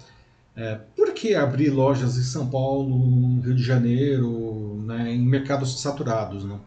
É, 0.54 0.74
por 0.94 1.12
que 1.14 1.34
abrir 1.34 1.70
lojas 1.70 2.16
em 2.18 2.22
São 2.22 2.48
Paulo, 2.48 3.40
Rio 3.40 3.54
de 3.54 3.62
Janeiro, 3.62 4.82
né, 4.84 5.12
em 5.12 5.26
mercados 5.26 5.80
saturados, 5.80 6.44
não? 6.44 6.60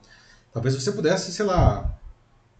Talvez 0.52 0.74
você 0.76 0.91
pudesse, 0.91 1.32
sei 1.32 1.45
lá, 1.45 1.95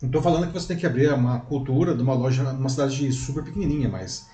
não 0.02 0.10
estou 0.10 0.22
falando 0.22 0.48
que 0.48 0.54
você 0.54 0.68
tem 0.68 0.78
que 0.78 0.86
abrir 0.86 1.12
uma 1.14 1.40
cultura 1.40 1.96
de 1.96 2.02
uma 2.04 2.14
loja 2.14 2.44
numa 2.44 2.70
cidade 2.70 3.12
super 3.12 3.44
pequenininha, 3.44 3.90
mas 3.90 4.28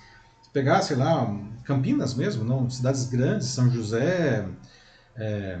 pegar, 0.52 0.82
sei 0.82 0.96
lá, 0.96 1.34
Campinas 1.64 2.14
mesmo, 2.14 2.44
não, 2.44 2.68
cidades 2.68 3.06
grandes, 3.06 3.46
São 3.48 3.70
José, 3.70 4.46
é, 5.16 5.60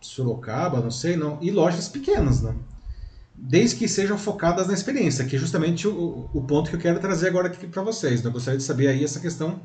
Sorocaba, 0.00 0.80
não 0.80 0.90
sei, 0.90 1.16
não, 1.16 1.38
e 1.40 1.50
lojas 1.50 1.88
pequenas, 1.88 2.42
né? 2.42 2.54
Desde 3.34 3.76
que 3.76 3.88
sejam 3.88 4.18
focadas 4.18 4.66
na 4.66 4.74
experiência, 4.74 5.24
que 5.24 5.36
é 5.36 5.38
justamente 5.38 5.86
o, 5.86 6.28
o 6.32 6.42
ponto 6.42 6.70
que 6.70 6.76
eu 6.76 6.80
quero 6.80 6.98
trazer 6.98 7.28
agora 7.28 7.48
aqui 7.48 7.66
para 7.66 7.82
vocês. 7.82 8.22
Né? 8.22 8.28
Eu 8.28 8.32
gostaria 8.32 8.56
de 8.56 8.64
saber 8.64 8.88
aí 8.88 9.04
essa 9.04 9.20
questão 9.20 9.60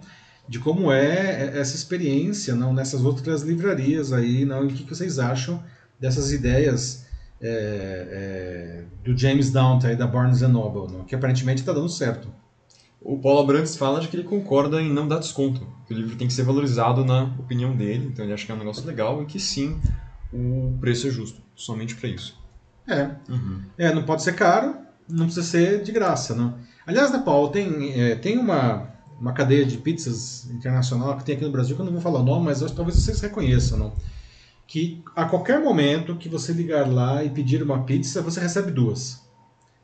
de 0.48 0.60
como 0.60 0.92
é 0.92 1.58
essa 1.58 1.76
experiência 1.76 2.56
não 2.56 2.74
nessas 2.74 3.04
outras 3.04 3.42
livrarias 3.42 4.12
aí, 4.12 4.46
não, 4.46 4.64
e 4.64 4.68
o 4.68 4.70
que, 4.70 4.84
que 4.84 4.96
vocês 4.96 5.20
acham 5.20 5.64
dessas 6.00 6.32
ideias 6.32 7.06
é, 7.42 8.08
é, 8.12 8.84
do 9.04 9.18
James 9.18 9.52
Downton 9.52 9.88
aí 9.88 9.96
da 9.96 10.06
Barnes 10.06 10.42
Noble, 10.42 10.92
não? 10.92 11.06
que 11.06 11.16
aparentemente 11.16 11.62
está 11.62 11.74
dando 11.74 11.90
certo. 11.90 12.28
O 13.02 13.18
Paulo 13.18 13.40
Abrantes 13.40 13.76
fala 13.76 14.00
de 14.00 14.08
que 14.08 14.16
ele 14.16 14.24
concorda 14.24 14.80
em 14.80 14.92
não 14.92 15.08
dar 15.08 15.18
desconto, 15.18 15.68
que 15.88 15.94
o 15.94 15.98
livro 15.98 16.16
tem 16.16 16.28
que 16.28 16.34
ser 16.34 16.44
valorizado 16.44 17.04
na 17.04 17.24
opinião 17.40 17.76
dele, 17.76 18.10
então 18.12 18.24
ele 18.24 18.34
acha 18.34 18.46
que 18.46 18.52
é 18.52 18.56
um 18.56 18.60
negócio 18.60 18.86
legal 18.86 19.24
e 19.24 19.26
que 19.26 19.40
sim, 19.40 19.80
o 20.32 20.78
preço 20.80 21.08
é 21.08 21.10
justo, 21.10 21.42
somente 21.56 21.96
para 21.96 22.10
isso. 22.10 22.40
É. 22.88 23.10
Uhum. 23.28 23.62
É, 23.76 23.94
não 23.94 24.04
pode 24.04 24.22
ser 24.22 24.34
caro, 24.34 24.76
não 25.10 25.26
precisa 25.26 25.48
ser 25.48 25.82
de 25.82 25.92
graça, 25.92 26.36
não. 26.36 26.56
Aliás, 26.86 27.12
né, 27.12 27.22
Paulo, 27.26 27.50
tem, 27.50 28.00
é, 28.00 28.16
tem 28.16 28.38
uma, 28.38 28.91
uma 29.22 29.34
cadeia 29.34 29.64
de 29.64 29.78
pizzas 29.78 30.50
internacional 30.50 31.16
que 31.16 31.24
tem 31.24 31.36
aqui 31.36 31.46
no 31.46 31.52
Brasil, 31.52 31.76
que 31.76 31.82
eu 31.82 31.86
não 31.86 31.94
vou 31.94 32.02
falar 32.02 32.20
o 32.20 32.24
nome, 32.24 32.46
mas 32.46 32.60
talvez 32.72 32.98
vocês 32.98 33.22
reconheçam, 33.22 33.78
não? 33.78 33.94
Que 34.66 35.04
a 35.16 35.26
qualquer 35.26 35.60
momento 35.60 36.16
que 36.16 36.28
você 36.28 36.52
ligar 36.52 36.92
lá 36.92 37.24
e 37.24 37.30
pedir 37.30 37.62
uma 37.62 37.84
pizza, 37.84 38.22
você 38.22 38.40
recebe 38.40 38.72
duas. 38.72 39.22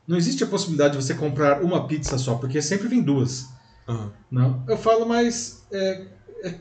Não 0.08 0.16
existe 0.16 0.42
a 0.42 0.46
possibilidade 0.46 0.98
de 0.98 1.04
você 1.04 1.14
comprar 1.14 1.62
uma 1.62 1.86
pizza 1.86 2.18
só, 2.18 2.34
porque 2.34 2.60
sempre 2.60 2.88
vem 2.88 3.00
duas. 3.00 3.48
Uhum. 3.86 4.10
Não? 4.28 4.64
Eu 4.66 4.76
falo, 4.76 5.06
mas 5.06 5.64
é, 5.70 6.06
é, 6.42 6.54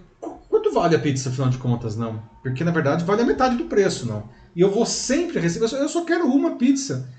quanto 0.48 0.72
vale 0.72 0.96
a 0.96 1.00
pizza, 1.00 1.30
afinal 1.30 1.50
de 1.50 1.58
contas, 1.58 1.96
não? 1.96 2.22
Porque 2.44 2.64
na 2.64 2.72
verdade 2.72 3.04
vale 3.04 3.24
a 3.24 3.26
metade 3.26 3.58
do 3.58 3.66
preço, 3.66 4.06
não. 4.06 4.30
E 4.56 4.62
eu 4.62 4.70
vou 4.70 4.86
sempre 4.86 5.40
receber, 5.40 5.66
eu 5.74 5.90
só 5.90 6.06
quero 6.06 6.28
uma 6.28 6.58
pizza. 6.58 7.10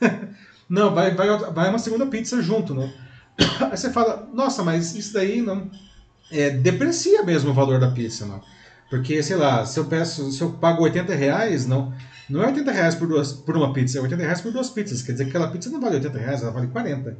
não, 0.68 0.92
vai, 0.92 1.14
vai, 1.14 1.28
vai 1.52 1.68
uma 1.68 1.78
segunda 1.78 2.06
pizza 2.06 2.42
junto, 2.42 2.74
não. 2.74 2.90
Aí 3.38 3.76
você 3.76 3.90
fala, 3.90 4.28
nossa, 4.32 4.62
mas 4.62 4.94
isso 4.94 5.12
daí 5.12 5.42
não. 5.42 5.70
É, 6.30 6.50
deprecia 6.50 7.22
mesmo 7.22 7.50
o 7.50 7.54
valor 7.54 7.80
da 7.80 7.90
pizza, 7.90 8.24
não. 8.26 8.40
Porque, 8.88 9.22
sei 9.22 9.36
lá, 9.36 9.64
se 9.64 9.78
eu 9.78 9.84
peço, 9.84 10.32
se 10.32 10.42
eu 10.42 10.50
pago 10.52 10.82
80 10.82 11.14
reais, 11.14 11.66
não, 11.66 11.92
não 12.28 12.42
é 12.42 12.46
80 12.48 12.72
reais 12.72 12.94
por, 12.94 13.08
duas, 13.08 13.32
por 13.32 13.56
uma 13.56 13.72
pizza, 13.72 13.98
é 13.98 14.00
80 14.00 14.22
reais 14.22 14.40
por 14.40 14.52
duas 14.52 14.70
pizzas. 14.70 15.02
Quer 15.02 15.12
dizer 15.12 15.24
que 15.24 15.30
aquela 15.30 15.48
pizza 15.48 15.70
não 15.70 15.80
vale 15.80 15.96
80 15.96 16.18
reais, 16.18 16.42
ela 16.42 16.50
vale 16.50 16.66
40. 16.66 17.16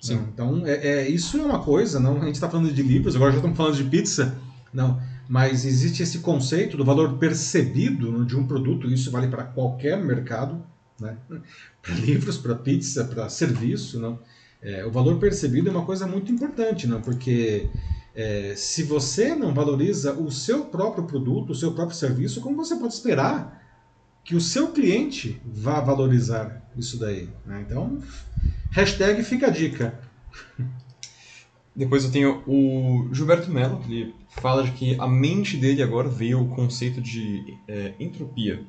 Sim. 0.00 0.16
Não, 0.16 0.22
então, 0.22 0.66
é, 0.66 0.74
é, 0.74 1.08
isso 1.08 1.38
é 1.38 1.42
uma 1.42 1.62
coisa, 1.62 1.98
não? 1.98 2.20
A 2.20 2.26
gente 2.26 2.34
está 2.34 2.48
falando 2.48 2.72
de 2.72 2.82
livros, 2.82 3.16
agora 3.16 3.32
já 3.32 3.38
estamos 3.38 3.56
falando 3.56 3.76
de 3.76 3.84
pizza, 3.84 4.36
não. 4.72 5.00
Mas 5.28 5.64
existe 5.64 6.02
esse 6.02 6.20
conceito 6.20 6.76
do 6.76 6.84
valor 6.84 7.18
percebido 7.18 8.24
de 8.24 8.36
um 8.36 8.46
produto, 8.46 8.90
isso 8.90 9.10
vale 9.10 9.28
para 9.28 9.44
qualquer 9.44 9.98
mercado, 10.02 10.64
né? 11.00 11.16
para 11.82 11.94
livros, 11.94 12.38
para 12.38 12.54
pizza, 12.54 13.04
para 13.04 13.28
serviço. 13.28 14.00
Não? 14.00 14.18
É, 14.60 14.84
o 14.84 14.90
valor 14.90 15.18
percebido 15.18 15.68
é 15.68 15.72
uma 15.72 15.84
coisa 15.84 16.06
muito 16.06 16.32
importante, 16.32 16.86
não? 16.86 17.00
porque 17.00 17.68
é, 18.14 18.54
se 18.56 18.82
você 18.82 19.34
não 19.34 19.54
valoriza 19.54 20.12
o 20.14 20.30
seu 20.30 20.64
próprio 20.64 21.04
produto, 21.04 21.50
o 21.50 21.54
seu 21.54 21.72
próprio 21.72 21.96
serviço, 21.96 22.40
como 22.40 22.56
você 22.56 22.74
pode 22.76 22.92
esperar 22.92 23.62
que 24.24 24.34
o 24.34 24.40
seu 24.40 24.72
cliente 24.72 25.40
vá 25.44 25.80
valorizar 25.80 26.68
isso 26.76 26.98
daí? 26.98 27.28
Né? 27.46 27.64
Então, 27.64 27.98
hashtag 28.70 29.22
fica 29.22 29.46
a 29.46 29.50
dica. 29.50 29.98
Depois 31.74 32.04
eu 32.04 32.10
tenho 32.10 32.42
o 32.44 33.08
Gilberto 33.12 33.50
Mello, 33.52 33.78
que 33.78 33.92
ele 33.92 34.14
fala 34.30 34.64
de 34.64 34.72
que 34.72 34.96
a 34.98 35.06
mente 35.06 35.56
dele 35.56 35.80
agora 35.80 36.08
veio 36.08 36.42
o 36.42 36.48
conceito 36.48 37.00
de 37.00 37.56
é, 37.68 37.94
entropia. 38.00 38.64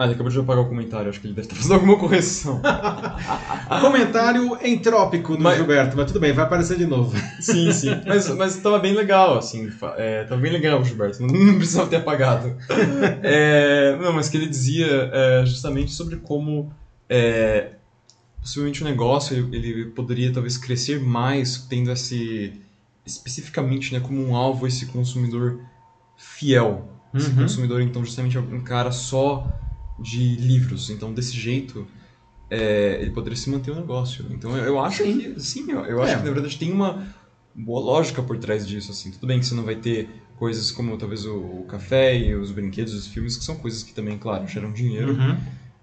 Ah, 0.00 0.04
ele 0.04 0.14
acabou 0.14 0.30
de 0.30 0.38
apagar 0.38 0.62
o 0.64 0.68
comentário, 0.68 1.08
acho 1.10 1.20
que 1.20 1.26
ele 1.26 1.34
deve 1.34 1.46
estar 1.48 1.56
fazendo 1.56 1.74
alguma 1.74 1.98
correção. 1.98 2.62
Comentário 3.80 4.56
entrópico 4.64 5.36
do 5.36 5.42
Mas- 5.42 5.56
Gilberto, 5.56 5.96
mas 5.96 6.06
tudo 6.06 6.20
bem, 6.20 6.32
vai 6.32 6.44
aparecer 6.44 6.78
de 6.78 6.86
novo. 6.86 7.16
sim, 7.40 7.72
sim. 7.72 7.90
Mas, 8.06 8.28
mas 8.36 8.56
tava 8.58 8.78
bem 8.78 8.94
legal, 8.94 9.38
assim. 9.38 9.68
É, 9.96 10.22
tava 10.24 10.40
bem 10.40 10.52
legal, 10.52 10.84
Gilberto. 10.84 11.20
Não, 11.20 11.28
não 11.28 11.56
precisava 11.56 11.88
ter 11.90 11.96
apagado. 11.96 12.54
É, 13.22 13.96
não, 14.00 14.12
mas 14.12 14.28
que 14.28 14.36
ele 14.36 14.46
dizia 14.46 14.86
é, 15.12 15.42
justamente 15.44 15.90
sobre 15.90 16.16
como 16.16 16.72
é, 17.08 17.72
possivelmente 18.40 18.82
o 18.82 18.84
negócio 18.84 19.36
ele, 19.52 19.86
poderia 19.86 20.32
talvez 20.32 20.56
crescer 20.56 21.00
mais 21.00 21.58
tendo 21.68 21.90
esse 21.90 22.52
especificamente 23.04 23.92
né, 23.94 24.00
como 24.00 24.22
um 24.24 24.36
alvo 24.36 24.66
esse 24.66 24.86
consumidor 24.86 25.58
fiel. 26.16 26.88
Esse 27.14 27.30
Uhum. 27.30 27.36
consumidor, 27.36 27.80
então, 27.80 28.04
justamente 28.04 28.36
um 28.38 28.60
cara 28.60 28.92
só 28.92 29.46
de 29.98 30.36
livros. 30.36 30.90
Então, 30.90 31.12
desse 31.12 31.36
jeito, 31.36 31.86
é, 32.50 32.98
ele 33.00 33.10
poderia 33.10 33.36
se 33.36 33.50
manter 33.50 33.70
o 33.70 33.74
negócio. 33.74 34.26
Então, 34.30 34.56
eu, 34.56 34.64
eu 34.64 34.80
acho 34.80 35.02
Sim. 35.02 35.18
que, 35.18 35.40
sim, 35.40 35.70
eu, 35.70 35.84
eu 35.84 36.02
acho 36.02 36.14
É. 36.14 36.18
que, 36.18 36.24
na 36.24 36.32
verdade, 36.32 36.56
tem 36.58 36.72
uma 36.72 37.06
boa 37.54 37.80
lógica 37.80 38.22
por 38.22 38.38
trás 38.38 38.66
disso, 38.66 38.90
assim. 38.90 39.10
Tudo 39.10 39.26
bem 39.26 39.38
que 39.40 39.46
você 39.46 39.54
não 39.54 39.64
vai 39.64 39.76
ter 39.76 40.08
coisas 40.36 40.70
como, 40.70 40.96
talvez, 40.96 41.24
o, 41.26 41.36
o 41.36 41.64
café 41.68 42.16
e 42.16 42.34
os 42.34 42.50
brinquedos, 42.52 42.94
os 42.94 43.06
filmes, 43.08 43.36
que 43.36 43.44
são 43.44 43.56
coisas 43.56 43.82
que 43.82 43.92
também, 43.92 44.16
claro, 44.16 44.46
geram 44.46 44.72
dinheiro. 44.72 45.12
Uhum. 45.14 45.36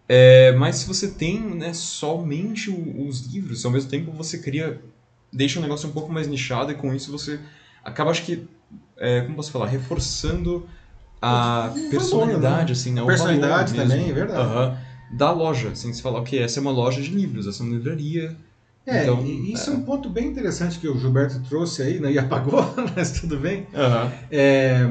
É, 0.08 0.52
mas 0.54 0.78
se 0.78 0.88
você 0.88 1.08
tem, 1.08 1.40
né, 1.42 1.74
somente 1.74 2.70
o- 2.70 3.08
os 3.08 3.22
livros, 3.26 3.66
ao 3.66 3.72
mesmo 3.72 3.90
tempo 3.90 4.12
você 4.12 4.38
cria, 4.38 4.80
deixa 5.34 5.60
o 5.60 5.62
negócio 5.62 5.90
um 5.90 5.92
pouco 5.92 6.12
mais 6.14 6.28
nichado 6.28 6.72
e 6.72 6.76
com 6.76 6.94
isso 6.94 7.12
você 7.12 7.40
acaba, 7.84 8.12
acho 8.12 8.24
que, 8.24 8.44
é, 8.98 9.22
como 9.22 9.36
posso 9.36 9.52
falar, 9.52 9.66
reforçando 9.66 10.66
a 11.26 11.68
valor, 11.68 11.90
personalidade, 11.90 12.66
né? 12.66 12.72
assim, 12.72 12.94
né? 12.94 13.02
o 13.02 13.06
Personalidade 13.06 13.74
valor 13.74 13.90
também, 13.90 14.10
é 14.10 14.14
verdade. 14.14 14.78
Da 15.12 15.32
loja, 15.32 15.70
assim, 15.70 15.94
você 15.94 16.02
fala, 16.02 16.20
ok, 16.20 16.40
essa 16.40 16.60
é 16.60 16.62
uma 16.62 16.72
loja 16.72 17.02
de 17.02 17.10
livros, 17.10 17.48
essa 17.48 17.64
é 17.64 17.66
uma 17.66 17.76
livraria. 17.76 18.36
É, 18.86 19.04
Então, 19.04 19.26
isso 19.26 19.70
é. 19.70 19.74
é. 19.74 19.78
um 19.78 19.82
ponto 19.82 20.10
bem 20.10 20.28
interessante 20.28 20.78
que 20.78 20.88
o 20.88 20.98
Gilberto 20.98 21.40
trouxe 21.48 21.82
aí, 21.82 22.00
né, 22.00 22.12
e 22.12 22.20
apagou, 22.20 22.64
mas 22.96 23.12
tudo 23.20 23.38
bem. 23.38 23.68
É, 24.32 24.88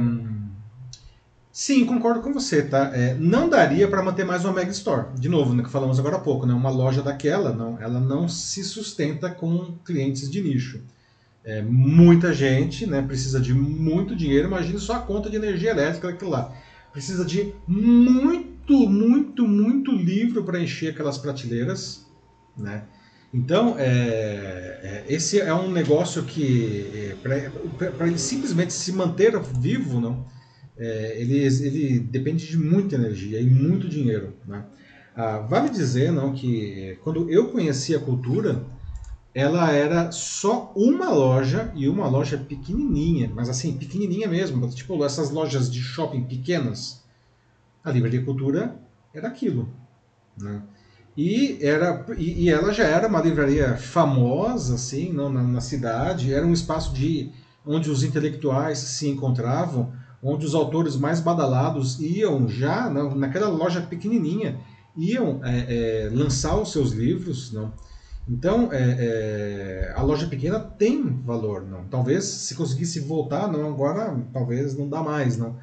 Sim, 1.55 1.87
concordo 1.87 2.20
com 2.20 2.32
você, 2.32 2.62
tá? 2.64 2.91
É, 2.93 3.14
não 3.14 3.49
daria 3.49 3.87
para 3.87 4.03
manter 4.03 4.24
mais 4.24 4.45
uma 4.45 4.53
Mega 4.53 4.72
Store. 4.72 5.07
De 5.16 5.28
novo, 5.28 5.55
né, 5.55 5.62
que 5.62 5.70
falamos 5.70 6.01
agora 6.01 6.16
há 6.16 6.18
pouco, 6.18 6.45
né? 6.45 6.53
Uma 6.53 6.68
loja 6.68 7.01
daquela, 7.01 7.53
não, 7.53 7.80
ela 7.80 8.01
não 8.01 8.26
se 8.28 8.64
sustenta 8.64 9.30
com 9.30 9.72
clientes 9.85 10.28
de 10.28 10.43
nicho. 10.43 10.82
É, 11.45 11.61
muita 11.61 12.32
gente, 12.32 12.86
né? 12.86 13.03
Precisa 13.03 13.38
de 13.38 13.53
muito 13.53 14.16
dinheiro. 14.16 14.49
Imagine 14.49 14.78
só 14.78 14.95
a 14.95 15.01
conta 15.01 15.28
de 15.28 15.36
energia 15.36 15.70
elétrica 15.70 16.09
daquilo 16.09 16.30
lá. 16.30 16.55
Precisa 16.92 17.24
de 17.24 17.53
muito, 17.66 18.88
muito, 18.88 19.47
muito 19.47 19.92
livro 19.92 20.45
para 20.45 20.61
encher 20.61 20.90
aquelas 20.90 21.18
prateleiras, 21.18 22.07
né? 22.57 22.84
Então, 23.34 23.74
é, 23.76 23.84
é, 24.80 25.05
esse 25.09 25.40
é 25.40 25.53
um 25.53 25.68
negócio 25.68 26.22
que, 26.22 27.16
para 27.20 28.07
ele 28.07 28.16
simplesmente 28.16 28.72
se 28.72 28.92
manter 28.92 29.36
vivo, 29.59 30.01
não, 30.01 30.24
é, 30.78 31.20
ele, 31.20 31.38
ele 31.38 31.99
depende 31.99 32.47
de 32.47 32.57
muita 32.57 32.95
energia 32.95 33.40
e 33.40 33.47
muito 33.47 33.88
dinheiro. 33.88 34.34
Né? 34.47 34.64
Ah, 35.16 35.38
vale 35.38 35.68
dizer 35.68 36.12
não, 36.12 36.32
que 36.32 36.97
quando 37.03 37.28
eu 37.28 37.49
conheci 37.49 37.95
a 37.97 37.99
cultura, 37.99 38.64
ela 39.35 39.72
era 39.72 40.12
só 40.12 40.72
uma 40.76 41.11
loja 41.11 41.72
e 41.74 41.89
uma 41.89 42.07
loja 42.07 42.39
pequenininha, 42.39 43.30
mas 43.35 43.49
assim, 43.49 43.76
pequenininha 43.76 44.28
mesmo, 44.28 44.68
tipo 44.70 45.05
essas 45.05 45.30
lojas 45.30 45.70
de 45.70 45.82
shopping 45.82 46.22
pequenas. 46.22 47.03
A 47.82 47.91
Livraria 47.91 48.24
Cultura 48.24 48.76
era 49.12 49.26
aquilo. 49.26 49.68
Né? 50.39 50.62
E, 51.16 51.59
era, 51.61 52.07
e, 52.16 52.45
e 52.45 52.51
ela 52.51 52.72
já 52.72 52.85
era 52.85 53.09
uma 53.09 53.20
livraria 53.20 53.76
famosa 53.76 54.76
assim, 54.76 55.12
não, 55.12 55.28
na, 55.28 55.43
na 55.43 55.61
cidade, 55.61 56.32
era 56.32 56.47
um 56.47 56.53
espaço 56.53 56.93
de 56.95 57.32
onde 57.66 57.91
os 57.91 58.05
intelectuais 58.05 58.78
se 58.78 59.09
encontravam, 59.09 59.93
onde 60.22 60.47
os 60.47 60.55
autores 60.55 60.97
mais 60.97 61.20
badalados 61.20 62.01
iam 62.01 62.49
já, 62.49 62.89
na, 62.89 63.14
naquela 63.14 63.49
loja 63.49 63.80
pequenininha, 63.80 64.61
iam 64.97 65.41
é, 65.45 66.07
é, 66.07 66.11
lançar 66.12 66.57
os 66.57 66.70
seus 66.72 66.93
livros. 66.93 67.53
Não? 67.53 67.72
Então, 68.26 68.70
é, 68.72 69.92
a 69.94 70.02
loja 70.02 70.26
pequena 70.26 70.58
tem 70.58 71.02
valor. 71.22 71.62
não 71.62 71.84
Talvez 71.84 72.24
se 72.24 72.54
conseguisse 72.54 73.00
voltar, 73.00 73.50
não 73.50 73.68
agora 73.68 74.16
talvez 74.32 74.76
não 74.76 74.88
dá 74.88 75.02
mais. 75.02 75.36
não 75.36 75.56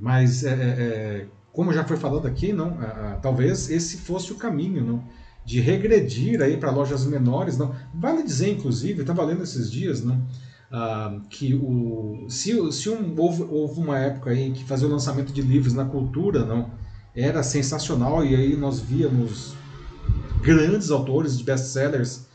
Mas, 0.00 0.44
é, 0.44 1.26
como 1.52 1.72
já 1.72 1.84
foi 1.84 1.96
falado 1.96 2.26
aqui, 2.26 2.52
não 2.52 2.78
talvez 3.20 3.68
esse 3.70 3.98
fosse 3.98 4.32
o 4.32 4.36
caminho. 4.36 4.84
não 4.84 5.02
de 5.44 5.60
regredir 5.60 6.40
aí 6.40 6.56
para 6.56 6.70
lojas 6.70 7.04
menores, 7.04 7.58
não. 7.58 7.74
Vale 7.94 8.22
dizer, 8.22 8.50
inclusive, 8.50 9.02
estava 9.02 9.22
lendo 9.24 9.42
esses 9.42 9.70
dias, 9.70 10.02
não, 10.02 10.22
ah, 10.72 11.20
que 11.28 11.54
o, 11.54 12.26
se, 12.28 12.72
se 12.72 12.88
um, 12.88 13.14
houve, 13.18 13.42
houve, 13.42 13.80
uma 13.80 13.98
época 13.98 14.30
aí 14.30 14.52
que 14.52 14.64
fazer 14.64 14.86
o 14.86 14.90
lançamento 14.90 15.32
de 15.32 15.42
livros 15.42 15.74
na 15.74 15.84
cultura, 15.84 16.44
não, 16.44 16.70
era 17.14 17.42
sensacional 17.42 18.24
e 18.24 18.34
aí 18.34 18.56
nós 18.56 18.80
víamos 18.80 19.54
grandes 20.44 20.90
autores 20.90 21.38
de 21.38 21.42
best-sellers, 21.42 22.26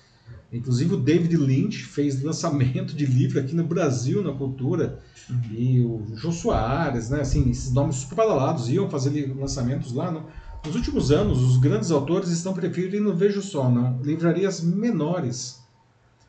inclusive 0.51 0.95
o 0.95 0.97
David 0.97 1.38
Lynch 1.38 1.86
fez 1.86 2.22
lançamento 2.24 2.95
de 2.95 3.05
livro 3.05 3.39
aqui 3.39 3.55
no 3.55 3.64
Brasil 3.64 4.24
na 4.24 4.34
cultura 4.34 4.99
uhum. 5.30 5.41
e 5.51 5.80
o 5.80 6.03
Jô 6.16 6.32
Soares, 6.32 7.12
né, 7.12 7.22
assim, 7.22 7.49
esses 7.51 7.72
nomes 7.72 7.97
super 7.97 8.16
badalados 8.16 8.68
iam 8.68 8.89
fazer 8.89 9.32
lançamentos 9.38 9.93
lá, 9.93 10.12
não. 10.12 10.26
Nos 10.66 10.76
últimos 10.76 11.10
anos, 11.10 11.41
os 11.41 11.57
grandes 11.57 11.89
autores 11.89 12.30
estão 12.30 12.53
preferindo, 12.53 13.16
vejo 13.16 13.41
só, 13.41 13.70
não, 13.70 14.01
livrarias 14.01 14.60
menores, 14.60 15.60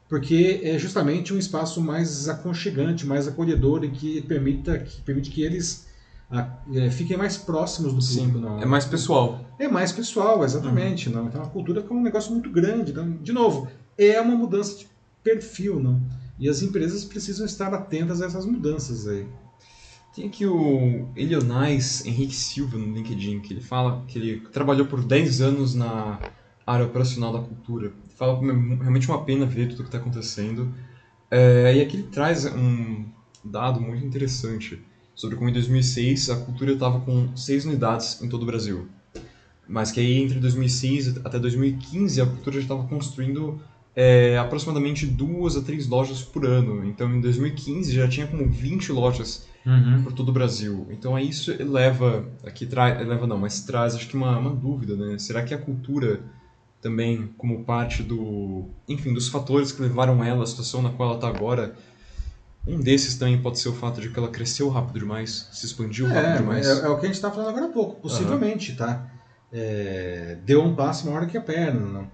porque 0.09 0.61
é 0.63 0.79
justamente 0.79 1.33
um 1.33 1.39
espaço 1.39 1.81
mais 1.81 2.29
aconchegante, 2.29 3.07
mais 3.07 3.27
acolhedor 3.27 3.85
e 3.85 3.91
que 3.91 4.21
permita 4.23 4.79
que 4.79 5.01
permite 5.01 5.31
que 5.31 5.43
eles 5.43 5.87
a, 6.31 6.49
é, 6.73 6.91
fiquem 6.91 7.17
mais 7.17 7.37
próximos 7.37 7.93
do 7.93 8.01
Sim, 8.01 8.27
público. 8.27 8.39
Não. 8.39 8.63
É 8.63 8.65
mais 8.65 8.85
pessoal. 8.85 9.45
É 9.59 9.67
mais 9.67 9.91
pessoal, 9.91 10.45
exatamente. 10.45 11.09
Uhum. 11.09 11.17
Não. 11.17 11.27
Então 11.27 11.43
a 11.43 11.49
cultura 11.49 11.85
é 11.89 11.93
um 11.93 12.03
negócio 12.03 12.31
muito 12.33 12.49
grande. 12.51 12.93
Então, 12.93 13.11
de 13.17 13.33
novo, 13.33 13.69
é 13.99 14.21
uma 14.21 14.37
mudança 14.37 14.79
de 14.79 14.87
perfil, 15.25 15.81
não? 15.81 16.01
E 16.39 16.49
as 16.49 16.63
empresas 16.63 17.05
precisam 17.05 17.45
estar 17.45 17.75
atentas 17.75 18.23
a 18.23 18.27
essas 18.27 18.47
mudanças 18.47 19.09
aí. 19.09 19.27
Tem 20.15 20.27
aqui 20.27 20.47
o 20.47 21.09
Elionais 21.15 22.05
Henrique 22.07 22.35
Silva 22.35 22.79
no 22.79 22.95
LinkedIn, 22.95 23.41
que 23.41 23.53
ele 23.53 23.61
fala 23.61 24.05
que 24.07 24.19
ele 24.19 24.41
trabalhou 24.53 24.87
por 24.87 25.05
10 25.05 25.41
anos 25.41 25.75
na 25.75 26.19
área 26.67 26.87
operacional 26.87 27.33
da 27.33 27.41
cultura. 27.41 27.87
Ele 27.87 28.15
fala 28.17 28.39
que 28.39 28.45
é 28.45 28.53
realmente 28.53 29.09
uma 29.09 29.25
pena 29.25 29.47
ver 29.47 29.69
tudo 29.69 29.81
o 29.81 29.83
que 29.83 29.89
está 29.89 29.99
acontecendo. 29.99 30.73
É, 31.31 31.75
e 31.77 31.81
aqui 31.81 31.97
ele 31.97 32.09
traz 32.09 32.47
um 32.47 33.05
dado 33.45 33.81
muito 33.81 34.05
interessante 34.05 34.83
sobre 35.15 35.37
como 35.37 35.51
em 35.51 35.53
2006 35.53 36.31
a 36.31 36.37
cultura 36.37 36.73
estava 36.73 37.01
com 37.01 37.37
6 37.37 37.67
unidades 37.67 38.23
em 38.23 38.29
todo 38.29 38.43
o 38.43 38.47
Brasil. 38.47 38.89
Mas 39.69 39.93
que 39.93 40.01
aí 40.01 40.23
entre 40.23 40.39
2006 40.39 41.19
até 41.25 41.39
2015 41.39 42.21
a 42.21 42.27
cultura 42.27 42.57
já 42.57 42.63
estava 42.63 42.85
construindo 42.85 43.61
é, 43.95 44.39
aproximadamente 44.39 45.07
duas 45.07 45.57
a 45.57 45.63
três 45.63 45.87
lojas 45.87 46.23
por 46.23 46.45
ano. 46.45 46.85
Então 46.85 47.15
em 47.15 47.21
2015 47.21 47.93
já 47.93 48.09
tinha 48.09 48.27
como 48.27 48.49
20 48.49 48.93
lojas 48.93 49.47
uhum. 49.65 50.03
por 50.03 50.13
todo 50.13 50.31
o 50.31 50.33
Brasil. 50.33 50.87
Então 50.91 51.15
aí 51.15 51.29
isso 51.29 51.55
leva, 51.63 52.29
aqui 52.45 52.67
traz, 52.67 53.07
leva 53.07 53.27
não, 53.27 53.39
mas 53.39 53.61
traz 53.63 53.95
acho 53.95 54.09
que 54.09 54.17
uma, 54.17 54.39
uma 54.39 54.55
dúvida, 54.55 54.97
né? 54.97 55.19
Será 55.19 55.43
que 55.43 55.55
a 55.55 55.59
cultura 55.59 56.21
também 56.81 57.29
como 57.37 57.63
parte 57.65 58.03
do, 58.03 58.65
enfim, 58.89 59.13
dos 59.13 59.29
fatores 59.29 59.71
que 59.71 59.83
levaram 59.83 60.25
ela 60.25 60.43
à 60.43 60.47
situação 60.47 60.81
na 60.81 60.91
qual 60.91 61.11
ela 61.11 61.19
está 61.19 61.29
agora, 61.29 61.77
um 62.67 62.79
desses 62.79 63.17
também 63.17 63.41
pode 63.41 63.59
ser 63.59 63.69
o 63.69 63.75
fato 63.75 64.01
de 64.01 64.11
que 64.11 64.19
ela 64.19 64.29
cresceu 64.29 64.69
rápido 64.69 64.99
demais, 64.99 65.49
se 65.51 65.67
expandiu 65.67 66.07
é, 66.09 66.13
rápido 66.13 66.39
demais. 66.39 66.67
É, 66.67 66.87
é, 66.87 66.89
o 66.89 66.97
que 66.99 67.07
a 67.07 67.09
gente 67.09 67.17
está 67.17 67.31
falando 67.31 67.49
agora 67.49 67.67
há 67.67 67.71
pouco, 67.71 68.01
possivelmente, 68.01 68.73
uhum. 68.73 68.77
tá? 68.77 69.11
É, 69.53 70.39
deu 70.45 70.63
um 70.63 70.75
passo 70.75 71.07
maior 71.07 71.27
que 71.27 71.37
a 71.37 71.41
perna, 71.41 71.81
não? 71.81 72.09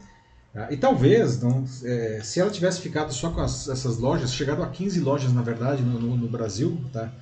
E 0.70 0.76
talvez, 0.76 1.42
não, 1.42 1.64
é, 1.84 2.20
se 2.24 2.40
ela 2.40 2.50
tivesse 2.50 2.80
ficado 2.80 3.12
só 3.12 3.30
com 3.30 3.42
as, 3.42 3.68
essas 3.68 3.98
lojas, 3.98 4.32
chegado 4.32 4.62
a 4.62 4.68
15 4.68 5.00
lojas, 5.00 5.30
na 5.30 5.42
verdade, 5.42 5.82
no, 5.82 6.00
no, 6.00 6.16
no, 6.16 6.28
Brasil, 6.28 6.80
tá? 6.90 7.12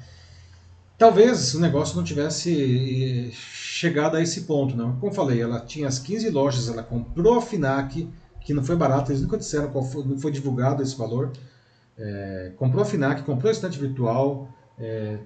talvez 0.96 1.52
o 1.52 1.60
negócio 1.60 1.96
não 1.96 2.04
tivesse 2.04 3.32
chegado 3.32 4.16
a 4.16 4.22
esse 4.22 4.42
ponto. 4.42 4.76
Não. 4.76 4.96
Como 4.96 5.12
falei, 5.12 5.42
ela 5.42 5.58
tinha 5.58 5.88
as 5.88 5.98
15 5.98 6.30
lojas, 6.30 6.68
ela 6.68 6.84
comprou 6.84 7.36
a 7.36 7.42
FINAC, 7.42 8.08
que 8.40 8.54
não 8.54 8.62
foi 8.62 8.76
barato, 8.76 9.10
eles 9.10 9.22
nunca 9.22 9.36
disseram 9.36 9.68
qual 9.68 9.84
foi, 9.84 10.04
não 10.04 10.16
foi 10.16 10.30
divulgado 10.30 10.80
esse 10.80 10.96
valor. 10.96 11.32
É, 11.96 12.52
comprou 12.56 12.82
a 12.82 12.86
FINAC, 12.86 13.22
comprou 13.22 13.48
a 13.48 13.52
estante 13.52 13.78
virtual, 13.78 14.48
é, 14.78 15.18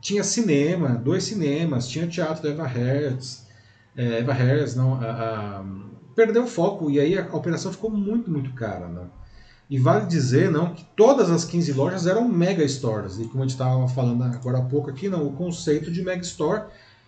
tinha 0.00 0.24
cinema, 0.24 0.90
dois 0.90 1.24
cinemas, 1.24 1.86
tinha 1.88 2.06
teatro 2.06 2.42
da 2.42 2.50
Eva 2.50 2.66
Hertz, 2.66 3.46
é, 3.96 4.18
Eva 4.18 4.32
Hertz, 4.32 4.74
não, 4.74 4.94
a, 4.94 5.60
a, 5.60 5.64
perdeu 6.14 6.44
o 6.44 6.46
foco 6.48 6.90
e 6.90 6.98
aí 6.98 7.16
a, 7.16 7.24
operação 7.34 7.72
ficou 7.72 7.90
muito, 7.90 8.30
muito 8.30 8.52
cara. 8.52 8.88
Não. 8.88 9.10
E 9.70 9.78
vale 9.78 10.06
dizer 10.06 10.50
não, 10.50 10.74
que 10.74 10.84
todas 10.96 11.30
as 11.30 11.44
15 11.44 11.72
lojas 11.72 12.06
eram 12.06 12.28
mega 12.28 12.66
stores, 12.66 13.18
e 13.18 13.24
como 13.24 13.42
a 13.42 13.46
gente 13.46 13.52
estava 13.52 13.86
falando 13.88 14.22
agora 14.24 14.58
há 14.58 14.62
pouco 14.62 14.90
aqui, 14.90 15.08
não, 15.08 15.26
o 15.26 15.32
conceito 15.32 15.90
de 15.90 16.02
mega 16.02 16.20
store, 16.22 16.64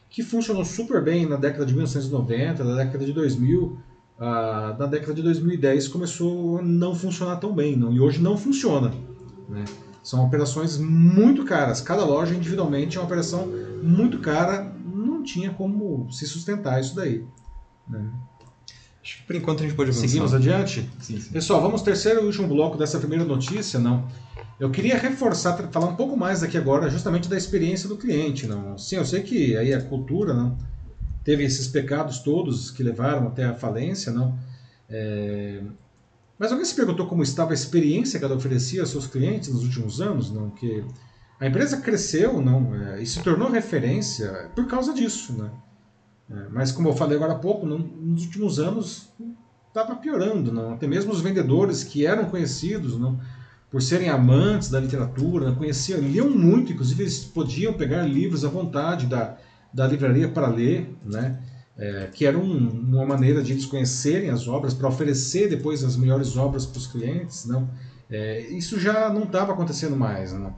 que 0.08 0.22
funcionou 0.22 0.64
super 0.64 1.02
bem 1.02 1.26
na 1.26 1.36
década 1.36 1.66
de 1.66 1.74
1990, 1.74 2.62
na 2.62 2.76
década 2.76 3.04
de 3.04 3.12
2000, 3.12 3.76
ah, 4.24 4.74
na 4.78 4.86
década 4.86 5.12
de 5.12 5.22
2010 5.22 5.88
começou 5.88 6.58
a 6.58 6.62
não 6.62 6.94
funcionar 6.94 7.36
tão 7.36 7.54
bem, 7.54 7.76
não, 7.76 7.92
e 7.92 8.00
hoje 8.00 8.22
não 8.22 8.38
funciona. 8.38 8.90
Né? 9.46 9.64
São 10.02 10.24
operações 10.24 10.78
muito 10.78 11.44
caras. 11.44 11.82
Cada 11.82 12.04
loja 12.04 12.34
individualmente 12.34 12.96
é 12.96 13.00
uma 13.00 13.06
operação 13.06 13.46
muito 13.82 14.18
cara. 14.18 14.72
Não 14.84 15.22
tinha 15.22 15.50
como 15.50 16.10
se 16.10 16.26
sustentar 16.26 16.80
isso 16.80 16.96
daí. 16.96 17.24
Né? 17.86 18.02
Acho 19.02 19.18
que 19.18 19.24
por 19.24 19.36
enquanto 19.36 19.60
a 19.60 19.62
gente 19.66 19.74
pode 19.74 19.90
avançar. 19.90 20.08
Seguimos 20.08 20.32
adiante? 20.32 20.88
Sim, 21.00 21.20
sim. 21.20 21.30
Pessoal, 21.30 21.60
vamos 21.60 21.80
ao 21.80 21.84
terceiro 21.84 22.22
e 22.22 22.24
último 22.24 22.48
bloco 22.48 22.78
dessa 22.78 22.98
primeira 22.98 23.24
notícia, 23.24 23.78
não? 23.78 24.06
Eu 24.58 24.70
queria 24.70 24.96
reforçar, 24.96 25.54
falar 25.70 25.86
um 25.86 25.96
pouco 25.96 26.16
mais 26.16 26.42
aqui 26.42 26.56
agora, 26.56 26.88
justamente 26.88 27.28
da 27.28 27.36
experiência 27.36 27.88
do 27.88 27.98
cliente, 27.98 28.46
não? 28.46 28.78
Sim, 28.78 28.96
eu 28.96 29.04
sei 29.04 29.22
que 29.22 29.54
aí 29.56 29.74
a 29.74 29.82
cultura, 29.82 30.32
não? 30.32 30.56
Teve 31.24 31.42
esses 31.42 31.66
pecados 31.66 32.18
todos 32.18 32.70
que 32.70 32.82
levaram 32.82 33.26
até 33.26 33.44
a 33.44 33.54
falência, 33.54 34.12
não? 34.12 34.38
É... 34.88 35.62
Mas 36.38 36.50
alguém 36.50 36.64
se 36.64 36.74
perguntou 36.74 37.06
como 37.06 37.22
estava 37.22 37.52
a 37.52 37.54
experiência 37.54 38.18
que 38.18 38.24
ela 38.24 38.34
oferecia 38.34 38.82
aos 38.82 38.90
seus 38.90 39.06
clientes 39.06 39.48
nos 39.48 39.62
últimos 39.62 40.00
anos, 40.00 40.30
não? 40.30 40.50
Que 40.50 40.84
a 41.40 41.46
empresa 41.46 41.78
cresceu, 41.78 42.40
não? 42.40 42.74
É, 42.74 43.02
e 43.02 43.06
se 43.06 43.22
tornou 43.22 43.50
referência 43.50 44.50
por 44.54 44.66
causa 44.66 44.92
disso, 44.92 45.32
né? 45.32 45.50
É, 46.30 46.48
mas 46.50 46.72
como 46.72 46.88
eu 46.88 46.94
falei 46.94 47.16
agora 47.16 47.32
há 47.32 47.38
pouco, 47.38 47.66
não, 47.66 47.78
nos 47.78 48.24
últimos 48.24 48.58
anos 48.58 49.08
estava 49.68 49.96
piorando, 49.96 50.52
não? 50.52 50.74
Até 50.74 50.86
mesmo 50.86 51.12
os 51.12 51.20
vendedores 51.20 51.82
que 51.82 52.04
eram 52.04 52.26
conhecidos, 52.26 52.98
não? 52.98 53.18
por 53.74 53.82
serem 53.82 54.08
amantes 54.08 54.68
da 54.68 54.78
literatura, 54.78 55.50
conheciam, 55.50 55.98
liam 55.98 56.30
muito, 56.30 56.72
inclusive 56.72 57.02
eles 57.02 57.24
podiam 57.24 57.72
pegar 57.72 58.04
livros 58.04 58.44
à 58.44 58.48
vontade 58.48 59.06
da, 59.06 59.36
da 59.74 59.86
livraria 59.86 60.28
para 60.28 60.46
ler, 60.46 60.88
né? 61.04 61.40
É, 61.76 62.08
que 62.14 62.24
era 62.24 62.38
um, 62.38 62.68
uma 62.68 63.04
maneira 63.04 63.42
de 63.42 63.52
eles 63.52 63.66
conhecerem 63.66 64.30
as 64.30 64.46
obras 64.46 64.72
para 64.72 64.88
oferecer 64.88 65.48
depois 65.48 65.82
as 65.82 65.96
melhores 65.96 66.36
obras 66.36 66.64
para 66.64 66.78
os 66.78 66.86
clientes, 66.86 67.44
não? 67.46 67.68
É, 68.08 68.42
isso 68.42 68.78
já 68.78 69.10
não 69.12 69.24
estava 69.24 69.52
acontecendo 69.52 69.96
mais, 69.96 70.32
não? 70.32 70.54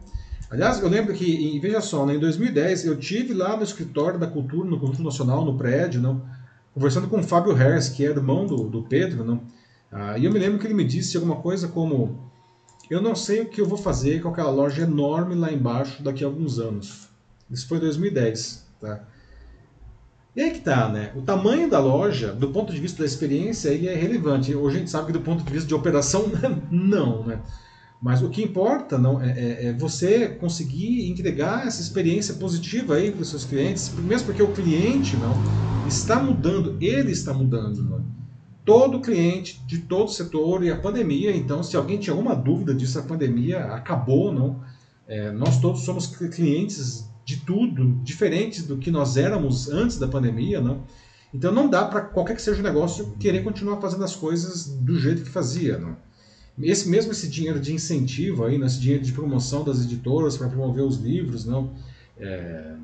Aliás, 0.51 0.79
eu 0.79 0.89
lembro 0.89 1.15
que, 1.15 1.59
veja 1.59 1.81
só, 1.81 2.05
né, 2.05 2.15
em 2.15 2.21
2010 2.21 2.85
eu 2.85 2.97
tive 2.97 3.33
lá 3.33 3.57
no 3.57 3.65
escritório 3.65 4.19
da 4.19 4.27
Cultura, 4.27 4.69
no 4.69 4.79
Cultura 4.79 5.05
Nacional, 5.05 5.45
no 5.45 5.57
prédio, 5.57 6.01
não? 6.01 6.23
conversando 6.77 7.09
com 7.09 7.19
o 7.19 7.23
Fábio 7.23 7.55
Harris, 7.55 7.89
que 7.89 8.05
era 8.05 8.19
irmão 8.19 8.47
do, 8.47 8.69
do 8.69 8.83
Pedro, 8.83 9.25
não? 9.25 9.41
Ah, 9.91 10.19
e 10.19 10.27
eu 10.27 10.31
me 10.31 10.39
lembro 10.39 10.59
que 10.59 10.67
ele 10.67 10.75
me 10.75 10.85
disse 10.85 11.17
alguma 11.17 11.37
coisa 11.37 11.69
como 11.69 12.21
eu 12.91 13.01
não 13.01 13.17
sei 13.17 13.41
o 13.41 13.47
que 13.47 13.63
eu 13.63 13.67
vou 13.67 13.79
fazer 13.79 14.21
com 14.21 14.29
aquela 14.29 14.51
loja 14.51 14.83
enorme 14.83 15.35
lá 15.35 15.51
embaixo 15.51 16.03
daqui 16.03 16.23
a 16.23 16.27
alguns 16.27 16.59
anos. 16.59 17.09
Isso 17.51 17.67
foi 17.67 17.81
2010, 17.81 18.66
tá? 18.81 19.01
E 20.35 20.43
aí 20.43 20.51
que 20.51 20.61
tá, 20.61 20.89
né? 20.89 21.13
O 21.17 21.23
tamanho 21.23 21.69
da 21.71 21.79
loja, 21.79 22.33
do 22.33 22.49
ponto 22.49 22.73
de 22.73 22.79
vista 22.79 22.99
da 22.99 23.07
experiência, 23.07 23.71
ele 23.71 23.89
é 23.89 23.95
relevante. 23.95 24.55
Hoje 24.55 24.77
a 24.77 24.79
gente 24.81 24.91
sabe 24.91 25.07
que 25.07 25.13
do 25.13 25.21
ponto 25.21 25.43
de 25.43 25.51
vista 25.51 25.67
de 25.67 25.75
operação, 25.75 26.31
não, 26.71 27.25
né? 27.25 27.41
Mas 28.03 28.23
o 28.23 28.29
que 28.29 28.43
importa 28.43 28.99
não 28.99 29.23
é, 29.23 29.31
é, 29.31 29.67
é 29.69 29.73
você 29.73 30.29
conseguir 30.29 31.09
entregar 31.11 31.67
essa 31.67 31.81
experiência 31.81 32.35
positiva 32.35 32.97
aí 32.97 33.11
para 33.11 33.23
os 33.23 33.31
seus 33.31 33.45
clientes, 33.45 33.91
mesmo 33.95 34.27
porque 34.27 34.43
o 34.43 34.53
cliente 34.53 35.17
não 35.17 35.33
está 35.89 36.23
mudando, 36.23 36.77
ele 36.81 37.13
está 37.13 37.33
mudando. 37.33 37.83
Não? 37.83 38.17
todo 38.67 39.01
cliente 39.01 39.65
de 39.65 39.79
todo 39.79 40.11
setor 40.11 40.65
e 40.65 40.71
a 40.71 40.77
pandemia. 40.77 41.35
Então, 41.35 41.63
se 41.63 41.77
alguém 41.77 41.99
tinha 41.99 42.13
alguma 42.13 42.35
dúvida 42.35 42.75
disso, 42.75 42.99
a 42.99 43.03
pandemia 43.03 43.61
acabou, 43.67 44.33
não? 44.33 44.61
É, 45.07 45.31
nós 45.31 45.61
todos 45.61 45.83
somos 45.83 46.09
clientes 46.09 47.09
de 47.27 47.39
tudo, 47.39 48.01
diferentes 48.03 48.67
do 48.67 48.79
que 48.79 48.91
nós 48.91 49.19
éramos 49.19 49.69
antes 49.69 49.99
da 49.99 50.09
pandemia, 50.09 50.61
não? 50.61 50.85
Então, 51.35 51.53
não 51.53 51.69
dá 51.69 51.85
para 51.85 52.01
qualquer 52.01 52.37
que 52.37 52.41
seja 52.41 52.61
o 52.61 52.63
negócio 52.63 53.17
querer 53.19 53.45
continuar 53.45 53.81
fazendo 53.81 54.05
as 54.05 54.17
coisas 54.17 54.67
do 54.67 54.99
jeito 54.99 55.23
que 55.23 55.29
fazia, 55.29 55.77
não? 55.77 55.97
Esse 56.59 56.89
mesmo 56.89 57.13
esse 57.13 57.29
dinheiro 57.29 57.61
de 57.61 57.75
incentivo 57.75 58.45
aí, 58.45 58.57
né, 58.57 58.67
esse 58.67 58.81
dinheiro 58.81 59.05
de 59.05 59.13
promoção 59.13 59.63
das 59.63 59.85
editoras 59.85 60.39
para 60.39 60.49
promover 60.49 60.85
os 60.85 60.97
livros, 60.97 61.45
não? 61.45 61.75
É... 62.19 62.77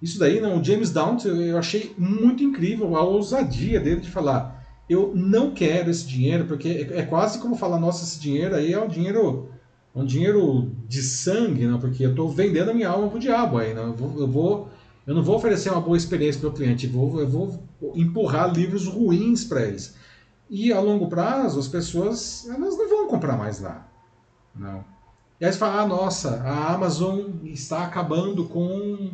Isso 0.00 0.18
daí, 0.18 0.40
não, 0.40 0.60
o 0.60 0.64
James 0.64 0.90
Down, 0.90 1.18
eu 1.24 1.58
achei 1.58 1.92
muito 1.98 2.42
incrível 2.42 2.96
a 2.96 3.02
ousadia 3.02 3.80
dele 3.80 4.00
de 4.00 4.08
falar 4.08 4.58
eu 4.88 5.12
não 5.14 5.50
quero 5.50 5.90
esse 5.90 6.06
dinheiro, 6.06 6.46
porque 6.46 6.88
é, 6.92 7.02
quase 7.02 7.38
como 7.38 7.56
falar, 7.56 7.78
nossa, 7.78 8.04
esse 8.04 8.18
dinheiro 8.18 8.54
aí 8.54 8.72
é 8.72 8.80
um 8.80 8.88
dinheiro, 8.88 9.50
um 9.98 10.06
dinheiro 10.06 10.70
de 10.86 11.02
sangue, 11.02 11.66
não? 11.66 11.78
porque 11.78 12.04
eu 12.04 12.10
estou 12.10 12.28
vendendo 12.28 12.70
a 12.70 12.74
minha 12.74 12.88
alma 12.88 13.08
para 13.08 13.16
o 13.16 13.20
diabo 13.20 13.58
aí, 13.58 13.74
não? 13.74 13.88
Eu, 13.88 13.94
vou, 13.94 14.20
eu, 14.20 14.28
vou, 14.28 14.70
eu 15.06 15.14
não 15.14 15.22
vou 15.22 15.36
oferecer 15.36 15.70
uma 15.70 15.80
boa 15.80 15.96
experiência 15.96 16.40
para 16.40 16.50
o 16.50 16.52
cliente, 16.52 16.86
eu 16.86 16.92
vou, 16.92 17.20
eu 17.20 17.28
vou 17.28 17.68
empurrar 17.94 18.52
livros 18.52 18.86
ruins 18.86 19.44
para 19.44 19.64
eles. 19.64 19.94
E 20.48 20.72
a 20.72 20.80
longo 20.80 21.08
prazo, 21.08 21.58
as 21.58 21.68
pessoas 21.68 22.46
elas 22.48 22.76
não 22.78 22.88
vão 22.88 23.08
comprar 23.08 23.36
mais 23.36 23.60
lá. 23.60 23.86
Não. 24.54 24.84
E 25.40 25.44
aí 25.44 25.52
você 25.52 25.58
fala, 25.58 25.82
ah, 25.82 25.86
nossa, 25.86 26.40
a 26.42 26.74
Amazon 26.74 27.26
está 27.44 27.84
acabando 27.84 28.44
com 28.44 29.10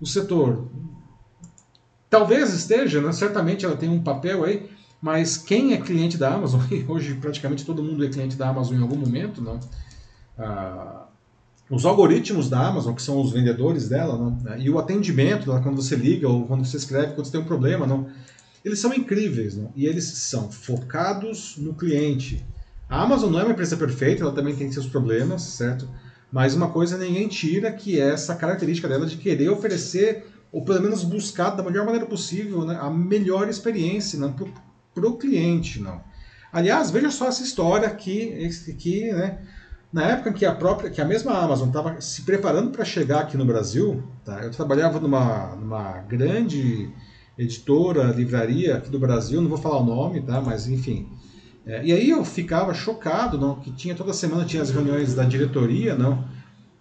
o 0.00 0.06
setor. 0.06 0.66
Talvez 2.08 2.52
esteja, 2.52 3.00
né? 3.00 3.12
certamente 3.12 3.64
ela 3.64 3.76
tem 3.76 3.88
um 3.88 4.02
papel 4.02 4.42
aí, 4.42 4.68
mas 5.00 5.36
quem 5.36 5.72
é 5.72 5.76
cliente 5.76 6.18
da 6.18 6.34
Amazon, 6.34 6.60
e 6.70 6.84
hoje 6.88 7.14
praticamente 7.14 7.64
todo 7.64 7.84
mundo 7.84 8.04
é 8.04 8.08
cliente 8.08 8.36
da 8.36 8.48
Amazon 8.48 8.78
em 8.78 8.82
algum 8.82 8.96
momento, 8.96 9.40
não? 9.40 9.60
Ah, 10.40 11.06
os 11.70 11.84
algoritmos 11.84 12.50
da 12.50 12.66
Amazon, 12.66 12.94
que 12.94 13.02
são 13.02 13.20
os 13.20 13.30
vendedores 13.30 13.88
dela, 13.88 14.18
não? 14.18 14.58
e 14.58 14.68
o 14.68 14.78
atendimento 14.78 15.46
dela, 15.46 15.62
quando 15.62 15.80
você 15.80 15.94
liga 15.94 16.28
ou 16.28 16.44
quando 16.44 16.64
você 16.64 16.76
escreve, 16.76 17.14
quando 17.14 17.26
você 17.26 17.32
tem 17.32 17.40
um 17.40 17.44
problema, 17.44 17.86
não? 17.86 18.08
eles 18.64 18.80
são 18.80 18.92
incríveis 18.92 19.56
não? 19.56 19.70
e 19.76 19.86
eles 19.86 20.04
são 20.04 20.50
focados 20.50 21.56
no 21.56 21.72
cliente. 21.72 22.44
A 22.88 23.02
Amazon 23.02 23.30
não 23.30 23.38
é 23.38 23.44
uma 23.44 23.52
empresa 23.52 23.76
perfeita, 23.76 24.24
ela 24.24 24.32
também 24.32 24.56
tem 24.56 24.72
seus 24.72 24.86
problemas, 24.86 25.42
certo? 25.42 25.88
Mas 26.32 26.54
uma 26.54 26.70
coisa 26.70 26.98
ninguém 26.98 27.28
tira 27.28 27.70
que 27.70 28.00
é 28.00 28.10
essa 28.10 28.34
característica 28.34 28.88
dela 28.88 29.06
de 29.06 29.16
querer 29.16 29.48
oferecer, 29.48 30.26
ou 30.50 30.64
pelo 30.64 30.82
menos 30.82 31.04
buscar 31.04 31.50
da 31.50 31.62
melhor 31.62 31.84
maneira 31.84 32.06
possível, 32.06 32.64
né, 32.64 32.76
a 32.80 32.90
melhor 32.90 33.48
experiência 33.48 34.18
né, 34.18 34.34
para 34.92 35.08
o 35.08 35.16
cliente, 35.16 35.80
não. 35.80 36.02
Aliás, 36.52 36.90
veja 36.90 37.12
só 37.12 37.28
essa 37.28 37.44
história 37.44 37.86
aqui, 37.86 38.50
que, 38.76 39.12
né, 39.12 39.38
na 39.92 40.04
época 40.04 40.32
que 40.32 40.46
a 40.46 40.54
própria, 40.54 40.88
que 40.88 41.00
a 41.00 41.04
mesma 41.04 41.32
Amazon 41.32 41.68
estava 41.68 42.00
se 42.00 42.22
preparando 42.22 42.70
para 42.70 42.84
chegar 42.84 43.20
aqui 43.20 43.36
no 43.36 43.44
Brasil, 43.44 44.02
tá, 44.24 44.40
eu 44.42 44.50
trabalhava 44.50 45.00
numa, 45.00 45.56
numa 45.56 45.98
grande 46.02 46.88
editora, 47.36 48.04
livraria 48.04 48.76
aqui 48.76 48.88
do 48.88 48.98
Brasil, 48.98 49.40
não 49.40 49.48
vou 49.48 49.58
falar 49.58 49.78
o 49.78 49.84
nome, 49.84 50.20
tá, 50.22 50.40
mas 50.40 50.68
enfim. 50.68 51.08
É, 51.66 51.84
e 51.84 51.92
aí 51.92 52.08
eu 52.08 52.24
ficava 52.24 52.72
chocado, 52.72 53.36
não, 53.36 53.56
que 53.56 53.72
tinha 53.72 53.94
toda 53.94 54.12
semana 54.12 54.44
tinha 54.44 54.62
as 54.62 54.70
reuniões 54.70 55.14
da 55.14 55.24
diretoria, 55.24 55.94
não, 55.94 56.24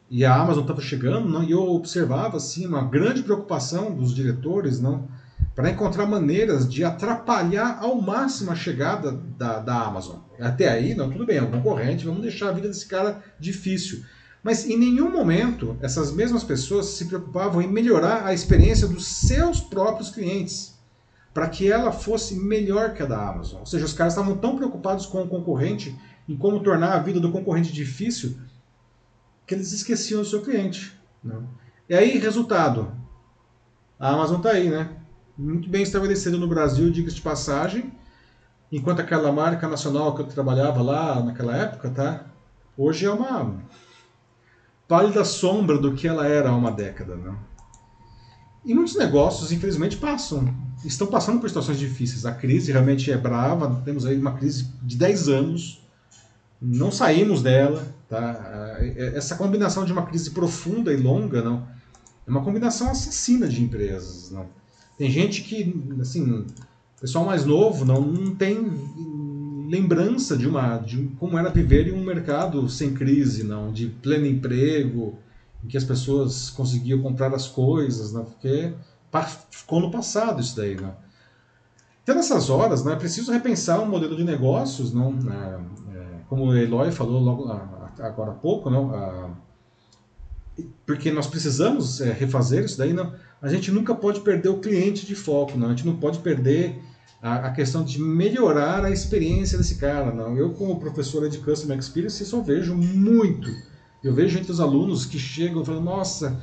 e 0.10 0.24
a 0.24 0.36
Amazon 0.36 0.62
estava 0.62 0.82
chegando, 0.82 1.28
não, 1.28 1.44
e 1.44 1.52
eu 1.52 1.62
observava 1.62 2.38
assim 2.38 2.68
uma 2.68 2.84
grande 2.84 3.24
preocupação 3.24 3.94
dos 3.96 4.14
diretores, 4.14 4.80
não, 4.80 5.08
para 5.56 5.70
encontrar 5.70 6.06
maneiras 6.06 6.72
de 6.72 6.84
atrapalhar 6.84 7.80
ao 7.82 8.00
máximo 8.00 8.52
a 8.52 8.56
chegada 8.56 9.12
da, 9.12 9.60
da 9.60 9.82
Amazon. 9.82 10.29
Até 10.40 10.70
aí, 10.70 10.96
não, 10.96 11.10
tudo 11.10 11.26
bem, 11.26 11.38
é 11.38 11.42
um 11.42 11.52
concorrente, 11.52 12.06
vamos 12.06 12.22
deixar 12.22 12.50
a 12.50 12.54
vida 12.54 12.68
desse 12.68 12.88
cara 12.88 13.24
difícil. 13.40 14.04
Mas 14.42 14.66
em 14.66 14.78
nenhum 14.78 15.12
momento 15.12 15.78
essas 15.82 16.12
mesmas 16.12 16.44
pessoas 16.44 16.88
se 16.88 17.06
preocupavam 17.06 17.62
em 17.62 17.68
melhorar 17.68 18.26
a 18.26 18.34
experiência 18.34 18.88
dos 18.88 19.06
seus 19.06 19.60
próprios 19.60 20.10
clientes, 20.10 20.78
para 21.34 21.48
que 21.48 21.72
ela 21.72 21.92
fosse 21.92 22.36
melhor 22.36 22.94
que 22.94 23.04
a 23.04 23.06
da 23.06 23.30
Amazon. 23.30 23.60
Ou 23.60 23.66
seja, 23.66 23.86
os 23.86 23.94
caras 23.94 24.14
estavam 24.14 24.38
tão 24.38 24.56
preocupados 24.56 25.06
com 25.06 25.22
o 25.22 25.28
concorrente, 25.28 25.96
em 26.28 26.38
como 26.38 26.62
tornar 26.62 26.94
a 26.94 27.00
vida 27.00 27.20
do 27.20 27.32
concorrente 27.32 27.74
difícil, 27.74 28.38
que 29.46 29.54
eles 29.54 29.74
esqueciam 29.74 30.22
o 30.22 30.26
seu 30.26 30.42
cliente. 30.42 30.98
Né? 31.24 31.36
E 31.90 31.96
aí, 31.96 32.18
resultado, 32.18 32.92
a 34.00 34.14
Amazon 34.14 34.38
está 34.38 34.52
aí, 34.52 34.70
né? 34.70 34.96
muito 35.40 35.70
bem 35.70 35.82
estabelecido 35.82 36.38
no 36.38 36.48
Brasil, 36.48 36.92
diga 36.92 37.10
de 37.10 37.22
passagem, 37.22 37.94
enquanto 38.72 39.00
aquela 39.00 39.32
marca 39.32 39.68
nacional 39.68 40.14
que 40.16 40.22
eu 40.22 40.28
trabalhava 40.28 40.82
lá 40.82 41.22
naquela 41.24 41.56
época, 41.56 41.90
tá? 41.90 42.26
Hoje 42.78 43.06
é 43.06 43.12
uma 43.12 43.56
pálida 44.88 45.24
sombra 45.24 45.78
do 45.78 45.94
que 45.94 46.08
ela 46.08 46.28
era 46.28 46.50
há 46.50 46.56
uma 46.56 46.72
década, 46.72 47.16
né? 47.16 47.36
E 48.66 48.74
muitos 48.74 48.96
negócios, 48.96 49.52
infelizmente, 49.52 49.98
passam, 49.98 50.54
estão 50.84 51.08
passando 51.08 51.40
por 51.40 51.50
situações 51.50 51.80
difíceis. 51.80 52.26
A 52.26 52.32
crise 52.34 52.72
realmente 52.72 53.12
é 53.12 53.18
brava, 53.18 53.82
temos 53.86 54.06
aí 54.06 54.18
uma 54.18 54.34
crise 54.34 54.70
de 54.84 54.98
10 54.98 55.30
anos, 55.30 55.82
não 56.62 56.92
saímos 56.92 57.42
dela, 57.42 57.88
tá? 58.08 58.78
Essa 59.16 59.36
combinação 59.36 59.86
de 59.86 59.94
uma 59.94 60.06
crise 60.06 60.32
profunda 60.32 60.94
e 60.94 60.98
longa, 60.98 61.42
não, 61.42 61.68
é 62.28 62.30
uma 62.30 62.44
combinação 62.44 62.90
assassina 62.90 63.48
de 63.48 63.64
empresas, 63.64 64.30
não? 64.30 64.48
Tem 64.98 65.10
gente 65.10 65.44
que, 65.44 65.74
assim, 66.02 66.46
pessoal 67.00 67.26
mais 67.26 67.46
novo 67.46 67.86
não, 67.86 68.02
não 68.02 68.36
tem 68.36 68.58
lembrança 69.70 70.36
de 70.36 70.48
uma 70.48 70.78
de 70.78 71.08
como 71.20 71.38
era 71.38 71.50
viver 71.50 71.88
em 71.88 71.94
um 71.94 72.04
mercado 72.04 72.68
sem 72.68 72.94
crise, 72.94 73.44
não, 73.44 73.72
de 73.72 73.88
pleno 73.88 74.26
emprego, 74.26 75.18
em 75.64 75.68
que 75.68 75.78
as 75.78 75.84
pessoas 75.84 76.50
conseguiam 76.50 77.02
comprar 77.02 77.34
as 77.34 77.48
coisas, 77.48 78.12
não, 78.12 78.26
porque 78.26 78.74
ficou 79.52 79.80
no 79.80 79.92
passado 79.92 80.42
isso 80.42 80.56
daí, 80.56 80.76
né? 80.76 80.94
Então, 82.02 82.16
nessas 82.16 82.50
horas, 82.50 82.84
né, 82.84 82.94
é 82.94 82.96
preciso 82.96 83.32
repensar 83.32 83.80
um 83.80 83.86
modelo 83.86 84.16
de 84.16 84.24
negócios, 84.24 84.92
não, 84.92 85.16
é, 85.32 85.96
é, 85.96 86.06
como 86.28 86.46
o 86.46 86.58
Eloy 86.58 86.92
falou 86.92 87.22
logo 87.22 87.52
agora 88.00 88.32
há 88.32 88.34
pouco, 88.34 88.68
não, 88.70 88.96
a, 88.96 89.30
porque 90.88 91.12
nós 91.12 91.28
precisamos 91.28 92.02
é, 92.02 92.12
refazer 92.12 92.66
isso 92.66 92.78
daí, 92.78 92.94
não, 92.94 93.14
a 93.40 93.48
gente 93.48 93.72
nunca 93.72 93.94
pode 93.94 94.22
perder 94.22 94.50
o 94.50 94.58
cliente 94.60 95.06
de 95.06 95.14
foco, 95.14 95.56
não, 95.56 95.68
a 95.68 95.70
gente 95.70 95.86
não 95.86 95.98
pode 95.98 96.18
perder 96.20 96.82
a, 97.22 97.48
a 97.48 97.52
questão 97.52 97.84
de 97.84 98.00
melhorar 98.02 98.86
a 98.86 98.92
experiência 98.92 99.58
desse 99.58 99.76
cara. 99.76 100.14
Não. 100.14 100.38
Eu, 100.38 100.52
como 100.52 100.80
professora 100.80 101.30
de 101.30 101.38
Customer 101.40 101.78
Experience, 101.78 102.26
só 102.26 102.42
vejo 102.42 102.76
muito. 102.76 103.50
Eu 104.04 104.14
vejo 104.14 104.38
entre 104.38 104.52
os 104.52 104.60
alunos 104.60 105.06
que 105.06 105.20
chegam 105.20 105.66
falam, 105.66 105.82
nossa, 105.82 106.40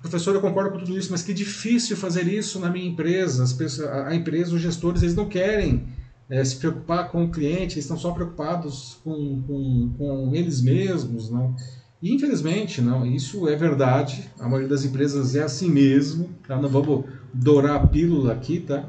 professor, 0.00 0.34
eu 0.34 0.40
concordo 0.40 0.72
com 0.72 0.78
tudo 0.78 0.98
isso, 0.98 1.10
mas 1.10 1.22
que 1.22 1.32
difícil 1.32 1.96
fazer 1.96 2.26
isso 2.26 2.58
na 2.58 2.68
minha 2.68 2.88
empresa. 2.88 3.44
As 3.44 3.52
pessoas, 3.52 3.88
a 3.88 4.14
empresa, 4.14 4.54
os 4.54 4.60
gestores, 4.60 5.02
eles 5.02 5.14
não 5.14 5.28
querem 5.28 5.86
é, 6.28 6.44
se 6.44 6.56
preocupar 6.56 7.10
com 7.10 7.24
o 7.24 7.30
cliente, 7.30 7.74
eles 7.74 7.84
estão 7.84 7.96
só 7.96 8.10
preocupados 8.10 8.98
com, 9.04 9.42
com, 9.46 9.94
com 9.96 10.34
eles 10.34 10.60
mesmos, 10.60 11.30
não? 11.30 11.54
E, 12.02 12.14
infelizmente, 12.14 12.80
não, 12.80 13.04
isso 13.04 13.48
é 13.48 13.56
verdade. 13.56 14.28
A 14.38 14.44
maioria 14.44 14.68
das 14.68 14.84
empresas 14.84 15.34
é 15.34 15.42
assim 15.42 15.68
mesmo. 15.68 16.28
Tá? 16.46 16.60
Não 16.60 16.68
vamos 16.68 17.04
dourar 17.34 17.76
a 17.76 17.86
pílula 17.86 18.32
aqui, 18.32 18.60
tá? 18.60 18.88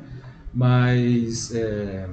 Mas 0.53 1.53
é, 1.53 2.09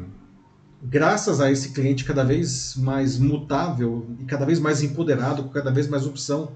graças 0.83 1.41
a 1.41 1.51
esse 1.51 1.71
cliente 1.71 2.05
cada 2.05 2.25
vez 2.25 2.77
mais 2.77 3.19
mutável 3.19 4.07
e 4.21 4.25
cada 4.25 4.45
vez 4.45 4.59
mais 4.59 4.83
empoderado, 4.83 5.45
com 5.45 5.49
cada 5.49 5.71
vez 5.71 5.89
mais 5.89 6.07
opção, 6.07 6.53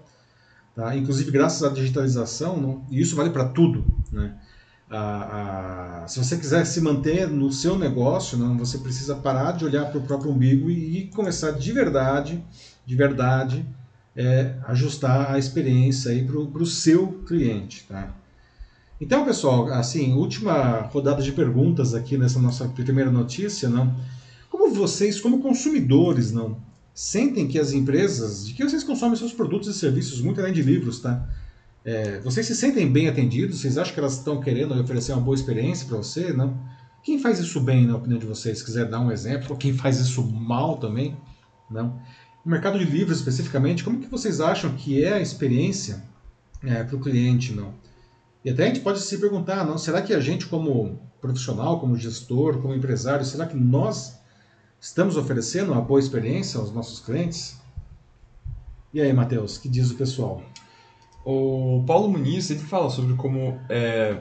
tá? 0.75 0.95
inclusive 0.97 1.31
graças 1.31 1.63
à 1.63 1.73
digitalização, 1.73 2.57
não, 2.57 2.85
e 2.91 3.01
isso 3.01 3.17
vale 3.17 3.31
para 3.31 3.47
tudo. 3.47 3.85
Né? 4.13 4.35
A, 4.91 6.03
a, 6.03 6.09
se 6.09 6.19
você 6.19 6.37
quiser 6.37 6.65
se 6.65 6.81
manter 6.81 7.29
no 7.29 7.53
seu 7.53 7.79
negócio, 7.79 8.37
não, 8.37 8.59
você 8.59 8.79
precisa 8.79 9.15
parar 9.15 9.53
de 9.53 9.65
olhar 9.65 9.87
para 9.87 9.99
o 9.99 10.03
próprio 10.03 10.33
umbigo 10.33 10.71
e, 10.71 10.99
e, 10.99 11.07
começar 11.09 11.53
de 11.53 11.73
verdade, 11.73 12.45
de 12.85 12.97
verdade, 12.97 13.65
é, 14.17 14.55
ajustar 14.67 15.33
a 15.33 15.39
experiência 15.39 16.13
para 16.25 16.63
o 16.63 16.67
seu 16.67 17.23
cliente. 17.25 17.87
Tá? 17.89 18.13
Então, 19.01 19.25
pessoal, 19.25 19.67
assim, 19.73 20.13
última 20.13 20.83
rodada 20.93 21.23
de 21.23 21.33
perguntas 21.33 21.95
aqui 21.95 22.19
nessa 22.19 22.39
nossa 22.39 22.69
primeira 22.69 23.11
notícia, 23.11 23.67
não? 23.69 23.97
Como 24.51 24.75
vocês, 24.75 25.19
como 25.19 25.41
consumidores, 25.41 26.31
não 26.31 26.61
sentem 26.93 27.49
que 27.49 27.59
as 27.59 27.73
empresas, 27.73 28.47
de 28.47 28.53
que 28.53 28.63
vocês 28.63 28.85
consomem 28.85 29.17
seus 29.17 29.33
produtos 29.33 29.69
e 29.69 29.79
serviços 29.79 30.21
muito 30.21 30.39
além 30.39 30.53
de 30.53 30.61
livros, 30.61 31.01
tá? 31.01 31.27
É, 31.83 32.21
vocês 32.21 32.45
se 32.45 32.55
sentem 32.55 32.93
bem 32.93 33.09
atendidos? 33.09 33.61
Vocês 33.61 33.79
acham 33.79 33.95
que 33.95 34.01
elas 34.01 34.19
estão 34.19 34.39
querendo 34.39 34.79
oferecer 34.79 35.13
uma 35.13 35.23
boa 35.23 35.35
experiência 35.35 35.87
para 35.87 35.97
você, 35.97 36.31
não? 36.35 36.61
Quem 37.03 37.19
faz 37.19 37.39
isso 37.39 37.59
bem, 37.59 37.87
na 37.87 37.97
opinião 37.97 38.19
de 38.19 38.27
vocês? 38.27 38.59
Se 38.59 38.65
quiser 38.65 38.85
dar 38.85 39.01
um 39.01 39.11
exemplo, 39.11 39.47
ou 39.51 39.57
quem 39.57 39.73
faz 39.73 39.99
isso 39.99 40.23
mal 40.23 40.77
também, 40.77 41.17
não? 41.71 41.99
No 42.45 42.51
mercado 42.51 42.79
de 42.79 42.85
livros 42.85 43.17
especificamente, 43.17 43.83
como 43.83 43.99
que 43.99 44.09
vocês 44.09 44.43
acham 44.43 44.75
que 44.75 45.03
é 45.03 45.15
a 45.15 45.21
experiência 45.21 46.03
é, 46.63 46.85
para 46.85 46.97
o 46.97 47.01
cliente, 47.01 47.55
não? 47.55 47.73
E 48.45 48.51
até 48.51 48.65
a 48.65 48.67
gente 48.67 48.81
pode 48.81 49.01
se 49.01 49.19
perguntar, 49.19 49.65
não, 49.67 49.77
será 49.77 50.01
que 50.01 50.15
a 50.15 50.21
gente 50.21 50.47
como 50.47 50.99
profissional, 51.21 51.79
como 51.79 51.97
gestor, 51.97 52.59
como 52.59 52.75
empresário, 52.75 53.25
será 53.25 53.47
que 53.47 53.57
nós 53.57 54.19
estamos 54.81 55.17
oferecendo 55.17 55.73
uma 55.73 55.83
boa 55.83 56.01
experiência 56.01 56.59
aos 56.59 56.73
nossos 56.73 57.01
clientes? 57.01 57.61
E 58.93 59.01
aí, 59.01 59.13
Matheus, 59.13 59.59
que 59.59 59.69
diz 59.69 59.91
o 59.91 59.95
pessoal? 59.95 60.43
O 61.25 61.85
Paulo 61.87 62.09
Muniz, 62.09 62.51
ele 62.51 62.61
fala 62.61 62.89
sobre 62.89 63.15
como 63.15 63.61
é, 63.69 64.19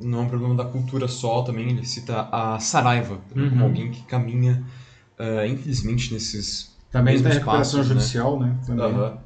não 0.00 0.20
é 0.20 0.22
um 0.22 0.28
problema 0.28 0.54
da 0.54 0.64
cultura 0.64 1.06
só 1.06 1.42
também, 1.42 1.70
ele 1.70 1.86
cita 1.86 2.28
a 2.32 2.58
Saraiva 2.58 3.20
uhum. 3.36 3.50
como 3.50 3.64
alguém 3.64 3.90
que 3.90 4.02
caminha, 4.04 4.64
uh, 5.18 5.46
infelizmente, 5.46 6.12
nesses 6.12 6.74
Também 6.90 7.16
está 7.16 7.28
em 7.28 7.34
recuperação 7.34 7.80
passos, 7.80 7.94
né? 7.94 8.00
judicial, 8.00 8.40
né? 8.40 8.46
né? 8.46 8.58
Também. 8.66 8.86
Uhum. 8.86 9.23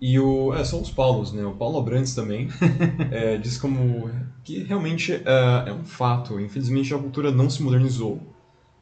E 0.00 0.18
o, 0.18 0.52
é, 0.54 0.64
são 0.64 0.80
os 0.80 0.90
Paulos, 0.90 1.32
né? 1.32 1.44
O 1.44 1.54
Paulo 1.54 1.78
Abrantes 1.78 2.14
também 2.14 2.48
é, 3.10 3.38
diz 3.38 3.56
como 3.56 4.10
que 4.42 4.62
realmente 4.62 5.12
é, 5.12 5.68
é, 5.68 5.72
um 5.72 5.84
fato. 5.84 6.38
Infelizmente 6.40 6.92
a 6.92 6.98
cultura 6.98 7.30
não 7.30 7.48
se 7.48 7.62
modernizou, 7.62 8.20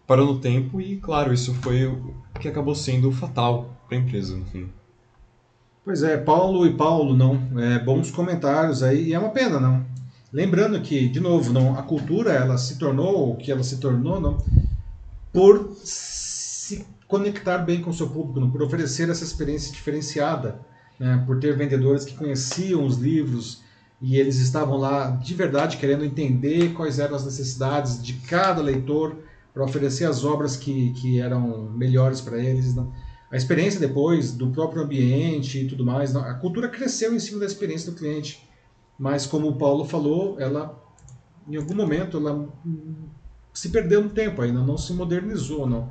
parou 0.07 0.27
no 0.27 0.41
tempo 0.41 0.81
e, 0.81 0.97
claro, 0.97 1.33
isso 1.33 1.55
foi 1.55 1.87
o 1.87 2.15
que 2.41 2.49
acabou 2.49 2.75
sendo 2.75 3.13
fatal 3.13 3.77
para 3.89 3.97
a 3.97 4.01
empresa, 4.01 4.37
no 4.37 4.45
fim. 4.47 4.69
Pois 5.85 6.03
é, 6.03 6.17
Paulo 6.17 6.67
e 6.67 6.75
Paulo, 6.75 7.17
não. 7.17 7.41
É, 7.61 7.79
bons 7.79 8.11
comentários 8.11 8.83
aí, 8.83 9.09
e 9.09 9.15
é 9.15 9.19
uma 9.19 9.31
pena, 9.31 9.61
não. 9.61 9.85
Lembrando 10.33 10.81
que, 10.81 11.09
de 11.09 11.21
novo, 11.21 11.53
não, 11.53 11.79
a 11.79 11.83
cultura 11.83 12.33
ela 12.33 12.57
se 12.57 12.79
tornou 12.79 13.33
o 13.33 13.37
que 13.37 13.53
ela 13.53 13.63
se 13.63 13.79
tornou, 13.79 14.19
não, 14.19 14.39
por 15.33 15.77
se 15.85 16.87
conectar 17.07 17.59
bem 17.59 17.83
com 17.83 17.91
o 17.91 17.95
seu 17.95 18.09
público, 18.09 18.41
não, 18.41 18.51
por 18.51 18.63
oferecer 18.63 19.11
essa 19.11 19.25
experiência 19.25 19.73
diferenciada 19.73 20.59
né, 20.99 21.23
por 21.27 21.39
ter 21.39 21.57
vendedores 21.57 22.05
que 22.05 22.15
conheciam 22.15 22.85
os 22.85 22.99
livros 22.99 23.63
e 24.01 24.17
eles 24.17 24.39
estavam 24.39 24.77
lá 24.77 25.11
de 25.11 25.33
verdade 25.35 25.77
querendo 25.77 26.05
entender 26.05 26.73
quais 26.75 26.99
eram 26.99 27.15
as 27.15 27.25
necessidades 27.25 28.03
de 28.03 28.15
cada 28.15 28.61
leitor 28.61 29.17
para 29.55 29.65
oferecer 29.65 30.07
as 30.07 30.25
obras 30.25 30.57
que, 30.57 30.93
que 30.95 31.21
eram 31.21 31.71
melhores 31.71 32.21
para 32.21 32.39
eles. 32.39 32.75
Né? 32.75 32.85
A 33.31 33.37
experiência 33.37 33.79
depois 33.79 34.33
do 34.33 34.51
próprio 34.51 34.83
ambiente 34.83 35.59
e 35.61 35.69
tudo 35.69 35.85
mais, 35.85 36.17
a 36.17 36.35
cultura 36.35 36.69
cresceu 36.69 37.15
em 37.15 37.19
cima 37.21 37.41
da 37.41 37.47
experiência 37.47 37.93
do 37.93 37.97
cliente, 37.97 38.47
mas 38.99 39.25
como 39.25 39.49
o 39.49 39.57
Paulo 39.57 39.85
falou, 39.85 40.39
ela 40.41 40.79
em 41.49 41.57
algum 41.57 41.75
momento 41.75 42.17
ela 42.17 42.49
se 43.53 43.69
perdeu 43.69 44.03
no 44.03 44.11
tempo 44.11 44.43
ainda, 44.43 44.61
não 44.61 44.77
se 44.77 44.93
modernizou, 44.93 45.67
não. 45.67 45.91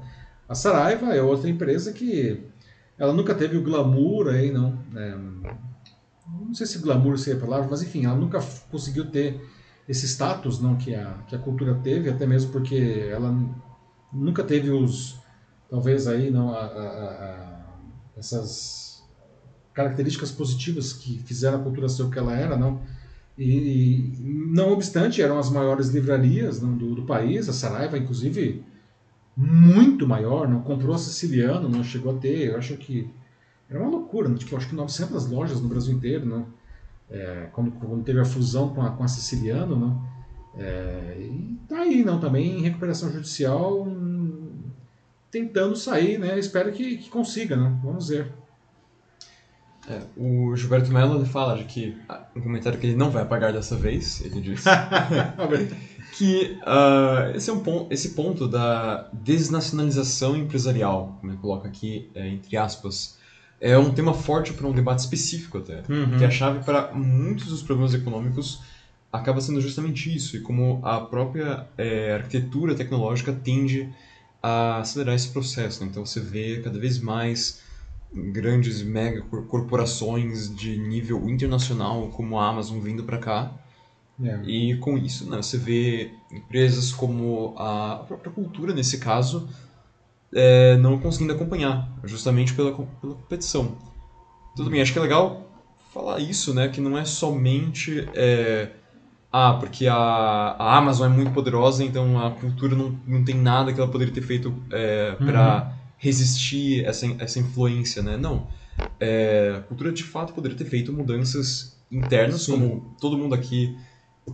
A 0.50 0.56
Saraiva 0.56 1.16
é 1.16 1.22
outra 1.22 1.50
empresa 1.50 1.94
que 1.94 2.46
ela 3.02 3.14
nunca 3.14 3.34
teve 3.34 3.58
o 3.58 3.64
glamour 3.64 4.28
aí, 4.28 4.52
não. 4.52 4.78
É, 4.96 5.18
não 6.46 6.54
sei 6.54 6.68
se 6.68 6.78
glamour 6.78 7.18
seria 7.18 7.40
a 7.40 7.44
palavra, 7.44 7.68
mas 7.68 7.82
enfim, 7.82 8.06
ela 8.06 8.16
nunca 8.16 8.40
conseguiu 8.70 9.10
ter 9.10 9.42
esse 9.90 10.06
status 10.06 10.62
não 10.62 10.76
que 10.76 10.94
a, 10.94 11.16
que 11.28 11.36
a 11.36 11.40
cultura 11.40 11.74
teve, 11.74 12.12
até 12.12 12.28
mesmo 12.28 12.52
porque 12.52 13.10
ela 13.12 13.36
nunca 14.14 14.44
teve 14.44 14.70
os, 14.70 15.18
talvez 15.68 16.08
aí, 16.08 16.30
não, 16.30 16.54
a, 16.54 16.64
a, 16.64 17.64
essas 18.16 19.04
características 19.74 20.32
positivas 20.32 20.94
que 20.94 21.18
fizeram 21.24 21.60
a 21.60 21.64
cultura 21.64 21.90
ser 21.90 22.04
o 22.04 22.12
que 22.12 22.20
ela 22.20 22.38
era, 22.38 22.56
não. 22.56 22.84
E, 23.36 24.14
não 24.22 24.74
obstante, 24.74 25.24
eram 25.24 25.40
as 25.40 25.50
maiores 25.50 25.88
livrarias 25.88 26.62
não, 26.62 26.78
do, 26.78 26.94
do 26.94 27.04
país, 27.08 27.50
a 27.50 27.54
Saraiva, 27.54 27.98
inclusive, 27.98 28.64
muito 29.36 30.08
maior, 30.08 30.48
não 30.48 30.62
comprou 30.62 30.94
a 30.94 30.98
Siciliano, 30.98 31.70
não 31.70 31.84
chegou 31.84 32.16
a 32.16 32.20
ter, 32.20 32.50
eu 32.50 32.58
acho 32.58 32.76
que 32.78 33.10
era 33.70 33.80
uma 33.80 33.90
loucura, 33.90 34.28
né? 34.28 34.38
tipo, 34.38 34.56
acho 34.56 34.68
que 34.68 34.76
900 34.76 35.30
lojas 35.30 35.62
no 35.62 35.70
Brasil 35.70 35.94
inteiro, 35.94 36.26
né? 36.26 36.46
É, 37.10 37.48
quando, 37.52 37.72
quando, 37.72 38.04
teve 38.04 38.20
a 38.20 38.26
fusão 38.26 38.70
com 38.70 38.82
a, 38.82 38.92
com 38.92 39.04
a 39.04 39.08
Siciliano, 39.08 39.76
né? 39.76 39.96
É, 40.58 41.18
e 41.20 41.58
tá 41.68 41.80
aí, 41.80 42.04
não, 42.04 42.20
também 42.20 42.60
em 42.60 42.62
recuperação 42.62 43.12
judicial, 43.12 43.84
hum, 43.84 44.52
tentando 45.30 45.76
sair, 45.76 46.18
né? 46.18 46.38
Espero 46.38 46.72
que, 46.72 46.98
que 46.98 47.10
consiga, 47.10 47.56
né? 47.56 47.78
Vamos 47.84 48.10
ver. 48.10 48.32
É, 49.90 50.02
o 50.16 50.56
Gilberto 50.56 50.92
Mello 50.92 51.26
fala 51.26 51.62
que 51.64 51.98
um 52.36 52.42
comentário 52.42 52.80
que 52.80 52.88
ele 52.88 52.96
não 52.96 53.10
vai 53.10 53.24
apagar 53.24 53.52
dessa 53.52 53.76
vez, 53.76 54.22
ele 54.22 54.42
disse. 54.42 54.68
que 56.22 56.60
uh, 56.62 57.36
esse, 57.36 57.50
é 57.50 57.54
um 57.54 57.62
ponto, 57.62 57.92
esse 57.92 58.10
ponto 58.10 58.48
da 58.48 59.10
desnacionalização 59.12 60.38
empresarial, 60.38 61.18
como 61.20 61.32
ele 61.32 61.40
coloca 61.40 61.68
aqui, 61.68 62.12
é, 62.14 62.28
entre 62.28 62.56
aspas, 62.56 63.18
é 63.60 63.76
um 63.76 63.92
tema 63.92 64.14
forte 64.14 64.54
para 64.54 64.68
um 64.68 64.72
debate 64.72 65.00
específico 65.00 65.58
até. 65.58 65.82
Uhum. 65.90 66.20
Que 66.20 66.24
a 66.24 66.30
chave 66.30 66.64
para 66.64 66.94
muitos 66.94 67.48
dos 67.48 67.64
problemas 67.64 67.96
econômicos 67.96 68.62
acaba 69.12 69.42
sendo 69.42 69.60
justamente 69.60 70.16
isso, 70.16 70.38
e 70.38 70.42
como 70.42 70.80
a 70.84 71.02
própria 71.02 71.68
é, 71.76 72.14
arquitetura 72.14 72.76
tecnológica 72.76 73.34
tende 73.34 73.90
a 74.44 74.78
acelerar 74.78 75.16
esse 75.16 75.30
processo. 75.30 75.82
Né? 75.82 75.90
Então 75.90 76.06
você 76.06 76.20
vê 76.20 76.62
cada 76.64 76.78
vez 76.78 77.00
mais 77.00 77.64
grandes 78.14 78.84
mega 78.84 79.22
corporações 79.22 80.56
de 80.56 80.78
nível 80.78 81.28
internacional 81.28 82.10
como 82.10 82.38
a 82.38 82.48
Amazon 82.48 82.80
vindo 82.80 83.04
para 83.06 83.18
cá 83.18 83.52
é. 84.24 84.42
E 84.46 84.78
com 84.78 84.98
isso, 84.98 85.30
né, 85.30 85.38
você 85.38 85.58
vê 85.58 86.12
empresas 86.32 86.92
como 86.92 87.54
a 87.58 88.04
própria 88.08 88.32
cultura, 88.32 88.74
nesse 88.74 89.00
caso, 89.00 89.48
é, 90.34 90.78
não 90.78 91.00
conseguindo 91.00 91.34
acompanhar, 91.34 91.90
justamente 92.04 92.54
pela, 92.54 92.72
pela 92.72 93.16
competição. 93.16 93.78
Tudo 94.56 94.70
bem, 94.70 94.82
acho 94.82 94.94
que 94.94 95.00
é 95.00 95.02
legal 95.02 95.48
falar 95.94 96.20
isso, 96.20 96.54
né, 96.54 96.68
que 96.70 96.82
não 96.82 96.98
é 96.98 97.06
somente... 97.06 98.08
É, 98.14 98.72
ah, 99.34 99.54
porque 99.54 99.88
a, 99.88 99.96
a 99.96 100.78
Amazon 100.78 101.10
é 101.10 101.16
muito 101.16 101.32
poderosa, 101.32 101.86
então 101.86 102.20
a 102.20 102.32
cultura 102.32 102.76
não, 102.76 103.00
não 103.08 103.24
tem 103.24 103.36
nada 103.36 103.72
que 103.72 103.80
ela 103.80 103.90
poderia 103.90 104.14
ter 104.14 104.22
feito 104.22 104.54
é, 104.70 105.14
para 105.14 105.68
uhum. 105.68 105.74
resistir 105.98 106.84
essa, 106.84 107.06
essa 107.18 107.40
influência, 107.40 108.04
né? 108.04 108.18
Não. 108.18 108.48
É, 109.00 109.56
a 109.58 109.62
cultura 109.62 109.94
de 109.94 110.04
fato 110.04 110.34
poderia 110.34 110.58
ter 110.58 110.66
feito 110.66 110.92
mudanças 110.92 111.78
internas, 111.90 112.44
Sim. 112.44 112.52
como 112.52 112.96
todo 113.00 113.18
mundo 113.18 113.34
aqui 113.34 113.78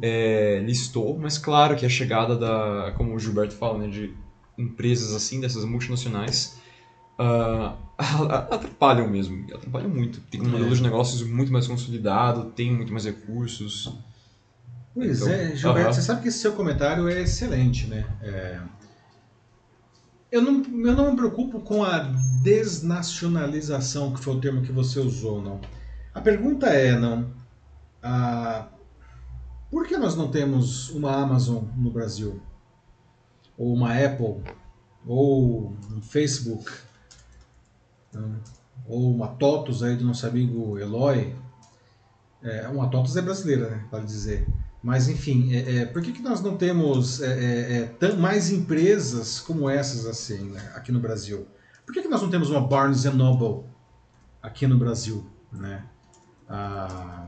é, 0.02 0.62
listou, 0.66 1.18
mas 1.18 1.38
claro 1.38 1.76
que 1.76 1.86
a 1.86 1.90
chegada 1.90 2.36
da, 2.36 2.94
como 2.96 3.16
o 3.16 3.20
Gilberto 3.20 3.56
fala, 3.56 3.80
né, 3.80 3.88
de 3.88 4.14
empresas 4.58 5.14
assim, 5.14 5.40
dessas 5.40 5.64
multinacionais, 5.66 6.60
uh, 7.20 7.76
atrapalham 8.52 9.08
mesmo, 9.08 9.46
atrapalham 9.54 9.90
muito. 9.90 10.20
Tem 10.22 10.42
um 10.42 10.50
modelo 10.50 10.72
é. 10.72 10.76
de 10.76 10.84
negócios 10.84 11.22
muito 11.24 11.52
mais 11.52 11.68
consolidado, 11.68 12.52
tem 12.52 12.72
muito 12.72 12.92
mais 12.92 13.06
recursos. 13.06 13.94
Pois 14.94 15.22
então, 15.22 15.34
é, 15.34 15.56
Gilberto, 15.56 15.90
uh 15.90 15.92
-huh. 15.92 15.96
você 15.96 16.02
sabe 16.02 16.22
que 16.22 16.28
esse 16.28 16.40
seu 16.40 16.54
comentário 16.54 17.08
é 17.08 17.22
excelente, 17.22 17.88
né? 17.88 18.06
É... 18.22 18.60
Eu, 20.32 20.42
não, 20.42 20.62
eu 20.62 20.96
não 20.96 21.12
me 21.12 21.16
preocupo 21.16 21.62
com 21.62 21.84
a 21.84 22.00
desnacionalização, 22.44 24.14
que 24.14 24.20
foi 24.20 24.36
o 24.36 24.42
termo 24.42 24.62
que 24.62 24.72
você 24.72 25.00
usou, 25.00 25.42
não. 25.42 25.62
A 26.14 26.20
pergunta 26.20 26.68
é, 26.68 26.98
não, 27.00 27.32
a... 28.04 28.68
por 29.72 29.88
que 29.88 29.98
nós 29.98 30.16
não 30.16 30.30
temos 30.30 30.90
uma 30.90 31.16
Amazon 31.16 31.64
no 31.76 31.92
Brasil? 31.92 32.42
Ou 33.58 33.74
uma 33.74 33.94
Apple? 33.94 34.44
Ou 35.06 35.76
um 35.92 36.02
Facebook? 36.02 36.72
Né? 38.14 38.40
ou 38.88 39.14
uma 39.14 39.28
TOTUS 39.28 39.84
aí 39.84 39.96
do 39.96 40.06
nosso 40.06 40.26
amigo 40.26 40.78
Eloy. 40.78 41.36
É, 42.42 42.68
uma 42.68 42.90
TOTUS 42.90 43.18
é 43.18 43.22
brasileira, 43.22 43.70
né, 43.70 43.86
para 43.90 44.04
dizer. 44.04 44.48
Mas, 44.82 45.10
enfim, 45.10 45.54
é, 45.54 45.78
é, 45.78 45.86
por 45.86 46.02
que, 46.02 46.12
que 46.12 46.22
nós 46.22 46.42
não 46.42 46.56
temos 46.56 47.22
é, 47.22 47.90
é, 47.90 48.06
é 48.06 48.14
mais 48.14 48.52
empresas 48.52 49.40
como 49.40 49.70
essas 49.70 50.06
assim 50.06 50.52
né, 50.52 50.72
aqui 50.76 50.92
no 50.92 51.00
Brasil? 51.00 51.48
Por 51.86 51.94
que, 51.94 52.02
que 52.02 52.08
nós 52.08 52.22
não 52.22 52.30
temos 52.30 52.50
uma 52.50 52.62
Barnes 52.62 53.04
Noble 53.06 53.66
aqui 54.42 54.68
no 54.68 54.78
Brasil? 54.78 55.26
Né? 55.52 55.84
Ah, 56.48 57.28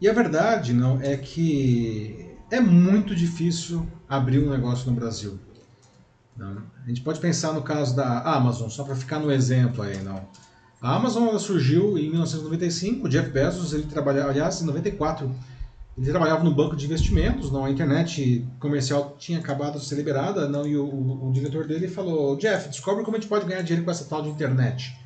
e 0.00 0.08
a 0.08 0.12
verdade 0.12 0.72
não 0.72 1.00
é 1.00 1.16
que 1.16 2.34
é 2.50 2.60
muito 2.60 3.14
difícil 3.14 3.86
abrir 4.08 4.38
um 4.38 4.50
negócio 4.50 4.88
no 4.90 4.96
Brasil. 4.96 5.38
Não. 6.36 6.62
A 6.84 6.88
gente 6.88 7.00
pode 7.00 7.20
pensar 7.20 7.52
no 7.52 7.62
caso 7.62 7.96
da 7.96 8.20
Amazon, 8.20 8.68
só 8.68 8.84
para 8.84 8.94
ficar 8.94 9.18
no 9.18 9.30
exemplo 9.30 9.82
aí, 9.82 9.98
não. 10.02 10.24
A 10.80 10.94
Amazon 10.94 11.36
surgiu 11.38 11.98
em 11.98 12.08
1995, 12.10 13.06
o 13.06 13.08
Jeff 13.08 13.28
Bezos, 13.30 13.72
ele 13.72 13.84
trabalhava, 13.84 14.30
aliás, 14.30 14.62
em 14.62 14.64
94, 14.64 15.28
ele 15.96 16.08
trabalhava 16.08 16.44
no 16.44 16.54
banco 16.54 16.76
de 16.76 16.86
investimentos, 16.86 17.50
não, 17.50 17.64
a 17.64 17.70
internet 17.70 18.46
comercial 18.60 19.16
tinha 19.18 19.40
acabado 19.40 19.80
de 19.80 19.84
ser 19.84 19.96
liberada, 19.96 20.48
não, 20.48 20.64
e 20.64 20.76
o, 20.76 20.84
o, 20.84 21.28
o 21.28 21.32
diretor 21.32 21.66
dele 21.66 21.88
falou, 21.88 22.36
Jeff, 22.36 22.68
descobre 22.68 23.04
como 23.04 23.16
a 23.16 23.20
gente 23.20 23.28
pode 23.28 23.44
ganhar 23.44 23.62
dinheiro 23.62 23.84
com 23.84 23.90
essa 23.90 24.04
tal 24.04 24.22
de 24.22 24.28
internet. 24.28 24.96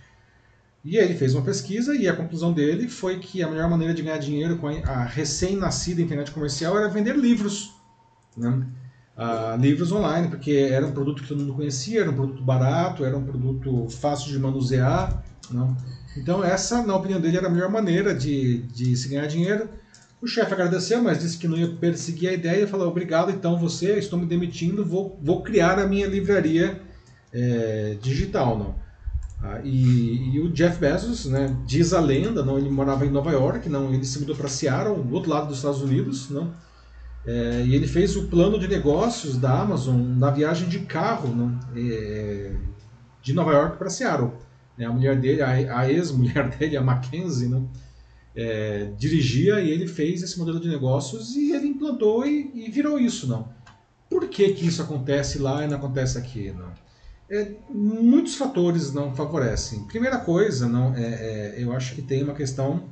E 0.84 0.96
ele 0.96 1.14
fez 1.14 1.34
uma 1.34 1.44
pesquisa 1.44 1.94
e 1.94 2.08
a 2.08 2.16
conclusão 2.16 2.52
dele 2.52 2.88
foi 2.88 3.18
que 3.18 3.42
a 3.42 3.48
melhor 3.48 3.70
maneira 3.70 3.94
de 3.94 4.02
ganhar 4.02 4.18
dinheiro 4.18 4.58
com 4.58 4.68
a 4.68 5.04
recém-nascida 5.04 6.02
internet 6.02 6.30
comercial 6.32 6.76
era 6.76 6.88
vender 6.88 7.16
livros. 7.16 7.72
Né? 8.36 8.66
uh, 9.16 9.60
livros 9.60 9.92
online, 9.92 10.28
porque 10.28 10.52
era 10.52 10.86
um 10.86 10.92
produto 10.92 11.22
que 11.22 11.28
todo 11.28 11.40
mundo 11.40 11.54
conhecia, 11.54 12.00
era 12.00 12.10
um 12.10 12.14
produto 12.14 12.42
barato, 12.42 13.04
era 13.04 13.16
um 13.16 13.24
produto 13.24 13.88
fácil 13.88 14.30
de 14.30 14.38
manusear. 14.38 15.22
Não? 15.50 15.76
Então, 16.16 16.44
essa, 16.44 16.82
na 16.82 16.94
opinião 16.94 17.20
dele, 17.20 17.36
era 17.36 17.46
a 17.46 17.50
melhor 17.50 17.70
maneira 17.70 18.14
de, 18.14 18.62
de 18.62 18.96
se 18.96 19.08
ganhar 19.08 19.26
dinheiro. 19.26 19.68
O 20.20 20.26
chefe 20.26 20.52
agradeceu, 20.52 21.02
mas 21.02 21.18
disse 21.18 21.36
que 21.36 21.48
não 21.48 21.56
ia 21.56 21.68
perseguir 21.68 22.28
a 22.28 22.32
ideia 22.32 22.62
e 22.62 22.66
falou: 22.66 22.88
Obrigado, 22.88 23.30
então 23.30 23.58
você, 23.58 23.98
estou 23.98 24.18
me 24.18 24.26
demitindo, 24.26 24.84
vou, 24.84 25.18
vou 25.20 25.42
criar 25.42 25.78
a 25.78 25.86
minha 25.86 26.06
livraria 26.06 26.80
é, 27.32 27.96
digital. 28.00 28.58
Não? 28.58 28.74
Ah, 29.42 29.60
e, 29.64 30.36
e, 30.36 30.40
o 30.40 30.50
Jeff 30.52 30.78
Bezos, 30.78 31.26
né, 31.26 31.56
diz 31.66 31.92
a 31.92 32.00
lenda, 32.00 32.44
não, 32.44 32.58
ele 32.58 32.70
morava 32.70 33.04
em 33.04 33.10
Nova 33.10 33.32
York, 33.32 33.68
não, 33.68 33.92
ele 33.92 34.04
se 34.04 34.20
mudou 34.20 34.36
para 34.36 34.48
Seattle, 34.48 35.02
do 35.02 35.14
outro 35.14 35.30
lado 35.30 35.48
dos 35.48 35.56
Estados 35.56 35.82
Unidos, 35.82 36.30
não, 36.30 36.54
é, 37.26 37.64
e 37.66 37.74
ele 37.74 37.86
fez 37.86 38.16
o 38.16 38.28
plano 38.28 38.58
de 38.58 38.68
negócios 38.68 39.36
da 39.36 39.60
Amazon 39.60 40.00
na 40.16 40.30
viagem 40.30 40.68
de 40.68 40.80
carro 40.80 41.28
né, 41.28 41.58
é, 41.76 42.52
de 43.20 43.32
Nova 43.32 43.52
York 43.52 43.78
para 43.78 43.90
Seattle. 43.90 44.32
É, 44.78 44.84
a 44.84 44.92
mulher 44.92 45.18
dele, 45.20 45.42
a, 45.42 45.78
a 45.78 45.90
ex-mulher 45.90 46.48
dele, 46.56 46.76
a 46.76 46.80
Mackenzie, 46.82 47.48
né, 47.48 47.62
é, 48.34 48.92
dirigia 48.98 49.60
e 49.60 49.70
ele 49.70 49.86
fez 49.86 50.22
esse 50.22 50.38
modelo 50.38 50.58
de 50.58 50.68
negócios 50.68 51.36
e 51.36 51.52
ele 51.52 51.68
implantou 51.68 52.26
e, 52.26 52.50
e, 52.54 52.70
virou 52.70 52.98
isso. 52.98 53.28
Não. 53.28 53.48
Por 54.08 54.28
que, 54.28 54.52
que 54.52 54.66
isso 54.66 54.82
acontece 54.82 55.38
lá 55.38 55.64
e 55.64 55.68
não 55.68 55.76
acontece 55.76 56.18
aqui? 56.18 56.50
Não? 56.50 56.70
É, 57.30 57.52
muitos 57.70 58.34
fatores 58.34 58.92
não 58.92 59.14
favorecem. 59.14 59.84
Primeira 59.84 60.18
coisa, 60.18 60.68
não, 60.68 60.94
é, 60.94 61.02
é 61.02 61.54
eu 61.58 61.72
acho 61.72 61.94
que 61.94 62.02
tem 62.02 62.22
uma 62.22 62.34
questão 62.34 62.90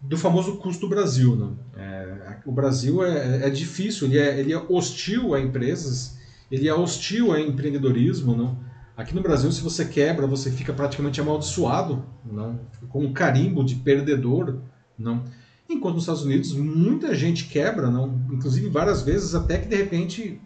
do 0.00 0.16
famoso 0.16 0.56
custo 0.56 0.88
Brasil. 0.88 1.36
Né? 1.36 1.52
É, 1.76 2.36
o 2.46 2.52
Brasil 2.52 3.04
é, 3.04 3.46
é 3.46 3.50
difícil, 3.50 4.08
ele 4.08 4.18
é, 4.18 4.38
ele 4.38 4.52
é 4.52 4.58
hostil 4.68 5.34
a 5.34 5.40
empresas, 5.40 6.16
ele 6.50 6.68
é 6.68 6.74
hostil 6.74 7.32
a 7.32 7.40
empreendedorismo. 7.40 8.36
Não? 8.36 8.58
Aqui 8.96 9.14
no 9.14 9.22
Brasil, 9.22 9.50
se 9.52 9.62
você 9.62 9.84
quebra, 9.84 10.26
você 10.26 10.50
fica 10.50 10.72
praticamente 10.72 11.20
amaldiçoado, 11.20 12.04
não? 12.24 12.60
com 12.88 13.04
um 13.04 13.12
carimbo 13.12 13.64
de 13.64 13.76
perdedor. 13.76 14.58
Não? 14.98 15.24
Enquanto 15.68 15.96
nos 15.96 16.04
Estados 16.04 16.24
Unidos, 16.24 16.52
muita 16.54 17.14
gente 17.14 17.44
quebra, 17.44 17.90
não? 17.90 18.20
inclusive 18.32 18.68
várias 18.68 19.02
vezes, 19.02 19.34
até 19.34 19.58
que 19.58 19.68
de 19.68 19.76
repente 19.76 20.40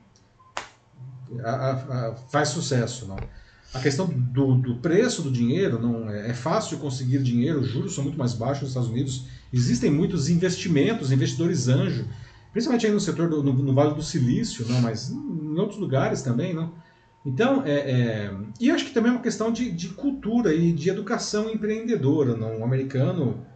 a, 1.42 1.72
a, 1.72 2.14
faz 2.30 2.48
sucesso. 2.48 3.06
Não? 3.06 3.16
A 3.74 3.80
questão 3.80 4.06
do, 4.06 4.54
do, 4.54 4.76
preço 4.76 5.22
do 5.22 5.30
dinheiro, 5.30 5.80
não 5.80 6.10
é, 6.10 6.30
é 6.30 6.34
fácil 6.34 6.78
conseguir 6.78 7.22
dinheiro, 7.22 7.60
os 7.60 7.68
juros 7.68 7.94
são 7.94 8.04
muito 8.04 8.18
mais 8.18 8.34
baixos 8.34 8.62
nos 8.62 8.70
Estados 8.70 8.90
Unidos, 8.90 9.26
existem 9.52 9.90
muitos 9.90 10.28
investimentos, 10.28 11.10
investidores 11.10 11.68
anjo, 11.68 12.06
principalmente 12.52 12.86
aí 12.86 12.92
no 12.92 13.00
setor 13.00 13.30
do, 13.30 13.42
no, 13.42 13.52
no, 13.54 13.74
Vale 13.74 13.94
do 13.94 14.02
Silício, 14.02 14.66
não, 14.68 14.80
mas 14.82 15.10
em 15.10 15.58
outros 15.58 15.78
lugares 15.78 16.20
também, 16.20 16.52
não. 16.52 16.72
Então, 17.24 17.62
é, 17.64 17.72
é, 17.72 18.34
e 18.60 18.70
acho 18.70 18.84
que 18.84 18.92
também 18.92 19.10
é 19.10 19.14
uma 19.14 19.22
questão 19.22 19.50
de, 19.50 19.70
de, 19.70 19.88
cultura 19.90 20.52
e 20.52 20.72
de 20.72 20.90
educação 20.90 21.48
empreendedora, 21.48 22.36
não. 22.36 22.58
O 22.58 22.64
americano, 22.64 23.46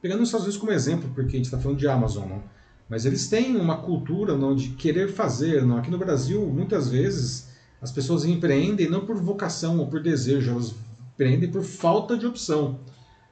pegando 0.00 0.22
os 0.22 0.28
Estados 0.28 0.46
Unidos 0.46 0.60
como 0.60 0.72
exemplo, 0.72 1.10
porque 1.14 1.32
a 1.32 1.36
gente 1.36 1.44
está 1.44 1.58
falando 1.58 1.78
de 1.78 1.86
Amazon, 1.86 2.28
não. 2.28 2.42
Mas 2.90 3.06
eles 3.06 3.28
têm 3.28 3.56
uma 3.56 3.76
cultura 3.76 4.36
não, 4.36 4.52
de 4.52 4.70
querer 4.70 5.12
fazer, 5.12 5.64
não. 5.64 5.78
Aqui 5.78 5.92
no 5.92 5.96
Brasil, 5.96 6.44
muitas 6.44 6.88
vezes 6.88 7.48
as 7.80 7.92
pessoas 7.92 8.24
empreendem 8.24 8.90
não 8.90 9.06
por 9.06 9.16
vocação 9.16 9.78
ou 9.78 9.86
por 9.86 10.02
desejo, 10.02 10.50
elas 10.50 10.74
empreendem 11.14 11.48
por 11.48 11.62
falta 11.62 12.18
de 12.18 12.26
opção. 12.26 12.80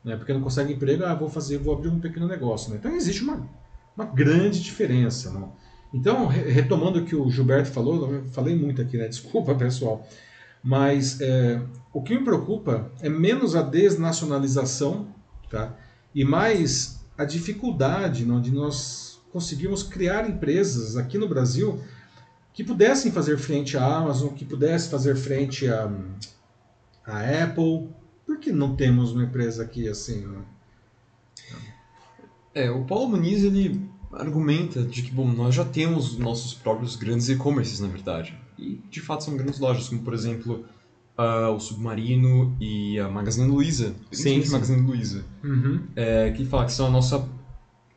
Né? 0.04 0.16
Porque 0.16 0.32
não 0.32 0.40
conseguem 0.40 0.76
emprego, 0.76 1.04
ah, 1.04 1.12
vou 1.12 1.28
fazer, 1.28 1.58
vou 1.58 1.74
abrir 1.74 1.88
um 1.88 1.98
pequeno 1.98 2.28
negócio. 2.28 2.70
Né? 2.70 2.76
Então 2.78 2.94
existe 2.94 3.24
uma, 3.24 3.48
uma 3.96 4.04
grande 4.06 4.62
diferença. 4.62 5.32
Não? 5.32 5.52
Então, 5.92 6.26
retomando 6.26 7.00
o 7.00 7.04
que 7.04 7.16
o 7.16 7.28
Gilberto 7.28 7.72
falou, 7.72 8.12
eu 8.12 8.24
falei 8.26 8.54
muito 8.54 8.80
aqui, 8.80 8.96
né? 8.96 9.08
desculpa 9.08 9.56
pessoal, 9.56 10.06
mas 10.62 11.20
é, 11.20 11.60
o 11.92 12.00
que 12.00 12.16
me 12.16 12.24
preocupa 12.24 12.92
é 13.00 13.08
menos 13.08 13.56
a 13.56 13.62
desnacionalização 13.62 15.08
tá? 15.50 15.74
e 16.14 16.24
mais 16.24 17.04
a 17.16 17.24
dificuldade 17.24 18.24
não, 18.24 18.40
de 18.40 18.52
nós 18.52 19.17
conseguirmos 19.32 19.82
criar 19.82 20.28
empresas 20.28 20.96
aqui 20.96 21.18
no 21.18 21.28
Brasil 21.28 21.82
que 22.52 22.64
pudessem 22.64 23.12
fazer 23.12 23.38
frente 23.38 23.76
à 23.76 23.84
Amazon, 23.84 24.34
que 24.34 24.44
pudessem 24.44 24.90
fazer 24.90 25.16
frente 25.16 25.68
à, 25.68 25.90
à 27.06 27.44
Apple. 27.44 27.88
Por 28.26 28.38
que 28.38 28.50
não 28.50 28.74
temos 28.74 29.12
uma 29.12 29.22
empresa 29.22 29.62
aqui 29.62 29.88
assim? 29.88 30.26
Né? 30.26 30.38
É, 32.54 32.70
o 32.70 32.84
Paulo 32.84 33.10
Muniz 33.10 33.44
ele 33.44 33.88
argumenta 34.12 34.82
de 34.82 35.02
que 35.02 35.10
bom, 35.10 35.28
nós 35.28 35.54
já 35.54 35.64
temos 35.64 36.18
nossos 36.18 36.54
próprios 36.54 36.96
grandes 36.96 37.28
e-commerces, 37.28 37.78
na 37.80 37.88
verdade. 37.88 38.36
E 38.58 38.80
de 38.90 39.00
fato 39.00 39.24
são 39.24 39.36
grandes 39.36 39.60
lojas, 39.60 39.88
como 39.88 40.02
por 40.02 40.12
exemplo 40.12 40.64
uh, 41.16 41.52
o 41.52 41.60
Submarino 41.60 42.56
e 42.60 42.98
a 42.98 43.08
Magazine 43.08 43.48
Luiza. 43.48 43.94
Sim, 44.10 44.42
sim. 44.42 44.50
Magazine 44.50 44.80
Luiza. 44.80 45.24
Uhum. 45.44 45.82
É, 45.94 46.30
que 46.32 46.44
fala 46.44 46.64
que 46.64 46.72
são 46.72 46.86
a 46.86 46.90
nossa 46.90 47.24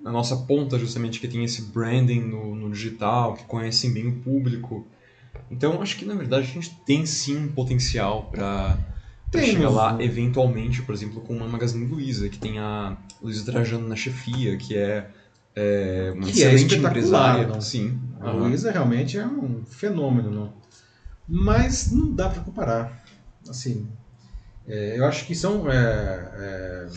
a 0.03 0.11
nossa 0.11 0.35
ponta 0.35 0.77
justamente 0.77 1.19
que 1.19 1.27
tem 1.27 1.43
esse 1.43 1.63
branding 1.63 2.21
no, 2.21 2.55
no 2.55 2.71
digital, 2.71 3.35
que 3.35 3.45
conhecem 3.45 3.93
bem 3.93 4.07
o 4.07 4.15
público. 4.19 4.87
Então 5.49 5.81
acho 5.81 5.97
que 5.97 6.05
na 6.05 6.15
verdade 6.15 6.43
a 6.49 6.53
gente 6.53 6.75
tem 6.85 7.05
sim 7.05 7.37
um 7.37 7.47
potencial 7.49 8.29
para 8.31 8.77
chegar 9.33 9.69
lá 9.69 9.97
eventualmente, 10.01 10.81
por 10.81 10.93
exemplo, 10.93 11.21
com 11.21 11.35
uma 11.35 11.47
Magazine 11.47 11.85
Luiza, 11.85 12.29
que 12.29 12.37
tem 12.37 12.59
a 12.59 12.97
Luiza 13.21 13.45
Trajano 13.45 13.87
na 13.87 13.95
chefia, 13.95 14.57
que 14.57 14.77
é, 14.77 15.07
é 15.55 16.11
uma 16.15 16.27
que 16.27 16.43
é 16.43 16.53
excelente 16.53 16.75
é 16.75 16.77
empresária. 16.77 17.47
Não? 17.47 17.61
Sim. 17.61 17.99
A 18.19 18.31
uhum. 18.31 18.47
Luiza 18.47 18.71
realmente 18.71 19.17
é 19.17 19.25
um 19.25 19.63
fenômeno, 19.65 20.31
não? 20.31 20.61
mas 21.33 21.89
não 21.91 22.11
dá 22.13 22.27
para 22.27 22.41
comparar. 22.41 23.03
Assim, 23.47 23.87
é, 24.67 24.99
eu 24.99 25.05
acho 25.05 25.25
que 25.25 25.33
são 25.33 25.71
é, 25.71 25.75
é 25.75 26.87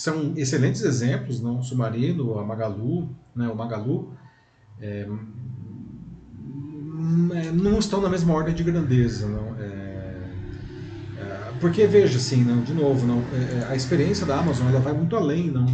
são 0.00 0.32
excelentes 0.34 0.82
exemplos, 0.82 1.42
não? 1.42 1.58
O 1.58 1.62
Submarino, 1.62 2.38
a 2.38 2.42
Magalu, 2.42 3.10
né? 3.36 3.46
o 3.48 3.54
Magalu, 3.54 4.10
é, 4.80 5.06
é, 7.34 7.52
não 7.52 7.78
estão 7.78 8.00
na 8.00 8.08
mesma 8.08 8.32
ordem 8.32 8.54
de 8.54 8.62
grandeza, 8.64 9.28
não? 9.28 9.54
É, 9.60 9.66
é 11.18 11.52
porque 11.60 11.86
veja 11.86 12.16
assim, 12.16 12.42
não, 12.42 12.62
de 12.62 12.72
novo, 12.72 13.06
não, 13.06 13.18
é, 13.18 13.58
é, 13.58 13.66
a 13.68 13.76
experiência 13.76 14.24
da 14.24 14.38
Amazon 14.38 14.68
ela 14.68 14.80
vai 14.80 14.94
muito 14.94 15.14
além, 15.16 15.50
não, 15.50 15.66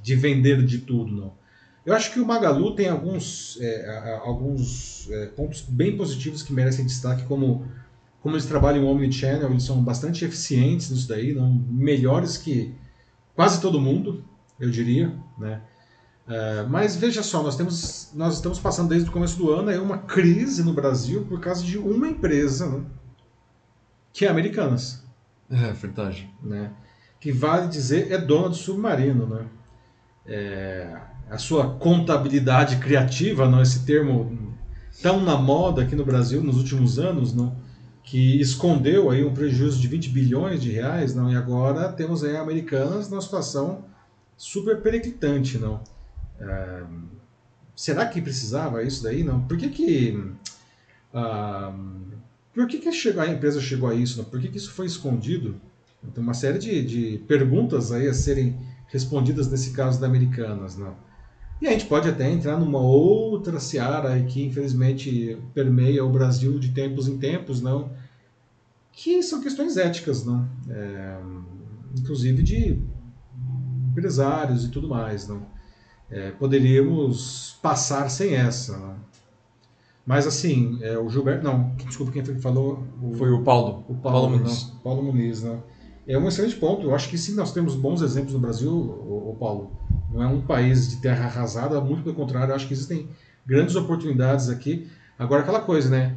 de 0.00 0.14
vender 0.14 0.64
de 0.64 0.78
tudo, 0.78 1.12
não. 1.12 1.32
Eu 1.84 1.92
acho 1.92 2.12
que 2.12 2.20
o 2.20 2.24
Magalu 2.24 2.76
tem 2.76 2.88
alguns, 2.88 3.58
alguns 4.22 5.08
pontos 5.34 5.60
bem 5.60 5.96
positivos 5.96 6.40
que 6.40 6.52
merecem 6.52 6.86
destaque, 6.86 7.24
como, 7.24 7.66
como 8.22 8.36
eles 8.36 8.46
trabalham 8.46 8.84
em 8.84 8.86
Omnichannel, 8.86 9.50
eles 9.50 9.64
são 9.64 9.82
bastante 9.82 10.24
eficientes 10.24 10.88
nisso 10.88 11.08
daí, 11.08 11.34
não, 11.34 11.52
melhores 11.68 12.36
que 12.38 12.72
quase 13.34 13.60
todo 13.60 13.80
mundo, 13.80 14.24
eu 14.58 14.70
diria, 14.70 15.14
né? 15.38 15.62
É, 16.26 16.62
mas 16.62 16.96
veja 16.96 17.22
só, 17.22 17.42
nós, 17.42 17.54
temos, 17.54 18.10
nós 18.14 18.34
estamos 18.36 18.58
passando 18.58 18.88
desde 18.88 19.08
o 19.08 19.12
começo 19.12 19.36
do 19.36 19.52
ano 19.52 19.68
aí 19.68 19.78
uma 19.78 19.98
crise 19.98 20.62
no 20.62 20.72
Brasil 20.72 21.26
por 21.26 21.38
causa 21.38 21.62
de 21.62 21.76
uma 21.76 22.08
empresa, 22.08 22.66
né? 22.66 22.84
que 24.12 24.24
é 24.24 24.28
Americanas. 24.28 25.04
É, 25.50 25.72
verdade. 25.72 26.30
Né? 26.42 26.70
Que 27.20 27.30
vale 27.30 27.68
dizer 27.68 28.10
é 28.10 28.16
dona 28.16 28.48
do 28.48 28.54
submarino. 28.54 29.26
Né? 29.26 29.46
É, 30.26 30.98
a 31.28 31.36
sua 31.36 31.74
contabilidade 31.74 32.76
criativa, 32.76 33.48
não 33.48 33.60
esse 33.60 33.84
termo 33.84 34.56
tão 35.02 35.20
na 35.20 35.36
moda 35.36 35.82
aqui 35.82 35.94
no 35.94 36.04
Brasil 36.04 36.42
nos 36.42 36.56
últimos 36.56 36.98
anos, 36.98 37.34
não? 37.34 37.56
Que 38.04 38.40
escondeu 38.40 39.10
aí 39.10 39.24
um 39.24 39.34
prejuízo 39.34 39.80
de 39.80 39.88
20 39.88 40.10
bilhões 40.10 40.62
de 40.62 40.70
reais, 40.70 41.14
não? 41.14 41.30
e 41.30 41.36
agora 41.36 41.90
temos 41.90 42.22
aí 42.22 42.36
Americanas 42.36 43.08
numa 43.08 43.22
situação 43.22 43.84
super 44.36 44.80
periclitante. 44.82 45.58
Não? 45.58 45.82
É, 46.38 46.82
será 47.74 48.06
que 48.06 48.20
precisava 48.20 48.82
isso 48.82 49.02
daí? 49.02 49.24
Não. 49.24 49.40
Por 49.42 49.56
que 49.56 49.70
que 49.70 50.32
ah, 51.14 51.74
por 52.54 52.68
que, 52.68 52.78
que 52.78 52.88
a 52.88 53.26
empresa 53.26 53.60
chegou 53.60 53.88
a 53.88 53.94
isso? 53.94 54.18
Não? 54.18 54.24
Por 54.24 54.40
que, 54.40 54.48
que 54.48 54.58
isso 54.58 54.72
foi 54.72 54.86
escondido? 54.86 55.60
Tem 56.12 56.22
uma 56.22 56.34
série 56.34 56.58
de, 56.58 56.84
de 56.84 57.18
perguntas 57.26 57.90
aí 57.90 58.06
a 58.06 58.14
serem 58.14 58.56
respondidas 58.88 59.48
nesse 59.50 59.72
caso 59.72 60.00
da 60.00 60.06
Americanas, 60.06 60.76
não? 60.76 60.94
E 61.60 61.66
a 61.66 61.70
gente 61.70 61.86
pode 61.86 62.08
até 62.08 62.30
entrar 62.30 62.58
numa 62.58 62.80
outra 62.80 63.58
seara 63.60 64.20
que 64.22 64.44
infelizmente 64.44 65.38
permeia 65.54 66.04
o 66.04 66.10
Brasil 66.10 66.58
de 66.58 66.70
tempos 66.70 67.08
em 67.08 67.18
tempos, 67.18 67.62
não? 67.62 67.90
Que 68.92 69.22
são 69.22 69.40
questões 69.40 69.76
éticas, 69.76 70.24
não? 70.24 70.48
É, 70.68 71.18
inclusive 71.98 72.42
de 72.42 72.78
empresários 73.90 74.64
e 74.64 74.70
tudo 74.70 74.88
mais, 74.88 75.26
não? 75.28 75.54
é, 76.10 76.30
poderíamos 76.30 77.58
passar 77.62 78.08
sem 78.08 78.34
essa. 78.34 78.76
Né? 78.76 78.94
Mas 80.06 80.26
assim, 80.26 80.78
é, 80.82 80.98
o 80.98 81.08
Gilberto. 81.08 81.44
Não, 81.44 81.74
desculpa 81.86 82.12
quem 82.12 82.24
foi 82.24 82.34
que 82.34 82.40
falou. 82.40 82.84
O, 83.02 83.14
foi 83.14 83.30
o 83.30 83.42
Paulo. 83.42 83.84
O 83.88 83.94
Paulo, 83.94 84.20
Paulo 84.20 84.30
Muniz. 84.30 84.68
Não, 84.68 84.78
Paulo 84.78 85.02
Muniz, 85.02 85.42
né? 85.42 85.58
É 86.06 86.18
um 86.18 86.28
excelente 86.28 86.56
ponto. 86.56 86.82
Eu 86.82 86.94
acho 86.94 87.08
que 87.08 87.16
sim, 87.16 87.34
nós 87.34 87.52
temos 87.52 87.74
bons 87.74 88.02
exemplos 88.02 88.34
no 88.34 88.38
Brasil, 88.38 88.70
o, 88.70 89.30
o 89.30 89.36
Paulo. 89.38 89.72
Não 90.14 90.22
é 90.22 90.26
um 90.28 90.40
país 90.40 90.88
de 90.88 90.96
terra 91.02 91.26
arrasada, 91.26 91.80
muito 91.80 92.04
pelo 92.04 92.14
contrário, 92.14 92.54
acho 92.54 92.68
que 92.68 92.72
existem 92.72 93.08
grandes 93.44 93.74
oportunidades 93.74 94.48
aqui. 94.48 94.88
Agora, 95.18 95.42
aquela 95.42 95.60
coisa, 95.60 95.90
né? 95.90 96.16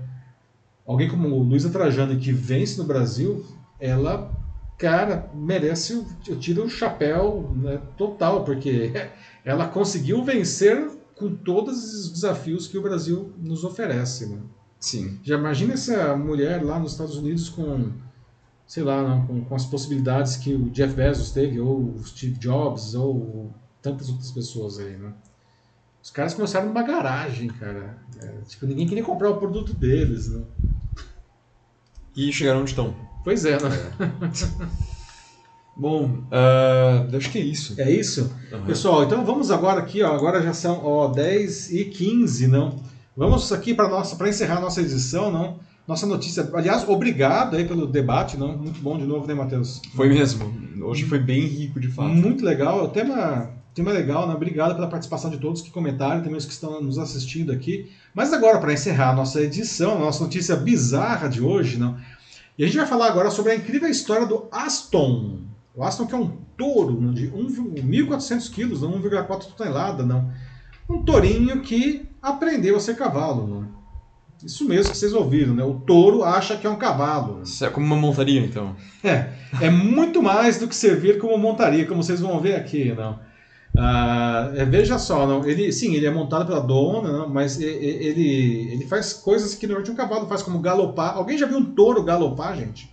Alguém 0.86 1.10
como 1.10 1.40
Luísa 1.40 1.72
Trajano 1.72 2.16
que 2.18 2.32
vence 2.32 2.78
no 2.78 2.84
Brasil, 2.84 3.44
ela 3.80 4.32
cara, 4.78 5.32
merece, 5.34 6.06
eu 6.28 6.40
tiro 6.40 6.66
o 6.66 6.70
chapéu 6.70 7.52
né, 7.56 7.82
total, 7.98 8.44
porque 8.44 8.92
ela 9.44 9.68
conseguiu 9.68 10.24
vencer 10.24 10.92
com 11.16 11.36
todos 11.36 11.94
os 11.94 12.12
desafios 12.12 12.68
que 12.68 12.78
o 12.78 12.82
Brasil 12.82 13.34
nos 13.40 13.64
oferece. 13.64 14.28
Né? 14.28 14.40
Sim. 14.80 15.20
Já 15.24 15.36
imagina 15.36 15.74
essa 15.74 16.16
mulher 16.16 16.64
lá 16.64 16.80
nos 16.80 16.92
Estados 16.92 17.18
Unidos 17.18 17.50
com, 17.50 17.92
sei 18.68 18.84
lá, 18.84 19.26
com, 19.26 19.44
com, 19.44 19.56
as 19.56 19.66
possibilidades 19.66 20.36
que 20.36 20.54
o 20.54 20.70
Jeff 20.70 20.94
Bezos 20.94 21.32
teve, 21.32 21.60
ou 21.60 21.96
o 21.96 22.04
Steve 22.06 22.38
Jobs, 22.38 22.94
ou 22.94 23.52
tantas 23.88 24.10
outras 24.10 24.32
pessoas 24.32 24.80
aí, 24.80 24.98
né? 24.98 25.14
Os 26.04 26.12
caras 26.12 26.34
começaram 26.34 26.68
numa 26.68 26.84
garagem, 26.84 27.48
cara. 27.48 27.98
É, 28.22 28.28
tipo, 28.48 28.66
ninguém 28.66 28.88
queria 28.88 29.04
comprar 29.04 29.30
o 29.30 29.38
produto 29.38 29.74
deles, 29.74 30.30
né? 30.30 30.42
E 32.16 32.32
chegaram 32.32 32.62
onde 32.62 32.72
estão. 32.72 32.96
Pois 33.24 33.46
é, 33.46 33.58
né? 33.62 33.70
Bom, 35.76 36.24
uh, 36.32 37.16
acho 37.16 37.32
que 37.32 37.38
é 37.38 37.42
isso. 37.42 37.80
É 37.80 37.92
isso? 37.92 38.34
Uhum. 38.52 38.66
Pessoal, 38.66 39.04
então 39.04 39.24
vamos 39.24 39.52
agora 39.52 39.80
aqui, 39.80 40.02
ó, 40.02 40.16
agora 40.16 40.42
já 40.42 40.52
são 40.52 40.84
ó, 40.84 41.08
10 41.10 41.72
e 41.72 41.86
15, 41.86 42.48
não? 42.48 42.82
Vamos 43.16 43.52
aqui 43.52 43.74
para 43.74 43.88
nossa 43.88 44.16
para 44.16 44.28
encerrar 44.28 44.60
nossa 44.60 44.82
edição, 44.82 45.32
não? 45.32 45.60
Nossa 45.88 46.06
notícia. 46.06 46.50
Aliás, 46.54 46.88
obrigado 46.88 47.56
aí 47.56 47.66
pelo 47.66 47.86
debate, 47.86 48.38
não? 48.38 48.58
Muito 48.58 48.82
bom 48.82 48.98
de 48.98 49.06
novo, 49.06 49.28
né, 49.28 49.34
Matheus? 49.34 49.82
Foi 49.96 50.10
mesmo. 50.10 50.52
Hoje 50.84 51.06
foi 51.06 51.20
bem 51.20 51.42
rico, 51.46 51.80
de 51.80 51.88
fato. 51.88 52.10
Muito 52.10 52.44
legal. 52.44 52.84
O 52.84 52.90
tema, 52.90 53.52
tema 53.78 53.92
legal, 53.92 54.28
né? 54.28 54.34
Obrigado 54.34 54.74
pela 54.74 54.88
participação 54.88 55.30
de 55.30 55.38
todos 55.38 55.62
que 55.62 55.70
comentaram, 55.70 56.22
também 56.22 56.36
os 56.36 56.46
que 56.46 56.52
estão 56.52 56.82
nos 56.82 56.98
assistindo 56.98 57.52
aqui. 57.52 57.92
Mas 58.14 58.34
agora, 58.34 58.60
para 58.60 58.74
encerrar 58.74 59.12
a 59.12 59.16
nossa 59.16 59.40
edição, 59.40 59.98
a 59.98 60.00
nossa 60.00 60.24
notícia 60.24 60.56
bizarra 60.56 61.30
de 61.30 61.42
hoje, 61.42 61.78
não? 61.78 61.96
E 62.58 62.64
a 62.64 62.68
gente 62.68 62.78
vai 62.78 62.88
falar 62.88 63.06
agora 63.06 63.30
sobre 63.30 63.52
a 63.52 63.56
incrível 63.56 63.88
história 63.88 64.26
do 64.26 64.48
Aston. 64.52 65.42
O 65.76 65.84
Aston 65.84 66.08
que 66.08 66.16
é 66.16 66.18
um 66.18 66.40
touro 66.58 67.14
de 67.14 67.30
1.400 67.30 68.52
quilos, 68.52 68.82
não 68.82 69.00
1,4 69.00 69.54
tonelada, 69.56 70.04
não. 70.04 70.32
Um 70.90 71.04
tourinho 71.04 71.62
que 71.62 72.10
aprendeu 72.20 72.78
a 72.78 72.80
ser 72.80 72.96
cavalo, 72.96 73.46
não. 73.46 73.78
Isso 74.44 74.68
mesmo 74.68 74.92
que 74.92 74.98
vocês 74.98 75.14
ouviram, 75.14 75.54
né? 75.54 75.64
O 75.64 75.76
touro 75.76 76.24
acha 76.24 76.58
que 76.58 76.66
é 76.66 76.70
um 76.70 76.78
cavalo. 76.78 77.44
Isso 77.44 77.64
é 77.64 77.70
como 77.70 77.86
uma 77.86 77.96
montaria, 77.96 78.42
então. 78.42 78.76
É, 79.04 79.30
é 79.62 79.70
muito 79.70 80.22
mais 80.22 80.58
do 80.58 80.68
que 80.68 80.76
servir 80.76 81.20
como 81.20 81.38
montaria, 81.38 81.86
como 81.86 82.02
vocês 82.02 82.20
vão 82.20 82.40
ver 82.40 82.56
aqui, 82.56 82.92
não. 82.94 83.27
Ah, 83.80 84.52
é, 84.56 84.66
veja 84.66 84.98
só, 84.98 85.28
não, 85.28 85.46
ele, 85.46 85.72
sim, 85.72 85.94
ele 85.94 86.08
é 86.08 86.10
montado 86.10 86.48
pela 86.48 86.60
dona, 86.60 87.12
não, 87.12 87.30
mas 87.30 87.62
ele, 87.62 88.72
ele 88.72 88.88
faz 88.88 89.14
coisas 89.14 89.54
que 89.54 89.68
normalmente 89.68 89.92
um 89.92 89.96
cavalo 89.96 90.28
faz, 90.28 90.42
como 90.42 90.58
galopar. 90.58 91.16
Alguém 91.16 91.38
já 91.38 91.46
viu 91.46 91.60
um 91.60 91.66
touro 91.66 92.02
galopar, 92.04 92.58
gente? 92.58 92.92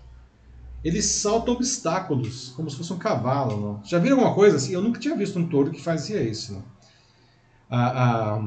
Ele 0.84 1.00
salta 1.00 1.50
obstáculos, 1.50 2.52
como 2.54 2.68
se 2.68 2.76
fosse 2.76 2.92
um 2.92 2.98
cavalo. 2.98 3.58
Não? 3.58 3.80
Já 3.82 3.98
viram 3.98 4.18
alguma 4.18 4.34
coisa 4.34 4.56
assim? 4.56 4.74
Eu 4.74 4.82
nunca 4.82 5.00
tinha 5.00 5.16
visto 5.16 5.38
um 5.38 5.46
touro 5.48 5.70
que 5.70 5.80
fazia 5.80 6.22
isso. 6.22 6.62
Ah, 7.70 8.36
ah, 8.36 8.42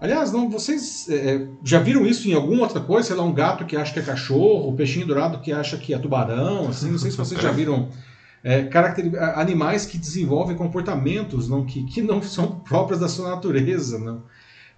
aliás, 0.00 0.32
não, 0.32 0.50
vocês 0.50 1.08
é, 1.08 1.14
é, 1.14 1.48
já 1.62 1.78
viram 1.78 2.04
isso 2.04 2.28
em 2.28 2.34
alguma 2.34 2.62
outra 2.62 2.80
coisa? 2.80 3.06
Sei 3.06 3.16
lá, 3.16 3.22
um 3.22 3.32
gato 3.32 3.64
que 3.64 3.76
acha 3.76 3.92
que 3.92 4.00
é 4.00 4.02
cachorro, 4.02 4.70
um 4.70 4.74
peixinho 4.74 5.06
dourado 5.06 5.38
que 5.38 5.52
acha 5.52 5.78
que 5.78 5.94
é 5.94 5.98
tubarão, 5.98 6.68
assim, 6.68 6.90
não 6.90 6.98
sei 6.98 7.12
se 7.12 7.16
vocês 7.16 7.40
já 7.40 7.52
viram 7.52 7.88
é, 8.42 8.64
caracter... 8.64 9.12
animais 9.36 9.84
que 9.84 9.98
desenvolvem 9.98 10.56
comportamentos 10.56 11.48
não, 11.48 11.64
que, 11.64 11.84
que 11.84 12.02
não 12.02 12.20
são 12.22 12.60
próprios 12.60 13.00
da 13.00 13.08
sua 13.08 13.30
natureza. 13.30 13.98
Não. 13.98 14.22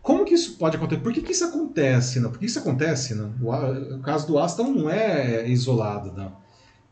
Como 0.03 0.25
que 0.25 0.35
isso 0.35 0.57
pode 0.57 0.77
acontecer? 0.77 1.03
Por 1.03 1.13
que, 1.13 1.21
que 1.21 1.33
isso 1.33 1.45
acontece? 1.45 2.21
Não? 2.21 2.31
Por 2.31 2.39
que 2.39 2.47
isso 2.47 2.59
acontece? 2.59 3.15
Não? 3.15 3.35
O, 3.43 3.97
o 3.97 4.01
caso 4.01 4.27
do 4.27 4.39
Aston 4.39 4.73
não 4.73 4.89
é 4.89 5.49
isolado. 5.49 6.13
Não. 6.13 6.33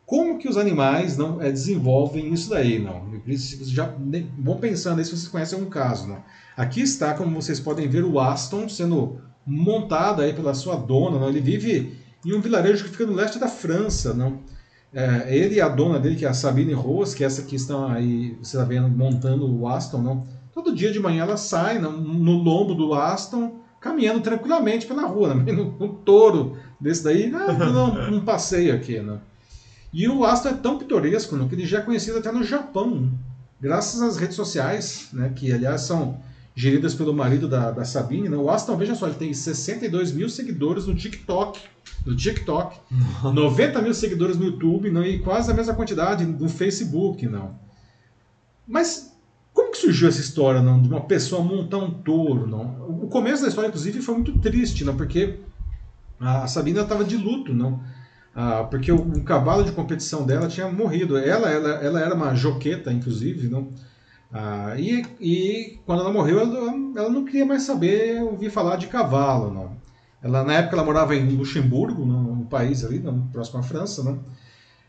Como 0.04 0.38
que 0.38 0.48
os 0.48 0.56
animais 0.56 1.16
não 1.16 1.40
é, 1.40 1.50
desenvolvem 1.50 2.32
isso 2.32 2.50
daí? 2.50 2.78
Não? 2.78 3.20
Já 3.26 3.94
vão 4.38 4.58
pensando 4.58 4.98
aí 4.98 5.04
se 5.04 5.10
vocês 5.10 5.28
conhecem 5.28 5.60
um 5.60 5.68
caso. 5.68 6.06
Não? 6.06 6.22
Aqui 6.56 6.80
está, 6.80 7.14
como 7.14 7.40
vocês 7.40 7.60
podem 7.60 7.88
ver, 7.88 8.04
o 8.04 8.18
Aston 8.18 8.68
sendo 8.68 9.20
montado 9.46 10.22
aí 10.22 10.32
pela 10.34 10.54
sua 10.54 10.76
dona. 10.76 11.18
Não? 11.18 11.28
Ele 11.28 11.40
vive 11.40 11.98
em 12.24 12.34
um 12.34 12.40
vilarejo 12.40 12.84
que 12.84 12.90
fica 12.90 13.06
no 13.06 13.14
leste 13.14 13.38
da 13.38 13.48
França. 13.48 14.12
Não? 14.12 14.40
É, 14.92 15.26
ele 15.34 15.56
e 15.56 15.60
a 15.60 15.68
dona 15.68 15.98
dele, 15.98 16.16
que 16.16 16.24
é 16.24 16.28
a 16.28 16.34
Sabine 16.34 16.72
Rose, 16.72 17.14
que 17.14 17.22
é 17.22 17.26
essa 17.26 17.42
que 17.42 17.56
estão 17.56 17.86
aí, 17.86 18.36
você 18.42 18.56
está 18.56 18.64
vendo, 18.64 18.88
montando 18.88 19.46
o 19.46 19.68
Aston, 19.68 20.00
não? 20.00 20.26
Todo 20.52 20.74
dia 20.74 20.90
de 20.90 20.98
manhã 20.98 21.22
ela 21.22 21.36
sai 21.36 21.78
no, 21.78 21.92
no 21.92 22.32
lombo 22.32 22.74
do 22.74 22.94
Aston, 22.94 23.60
caminhando 23.80 24.20
tranquilamente 24.20 24.86
pela 24.86 25.06
rua, 25.06 25.34
né? 25.34 25.52
um 25.78 25.88
touro 25.88 26.56
desse 26.80 27.04
daí, 27.04 27.30
ah, 27.36 28.10
um, 28.10 28.16
um 28.16 28.20
passeio 28.24 28.74
aqui, 28.74 28.98
né? 29.00 29.18
E 29.92 30.08
o 30.08 30.24
Aston 30.24 30.50
é 30.50 30.54
tão 30.54 30.78
pitoresco 30.78 31.36
né, 31.36 31.46
que 31.48 31.54
ele 31.54 31.66
já 31.66 31.78
é 31.78 31.82
conhecido 31.82 32.18
até 32.18 32.30
no 32.30 32.44
Japão, 32.44 33.10
graças 33.60 34.02
às 34.02 34.16
redes 34.16 34.36
sociais, 34.36 35.08
né, 35.12 35.32
que 35.34 35.50
aliás 35.50 35.82
são 35.82 36.20
geridas 36.54 36.94
pelo 36.94 37.14
marido 37.14 37.48
da, 37.48 37.70
da 37.70 37.84
Sabine. 37.84 38.28
Né? 38.28 38.36
O 38.36 38.50
Aston, 38.50 38.76
veja 38.76 38.94
só, 38.94 39.06
ele 39.06 39.14
tem 39.14 39.32
62 39.32 40.12
mil 40.12 40.28
seguidores 40.28 40.86
no 40.86 40.94
TikTok 40.94 41.60
no 42.06 42.16
TikTok, 42.16 42.78
90 43.22 43.82
mil 43.82 43.94
seguidores 43.94 44.36
no 44.36 44.46
YouTube 44.46 44.90
não, 44.90 45.04
e 45.04 45.18
quase 45.18 45.50
a 45.50 45.54
mesma 45.54 45.74
quantidade 45.74 46.24
no 46.24 46.48
Facebook. 46.48 47.26
não. 47.26 47.58
Mas 48.66 49.12
como 49.52 49.72
que 49.72 49.78
surgiu 49.78 50.08
essa 50.08 50.20
história 50.20 50.62
não, 50.62 50.80
de 50.80 50.88
uma 50.88 51.00
pessoa 51.00 51.42
montar 51.42 51.78
um 51.78 51.90
touro? 51.90 52.46
Não? 52.46 53.02
O 53.02 53.08
começo 53.08 53.42
da 53.42 53.48
história, 53.48 53.68
inclusive, 53.68 54.00
foi 54.00 54.14
muito 54.14 54.38
triste, 54.38 54.84
não, 54.84 54.96
porque 54.96 55.40
a 56.20 56.46
Sabina 56.46 56.82
estava 56.82 57.04
de 57.04 57.16
luto. 57.16 57.52
não. 57.52 57.80
Ah, 58.40 58.62
porque 58.70 58.92
o, 58.92 58.96
o, 58.96 59.24
cavalo 59.24 59.64
de 59.64 59.72
competição 59.72 60.24
dela 60.24 60.46
tinha 60.46 60.70
morrido. 60.70 61.16
Ela, 61.16 61.50
ela, 61.50 61.70
ela 61.82 62.00
era 62.00 62.14
uma 62.14 62.36
joqueta, 62.36 62.92
inclusive, 62.92 63.48
não. 63.48 63.72
Ah, 64.32 64.74
e, 64.78 65.04
e 65.20 65.80
quando 65.84 66.02
ela 66.02 66.12
morreu, 66.12 66.38
ela, 66.38 66.72
ela, 66.96 67.08
não 67.08 67.24
queria 67.24 67.44
mais 67.44 67.62
saber 67.64 68.22
ouvir 68.22 68.48
falar 68.48 68.76
de 68.76 68.86
cavalo, 68.86 69.52
não. 69.52 69.76
Ela, 70.22 70.42
na 70.42 70.54
época 70.54 70.76
ela 70.76 70.84
morava 70.84 71.14
em 71.14 71.28
Luxemburgo, 71.30 72.04
no 72.04 72.44
país 72.46 72.84
ali, 72.84 73.02
próximo 73.32 73.60
à 73.60 73.62
França, 73.62 74.02
né? 74.02 74.18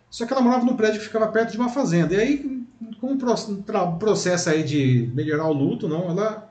Só 0.09 0.25
que 0.25 0.33
ela 0.33 0.41
morava 0.41 0.65
num 0.65 0.75
prédio 0.75 0.99
que 0.99 1.05
ficava 1.05 1.27
perto 1.27 1.51
de 1.51 1.57
uma 1.57 1.69
fazenda. 1.69 2.15
E 2.15 2.19
aí, 2.19 2.65
com 2.99 3.13
o 3.13 3.97
processo 3.97 4.49
aí 4.49 4.63
de 4.63 5.11
melhorar 5.13 5.47
o 5.47 5.53
luto, 5.53 5.87
não, 5.87 6.09
ela 6.09 6.49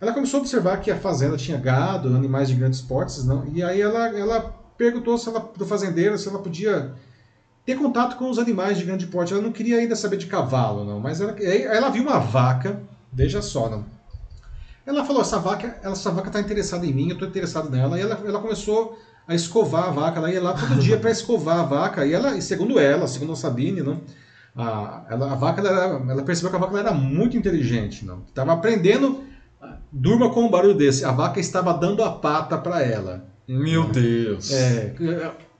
ela 0.00 0.12
começou 0.12 0.38
a 0.38 0.40
observar 0.42 0.80
que 0.80 0.90
a 0.90 0.98
fazenda 0.98 1.36
tinha 1.36 1.56
gado, 1.56 2.14
animais 2.14 2.48
de 2.48 2.54
grandes 2.54 2.82
portes, 2.82 3.24
não? 3.24 3.46
e 3.54 3.62
aí 3.62 3.80
ela, 3.80 4.08
ela 4.08 4.54
perguntou 4.76 5.16
se 5.16 5.28
ela, 5.28 5.40
pro 5.40 5.64
fazendeiro 5.64 6.18
se 6.18 6.28
ela 6.28 6.40
podia 6.40 6.92
ter 7.64 7.76
contato 7.76 8.16
com 8.16 8.28
os 8.28 8.38
animais 8.38 8.76
de 8.76 8.84
grande 8.84 9.06
porte. 9.06 9.32
Ela 9.32 9.42
não 9.42 9.52
queria 9.52 9.78
ainda 9.78 9.96
saber 9.96 10.18
de 10.18 10.26
cavalo, 10.26 10.84
não, 10.84 11.00
mas 11.00 11.20
ela, 11.20 11.34
ela 11.40 11.88
viu 11.88 12.02
uma 12.02 12.18
vaca, 12.18 12.80
veja 13.10 13.40
só, 13.40 13.70
não. 13.70 13.84
Ela 14.86 15.04
falou, 15.04 15.22
essa 15.22 15.38
vaca, 15.38 15.78
essa 15.82 16.10
vaca 16.10 16.28
está 16.28 16.40
interessada 16.40 16.86
em 16.86 16.92
mim, 16.92 17.08
eu 17.08 17.14
estou 17.14 17.28
interessado 17.28 17.70
nela, 17.70 17.98
e 17.98 18.02
ela, 18.02 18.20
ela 18.24 18.40
começou 18.40 18.98
a 19.26 19.34
escovar 19.34 19.84
a 19.84 19.90
vaca, 19.90 20.18
ela 20.18 20.30
ia 20.30 20.42
lá 20.42 20.52
todo 20.52 20.76
dia 20.80 20.98
para 20.98 21.10
escovar 21.10 21.60
a 21.60 21.62
vaca, 21.62 22.06
e 22.06 22.12
ela, 22.12 22.36
e 22.36 22.42
segundo 22.42 22.78
ela, 22.78 23.06
segundo 23.06 23.32
a 23.32 23.36
Sabine, 23.36 23.82
não, 23.82 24.02
a, 24.54 25.04
ela, 25.08 25.32
a 25.32 25.34
vaca, 25.34 25.62
ela, 25.62 26.04
ela 26.10 26.22
percebeu 26.22 26.50
que 26.50 26.56
a 26.56 26.60
vaca 26.60 26.78
era 26.78 26.92
muito 26.92 27.36
inteligente, 27.36 28.04
não, 28.04 28.22
estava 28.28 28.52
aprendendo, 28.52 29.24
durma 29.90 30.30
com 30.30 30.44
um 30.44 30.50
barulho 30.50 30.74
desse, 30.74 31.04
a 31.04 31.12
vaca 31.12 31.40
estava 31.40 31.72
dando 31.72 32.02
a 32.04 32.12
pata 32.12 32.58
para 32.58 32.82
ela. 32.82 33.24
Meu 33.48 33.88
Deus! 33.88 34.52
É, 34.52 34.94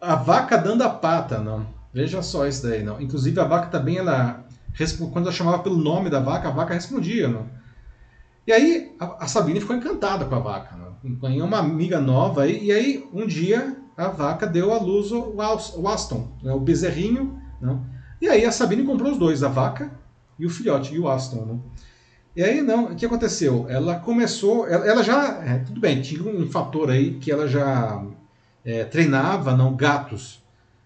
a 0.01 0.15
vaca 0.15 0.57
dando 0.57 0.83
a 0.83 0.91
pata, 0.91 1.39
não. 1.39 1.67
Veja 1.93 2.21
só 2.23 2.47
isso 2.47 2.67
daí, 2.67 2.83
não. 2.83 3.01
Inclusive 3.01 3.39
a 3.41 3.45
vaca 3.45 3.69
também, 3.69 3.99
ela 3.99 4.45
quando 5.13 5.27
ela 5.27 5.33
chamava 5.33 5.61
pelo 5.61 5.77
nome 5.77 6.11
da 6.11 6.19
vaca, 6.19 6.49
a 6.49 6.51
vaca 6.51 6.75
respondia, 6.75 7.29
não. 7.29 7.47
E 8.47 8.53
aí 8.53 8.95
a, 9.01 9.25
a 9.25 9.27
Sabine 9.27 9.61
ficou 9.61 9.77
encantada 9.77 10.25
com 10.25 10.35
a 10.35 10.39
vaca, 10.39 10.77
ganhou 11.03 11.47
uma 11.47 11.59
amiga 11.59 12.01
nova 12.01 12.43
aí, 12.43 12.65
e 12.65 12.73
aí 12.73 13.09
um 13.13 13.27
dia 13.27 13.77
a 13.97 14.09
vaca 14.09 14.47
deu 14.47 14.73
à 14.73 14.79
luz 14.79 15.13
o, 15.13 15.35
o 15.37 15.89
Aston, 15.89 16.29
né, 16.43 16.53
o 16.53 16.61
bezerrinho, 16.61 17.41
não. 17.61 17.85
E 18.21 18.29
aí 18.29 18.45
a 18.45 18.53
Sabine 18.53 18.85
comprou 18.85 19.13
os 19.13 19.19
dois, 19.19 19.43
a 19.43 19.49
vaca 19.49 19.91
e 20.39 20.47
o 20.47 20.51
filhote, 20.51 20.95
e 20.95 20.99
o 20.99 21.09
Aston, 21.09 21.45
não. 21.45 21.63
E 22.37 22.43
aí 22.43 22.61
não, 22.61 22.87
o 22.87 22.97
que 22.97 23.07
aconteceu? 23.07 23.67
Ela 23.69 24.01
começou, 24.01 24.67
ela, 24.67 24.85
ela 24.87 25.03
já, 25.03 25.43
é, 25.45 25.59
tudo 25.59 25.81
bem, 25.81 26.03
tinha 26.03 26.23
um 26.23 26.51
fator 26.51 26.91
aí 26.91 27.15
que 27.15 27.31
ela 27.31 27.47
já 27.47 28.05
é, 28.65 28.85
treinava, 28.85 29.57
não, 29.57 29.77
gatos. 29.77 30.43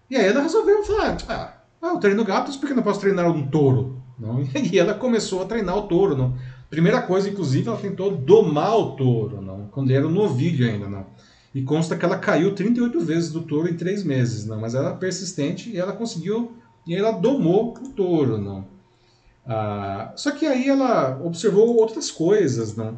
E 0.09 0.15
aí 0.15 0.27
ela 0.27 0.41
resolveu 0.41 0.83
falar, 0.83 1.17
ah, 1.27 1.53
ah, 1.81 1.87
eu 1.87 1.97
treino 1.97 2.23
gatos 2.23 2.55
porque 2.55 2.73
não 2.73 2.83
posso 2.83 2.99
treinar 2.99 3.27
um 3.27 3.47
touro? 3.47 4.01
Não? 4.17 4.43
E 4.53 4.77
ela 4.77 4.93
começou 4.93 5.41
a 5.41 5.45
treinar 5.45 5.77
o 5.77 5.83
touro. 5.83 6.15
Não? 6.15 6.37
Primeira 6.69 7.01
coisa, 7.01 7.29
inclusive, 7.29 7.67
ela 7.67 7.77
tentou 7.77 8.15
domar 8.15 8.77
o 8.77 8.91
touro, 8.91 9.41
não? 9.41 9.67
quando 9.71 9.89
ele 9.89 9.97
era 9.97 10.07
um 10.07 10.11
novilho 10.11 10.69
ainda. 10.69 10.87
Não? 10.87 11.05
E 11.53 11.63
consta 11.63 11.97
que 11.97 12.05
ela 12.05 12.17
caiu 12.17 12.53
38 12.53 12.99
vezes 12.99 13.31
do 13.31 13.41
touro 13.41 13.67
em 13.67 13.75
três 13.75 14.03
meses, 14.03 14.45
não? 14.45 14.59
mas 14.59 14.75
ela 14.75 14.89
era 14.89 14.95
persistente 14.95 15.69
e 15.69 15.77
ela 15.77 15.93
conseguiu, 15.93 16.51
e 16.85 16.95
ela 16.95 17.11
domou 17.11 17.73
o 17.73 17.89
touro. 17.89 18.37
Não? 18.37 18.65
Ah, 19.45 20.13
só 20.15 20.31
que 20.31 20.45
aí 20.45 20.69
ela 20.69 21.19
observou 21.23 21.75
outras 21.75 22.11
coisas, 22.11 22.75
não? 22.75 22.97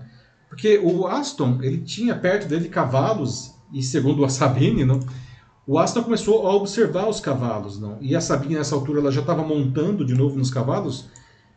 porque 0.49 0.77
o 0.79 1.07
Aston 1.07 1.59
ele 1.61 1.77
tinha 1.77 2.13
perto 2.13 2.45
dele 2.45 2.67
cavalos, 2.67 3.55
e 3.71 3.81
segundo 3.81 4.25
a 4.25 4.29
Sabine, 4.29 4.83
não? 4.83 4.99
o 5.65 5.79
Aston 5.79 6.03
começou 6.03 6.45
a 6.45 6.53
observar 6.53 7.07
os 7.07 7.21
cavalos, 7.21 7.79
não? 7.79 7.97
E 8.01 8.13
a 8.13 8.19
Sabine 8.19 8.55
nessa 8.55 8.75
altura 8.75 8.99
ela 8.99 9.11
já 9.11 9.21
estava 9.21 9.43
montando 9.43 10.03
de 10.03 10.13
novo 10.13 10.37
nos 10.37 10.51
cavalos 10.51 11.07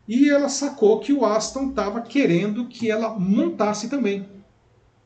e 0.06 0.28
ela 0.28 0.48
sacou 0.48 1.00
que 1.00 1.12
o 1.12 1.24
Aston 1.24 1.70
estava 1.70 2.00
querendo 2.02 2.66
que 2.66 2.90
ela 2.90 3.18
montasse 3.18 3.88
também 3.88 4.26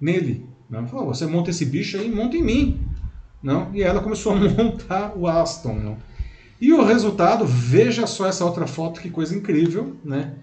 nele. 0.01 0.47
Não? 0.69 0.81
Ela 0.81 0.89
falou: 0.89 1.07
você 1.07 1.27
monta 1.27 1.51
esse 1.51 1.65
bicho 1.65 1.97
aí, 1.97 2.11
monta 2.11 2.37
em 2.37 2.43
mim, 2.43 2.81
não? 3.43 3.75
E 3.75 3.83
ela 3.83 4.01
começou 4.01 4.33
a 4.33 4.37
montar 4.37 5.17
o 5.17 5.27
Aston, 5.27 5.75
não? 5.75 5.97
E 6.61 6.73
o 6.73 6.85
resultado, 6.85 7.47
veja 7.47 8.07
só 8.07 8.27
essa 8.27 8.45
outra 8.45 8.67
foto, 8.67 9.01
que 9.01 9.11
coisa 9.11 9.35
incrível, 9.35 9.97
né? 10.05 10.35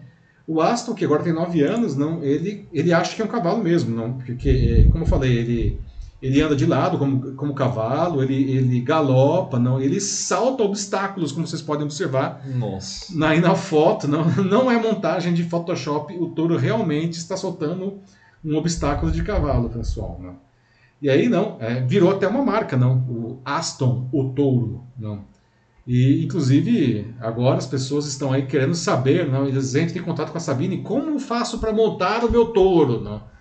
O 0.48 0.62
Aston, 0.62 0.94
que 0.94 1.04
agora 1.04 1.24
tem 1.24 1.34
9 1.34 1.62
anos, 1.62 1.98
não, 1.98 2.24
ele, 2.24 2.68
ele 2.72 2.94
acha 2.94 3.16
que 3.16 3.22
é 3.22 3.26
um 3.26 3.30
cavalo 3.30 3.64
mesmo, 3.64 3.96
não? 3.96 4.14
Porque, 4.14 4.88
como 4.92 5.04
eu 5.04 5.08
falei, 5.08 5.36
ele 5.38 5.80
ele 6.26 6.42
anda 6.42 6.56
de 6.56 6.66
lado 6.66 6.98
como, 6.98 7.34
como 7.34 7.54
cavalo, 7.54 8.24
ele, 8.24 8.52
ele 8.52 8.82
galopa, 8.82 9.60
não, 9.60 9.80
ele 9.80 10.02
salta 10.02 10.64
obstáculos, 10.64 11.32
como 11.32 11.46
vocês 11.46 11.62
podem 11.62 11.86
observar. 11.86 12.44
Nossa. 12.48 13.16
Na, 13.16 13.36
na 13.36 13.54
foto, 13.54 14.08
não, 14.08 14.26
não 14.44 14.72
é 14.72 14.82
montagem 14.82 15.36
de 15.36 15.44
Photoshop, 15.44 16.18
o 16.18 16.30
touro 16.30 16.58
realmente 16.58 17.20
está 17.20 17.38
soltando 17.38 18.00
um 18.44 18.56
obstáculo 18.56 19.12
de 19.12 19.22
cavalo, 19.24 19.70
pessoal. 19.70 20.20
Não. 20.20 20.36
E 21.00 21.12
aí 21.12 21.30
não, 21.30 21.58
é, 21.60 21.82
virou 21.82 22.12
até 22.12 22.28
uma 22.28 22.44
marca, 22.44 22.76
não, 22.76 22.98
o 23.08 23.40
Aston, 23.46 24.10
o 24.12 24.30
touro, 24.30 24.84
não. 24.98 25.26
E, 25.86 26.26
inclusive, 26.26 27.14
agora 27.22 27.60
as 27.60 27.68
pessoas 27.68 28.08
estão 28.08 28.34
aí 28.34 28.48
querendo 28.48 28.74
saber, 28.74 29.30
não, 29.30 29.48
eles 29.48 29.76
entram 29.76 30.02
em 30.02 30.04
contato 30.04 30.32
com 30.32 30.40
a 30.40 30.42
Sabine, 30.42 30.82
como 30.82 31.20
faço 31.20 31.60
para 31.60 31.72
montar 31.72 32.26
o 32.26 32.32
meu 32.32 32.46
touro, 32.46 33.00
não 33.00 33.35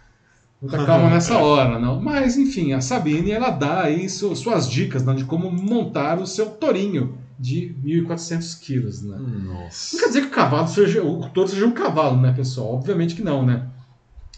muita 0.65 0.85
calma 0.85 1.11
nessa 1.11 1.39
hora, 1.39 1.79
não. 1.79 2.01
Mas, 2.01 2.37
enfim, 2.37 2.73
a 2.73 2.81
Sabine, 2.81 3.31
ela 3.31 3.51
dá 3.51 3.83
aí 3.83 4.09
suas 4.09 4.69
dicas 4.69 5.05
né, 5.05 5.15
de 5.15 5.25
como 5.25 5.51
montar 5.51 6.19
o 6.19 6.27
seu 6.27 6.47
tourinho 6.47 7.19
de 7.39 7.75
1.400 7.85 8.61
quilos, 8.61 9.03
né? 9.03 9.17
Nossa. 9.19 9.97
Não 9.97 10.01
quer 10.01 10.09
dizer 10.09 10.21
que 10.23 10.27
o 10.29 10.31
cavalo 10.31 10.69
seja, 10.69 11.03
o 11.03 11.29
touro 11.31 11.51
seja 11.51 11.67
um 11.67 11.73
cavalo, 11.73 12.21
né, 12.21 12.33
pessoal? 12.33 12.75
Obviamente 12.75 13.15
que 13.15 13.23
não, 13.23 13.45
né? 13.45 13.69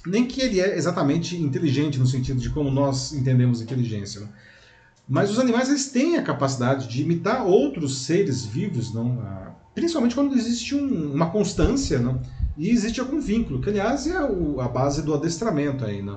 Nem 0.06 0.24
que 0.26 0.40
ele 0.40 0.60
é 0.60 0.76
exatamente 0.76 1.36
inteligente 1.36 1.98
no 1.98 2.06
sentido 2.06 2.40
de 2.40 2.50
como 2.50 2.70
nós 2.70 3.12
entendemos 3.12 3.60
inteligência, 3.60 4.20
né? 4.20 4.28
Mas 5.08 5.30
os 5.30 5.38
animais 5.38 5.68
eles 5.68 5.90
têm 5.90 6.16
a 6.16 6.22
capacidade 6.22 6.88
de 6.88 7.02
imitar 7.02 7.46
outros 7.46 8.04
seres 8.04 8.44
vivos, 8.44 8.92
não? 8.92 9.20
Ah, 9.20 9.52
principalmente 9.74 10.14
quando 10.14 10.34
existe 10.34 10.74
um, 10.74 11.12
uma 11.12 11.30
constância, 11.30 11.98
não? 11.98 12.20
E 12.56 12.70
existe 12.70 13.00
algum 13.00 13.20
vínculo, 13.20 13.60
que 13.60 13.68
aliás 13.68 14.06
é 14.06 14.22
o, 14.22 14.60
a 14.60 14.68
base 14.68 15.02
do 15.02 15.14
adestramento 15.14 15.84
aí, 15.84 16.02
né? 16.02 16.16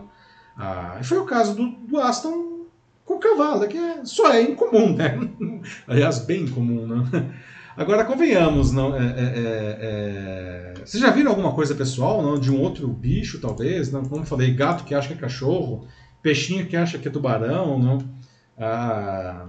Ah, 0.57 0.99
foi 1.03 1.17
o 1.17 1.25
caso 1.25 1.55
do, 1.55 1.69
do 1.69 1.99
Aston 1.99 2.65
com 3.05 3.15
o 3.15 3.19
cavalo, 3.19 3.67
que 3.67 3.77
é, 3.77 4.05
só 4.05 4.31
é 4.31 4.41
incomum, 4.41 4.95
né? 4.95 5.17
aliás, 5.87 6.19
bem 6.19 6.47
comum, 6.47 6.85
né? 6.85 7.33
Agora, 7.75 8.03
convenhamos, 8.03 8.71
não, 8.73 8.93
é, 8.93 8.99
é, 8.99 9.03
é, 9.03 9.77
é, 9.81 10.73
vocês 10.85 11.01
já 11.01 11.11
viram 11.11 11.31
alguma 11.31 11.53
coisa 11.53 11.73
pessoal, 11.73 12.21
não, 12.21 12.37
de 12.37 12.51
um 12.51 12.59
outro 12.59 12.87
bicho, 12.89 13.39
talvez? 13.39 13.89
Não? 13.89 14.03
Como 14.03 14.25
falei, 14.25 14.53
gato 14.53 14.83
que 14.83 14.93
acha 14.93 15.07
que 15.07 15.13
é 15.13 15.17
cachorro, 15.17 15.87
peixinho 16.21 16.67
que 16.67 16.75
acha 16.75 16.97
que 16.97 17.07
é 17.07 17.11
tubarão, 17.11 17.79
não? 17.79 17.97
Ah, 18.57 19.47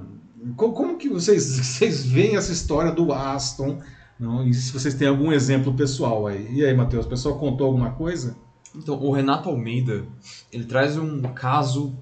como, 0.57 0.97
que 0.97 1.09
vocês, 1.09 1.45
vocês 1.59 2.07
veem 2.07 2.36
essa 2.36 2.53
história 2.53 2.93
do 2.93 3.12
Aston 3.12 3.80
não, 4.21 4.47
e 4.47 4.53
se 4.53 4.71
vocês 4.71 4.93
têm 4.93 5.09
algum 5.09 5.33
exemplo 5.33 5.73
pessoal 5.73 6.27
aí. 6.27 6.47
E 6.53 6.62
aí, 6.62 6.75
Matheus, 6.75 7.07
o 7.07 7.09
pessoal 7.09 7.39
contou 7.39 7.66
alguma 7.66 7.93
coisa? 7.93 8.37
Então, 8.77 9.03
o 9.03 9.11
Renato 9.11 9.49
Almeida, 9.49 10.05
ele 10.53 10.64
traz 10.64 10.99
um 10.99 11.23
caso 11.23 11.97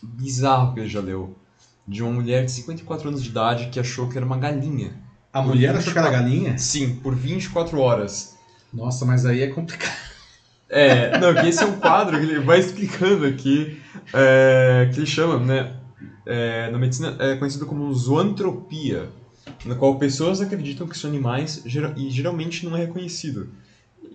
bizarro 0.00 0.72
que 0.72 0.80
ele 0.80 0.88
já 0.88 1.00
leu. 1.00 1.36
De 1.86 2.04
uma 2.04 2.12
mulher 2.12 2.44
de 2.44 2.52
54 2.52 3.08
anos 3.08 3.22
de 3.22 3.30
idade 3.30 3.66
que 3.66 3.80
achou 3.80 4.08
que 4.08 4.16
era 4.16 4.24
uma 4.24 4.38
galinha. 4.38 4.96
A 5.32 5.42
mulher 5.42 5.74
24... 5.74 5.78
achou 5.78 5.92
que 5.92 5.98
era 5.98 6.10
galinha? 6.10 6.56
Sim, 6.56 6.96
por 7.02 7.16
24 7.16 7.80
horas. 7.80 8.36
Nossa, 8.72 9.04
mas 9.04 9.26
aí 9.26 9.42
é 9.42 9.48
complicado. 9.48 10.06
É, 10.68 11.18
não, 11.18 11.34
que 11.34 11.48
esse 11.48 11.62
é 11.62 11.66
um 11.66 11.78
quadro 11.80 12.16
que 12.18 12.24
ele 12.24 12.40
vai 12.40 12.60
explicando 12.60 13.24
aqui, 13.26 13.80
é, 14.12 14.88
que 14.92 14.98
ele 14.98 15.06
chama, 15.06 15.38
né, 15.38 15.76
é, 16.24 16.70
na 16.70 16.78
medicina 16.78 17.16
é 17.20 17.36
conhecido 17.36 17.66
como 17.66 17.92
zoantropia 17.92 19.08
na 19.66 19.74
qual 19.74 19.98
pessoas 19.98 20.40
acreditam 20.40 20.86
que 20.86 20.96
são 20.96 21.10
animais 21.10 21.62
e 21.64 22.10
geralmente 22.10 22.64
não 22.64 22.76
é 22.76 22.80
reconhecido. 22.80 23.48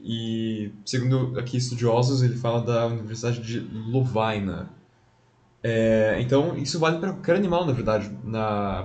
E, 0.04 0.72
segundo 0.86 1.38
aqui 1.40 1.58
estudiosos, 1.58 2.24
ele 2.24 2.36
fala 2.36 2.62
da 2.62 2.88
Universidade 2.88 3.42
de 3.42 3.60
Lovaina. 3.60 4.70
É, 5.64 6.18
então, 6.20 6.58
isso 6.58 6.80
vale 6.80 6.98
para 6.98 7.14
qualquer 7.14 7.36
animal, 7.36 7.66
na 7.66 7.74
verdade, 7.74 8.10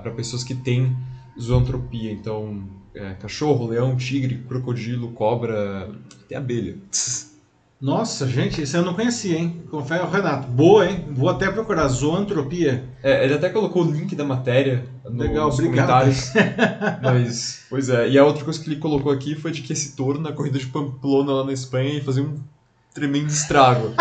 para 0.03 0.11
pessoas 0.15 0.45
que 0.45 0.55
têm 0.55 0.95
zoantropia. 1.41 2.13
Então, 2.13 2.69
é, 2.95 3.15
cachorro, 3.15 3.67
leão, 3.69 3.97
tigre, 3.97 4.45
crocodilo, 4.47 5.13
cobra, 5.13 5.91
até 6.25 6.37
abelha. 6.37 6.77
Nossa, 7.81 8.27
gente, 8.27 8.63
isso 8.63 8.75
eu 8.75 8.83
não 8.83 8.95
conhecia, 8.95 9.37
hein? 9.37 9.63
Confere, 9.71 10.03
Renato. 10.11 10.49
Boa, 10.49 10.89
hein? 10.89 11.05
Vou 11.11 11.29
até 11.29 11.51
procurar. 11.51 11.87
Zoantropia. 11.89 12.85
É, 13.03 13.23
ele 13.23 13.35
até 13.35 13.51
colocou 13.51 13.85
o 13.85 13.91
link 13.91 14.15
da 14.17 14.25
matéria 14.25 14.87
no, 15.05 15.23
Legal, 15.23 15.47
nos 15.47 15.59
obrigado. 15.59 15.87
comentários. 15.87 16.33
Mas, 17.03 17.67
pois 17.69 17.91
é. 17.91 18.09
E 18.09 18.19
a 18.19 18.25
outra 18.25 18.45
coisa 18.45 18.59
que 18.59 18.69
ele 18.69 18.81
colocou 18.81 19.13
aqui 19.13 19.35
foi 19.35 19.51
de 19.51 19.61
que 19.61 19.75
esse 19.75 19.95
touro 19.95 20.19
na 20.19 20.33
corrida 20.33 20.59
de 20.59 20.67
Pamplona 20.67 21.33
lá 21.33 21.45
na 21.45 21.53
Espanha 21.53 21.93
ia 21.93 22.03
fazer 22.03 22.23
um 22.23 22.39
tremendo 22.95 23.29
estrago. 23.29 23.93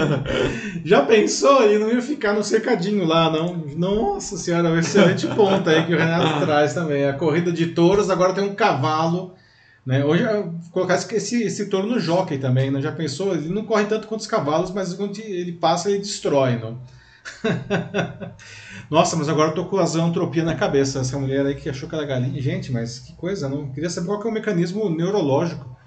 Já 0.84 1.00
pensou? 1.00 1.62
Ele 1.62 1.78
não 1.78 1.90
ia 1.90 2.02
ficar 2.02 2.34
no 2.34 2.44
cercadinho 2.44 3.06
lá, 3.06 3.30
não. 3.30 3.64
Nossa 3.76 4.36
senhora, 4.36 4.68
é 4.68 4.72
um 4.72 4.78
excelente 4.78 5.26
ponto 5.28 5.70
aí 5.70 5.86
que 5.86 5.94
o 5.94 5.98
Renato 5.98 6.40
traz 6.44 6.74
também. 6.74 7.06
A 7.06 7.14
corrida 7.14 7.50
de 7.50 7.68
touros 7.68 8.10
agora 8.10 8.34
tem 8.34 8.44
um 8.44 8.54
cavalo 8.54 9.32
né? 9.84 10.04
Hoje, 10.04 10.24
colocar 10.70 10.94
esse, 10.94 11.42
esse 11.42 11.66
touro 11.66 11.86
no 11.86 11.98
jockey 11.98 12.38
também, 12.38 12.70
né? 12.70 12.80
já 12.80 12.92
pensou? 12.92 13.34
Ele 13.34 13.48
não 13.48 13.64
corre 13.64 13.86
tanto 13.86 14.06
quanto 14.06 14.20
os 14.20 14.26
cavalos, 14.26 14.70
mas 14.70 14.94
quando 14.94 15.18
ele 15.18 15.52
passa, 15.52 15.90
ele 15.90 16.00
destrói. 16.00 16.56
Não? 16.56 16.78
Nossa, 18.90 19.16
mas 19.16 19.28
agora 19.28 19.50
eu 19.50 19.54
tô 19.54 19.64
com 19.66 19.78
a 19.78 19.86
zoantropia 19.86 20.44
na 20.44 20.54
cabeça. 20.54 21.00
Essa 21.00 21.18
mulher 21.18 21.46
aí 21.46 21.54
que 21.54 21.68
achou 21.68 21.88
que 21.88 21.94
era 21.94 22.04
galinha. 22.04 22.40
Gente, 22.42 22.70
mas 22.72 22.98
que 22.98 23.12
coisa, 23.14 23.48
não 23.48 23.70
queria 23.70 23.90
saber 23.90 24.08
qual 24.08 24.20
que 24.20 24.26
é 24.26 24.30
o 24.30 24.34
mecanismo 24.34 24.90
neurológico. 24.90 25.78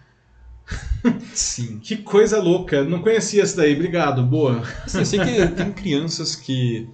Sim. 1.33 1.79
Que 1.79 1.97
coisa 1.97 2.41
louca. 2.41 2.83
Não 2.83 3.01
conhecia 3.01 3.43
essa 3.43 3.57
daí. 3.57 3.73
Obrigado. 3.73 4.23
Boa. 4.23 4.63
Assim, 4.85 4.99
eu 4.99 5.05
sei 5.05 5.19
que 5.19 5.47
tem 5.49 5.71
crianças 5.71 6.35
que 6.35 6.89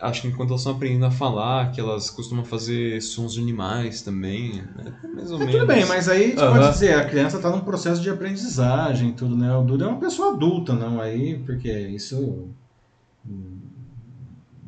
acho 0.00 0.22
que 0.22 0.28
enquanto 0.28 0.50
elas 0.50 0.60
estão 0.60 0.72
aprendendo 0.72 1.06
a 1.06 1.10
falar, 1.10 1.70
que 1.70 1.80
elas 1.80 2.10
costumam 2.10 2.44
fazer 2.44 3.00
sons 3.02 3.34
de 3.34 3.40
animais 3.40 4.02
também, 4.02 4.62
né? 4.74 4.92
mais 5.12 5.30
ou 5.30 5.38
É, 5.38 5.46
menos. 5.46 5.46
tudo 5.46 5.66
bem, 5.66 5.84
mas 5.84 6.08
aí 6.08 6.36
você 6.36 6.44
Aham. 6.44 6.46
pode 6.46 6.68
dizer, 6.68 6.94
a 6.96 7.04
criança 7.04 7.36
está 7.36 7.50
num 7.50 7.60
processo 7.60 8.00
de 8.00 8.08
aprendizagem 8.08 9.08
e 9.10 9.12
tudo, 9.12 9.34
né? 9.36 9.52
O 9.54 9.62
Duda 9.62 9.84
é 9.84 9.88
uma 9.88 9.98
pessoa 9.98 10.28
adulta, 10.32 10.74
não? 10.74 11.00
Aí, 11.00 11.38
porque 11.44 11.68
isso. 11.88 12.48
hum, 13.26 13.58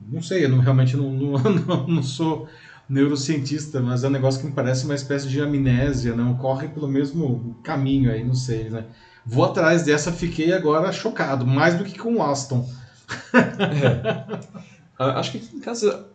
Não 0.08 0.20
sei, 0.22 0.44
eu 0.44 0.48
não, 0.48 0.58
realmente 0.58 0.96
não, 0.96 1.12
não, 1.12 1.32
não, 1.66 1.86
não 1.86 2.02
sou 2.02 2.46
neurocientista, 2.88 3.80
mas 3.80 4.04
é 4.04 4.08
um 4.08 4.10
negócio 4.10 4.38
que 4.40 4.46
me 4.46 4.52
parece 4.52 4.84
uma 4.84 4.94
espécie 4.94 5.26
de 5.28 5.40
amnésia, 5.40 6.14
não? 6.14 6.34
Corre 6.36 6.68
pelo 6.68 6.86
mesmo 6.88 7.56
caminho 7.62 8.10
aí, 8.10 8.22
não 8.22 8.34
sei, 8.34 8.70
né? 8.70 8.86
Vou 9.24 9.44
atrás 9.44 9.82
dessa, 9.82 10.12
fiquei 10.12 10.52
agora 10.52 10.92
chocado, 10.92 11.44
mais 11.46 11.74
do 11.74 11.84
que 11.84 11.98
com 11.98 12.16
o 12.16 12.22
Aston. 12.22 12.64
Ah, 14.98 15.18
acho 15.20 15.32
que 15.32 15.38
aqui 15.38 15.56
em 15.56 15.60
casa 15.60 16.06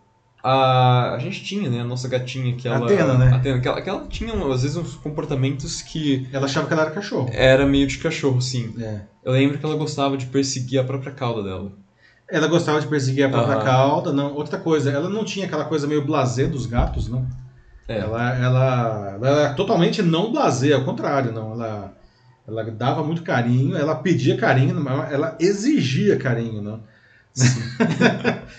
a, 0.44 1.14
a 1.14 1.20
gente 1.20 1.44
tinha, 1.44 1.70
né, 1.70 1.82
a 1.82 1.84
nossa 1.84 2.08
gatinha 2.08 2.56
que 2.56 2.68
ela... 2.68 2.86
Atena, 2.86 3.18
né? 3.18 3.36
Atena, 3.36 3.60
que 3.60 3.68
ela, 3.68 3.82
que 3.82 3.90
ela 3.90 4.08
tinha, 4.08 4.34
às 4.34 4.64
vezes, 4.64 4.76
uns 4.76 4.96
comportamentos 4.96 5.82
que 5.82 6.28
Ela 6.32 6.46
achava 6.46 6.68
que 6.68 6.74
ela 6.74 6.84
era 6.84 6.92
cachorro. 6.92 7.30
era 7.32 7.66
meio 7.66 7.86
de 7.86 7.98
cachorro, 8.00 8.40
assim. 8.40 8.74
É. 8.80 9.02
Eu 9.24 9.34
lembro 9.34 9.60
que 9.60 9.66
ela 9.66 9.76
gostava 9.76 10.18
de 10.18 10.26
perseguir 10.26 10.80
a 10.80 10.84
própria 10.84 11.12
cauda 11.12 11.44
dela. 11.44 11.72
Ela 12.28 12.48
gostava 12.48 12.80
de 12.80 12.88
perseguir 12.88 13.26
a 13.26 13.30
própria 13.30 13.56
Aham. 13.56 13.64
cauda. 13.64 14.14
Não, 14.14 14.34
outra 14.34 14.58
coisa, 14.58 14.90
ela 14.90 15.10
não 15.10 15.24
tinha 15.24 15.46
aquela 15.46 15.66
coisa 15.66 15.86
meio 15.86 16.04
blasé 16.04 16.48
dos 16.48 16.66
gatos, 16.66 17.08
não. 17.08 17.28
É. 17.88 18.00
Ela, 18.00 18.36
ela, 18.36 19.12
ela 19.16 19.28
era 19.28 19.54
totalmente 19.54 20.02
não 20.02 20.32
blasé, 20.32 20.72
ao 20.74 20.84
contrário, 20.86 21.32
não. 21.32 21.52
Ela, 21.52 21.94
ela 22.48 22.64
dava 22.72 23.04
muito 23.04 23.22
carinho, 23.22 23.76
ela 23.76 23.96
pedia 23.96 24.38
carinho, 24.38 24.74
mas 24.80 25.12
ela 25.12 25.36
exigia 25.40 26.18
carinho, 26.18 26.62
não. 26.62 26.82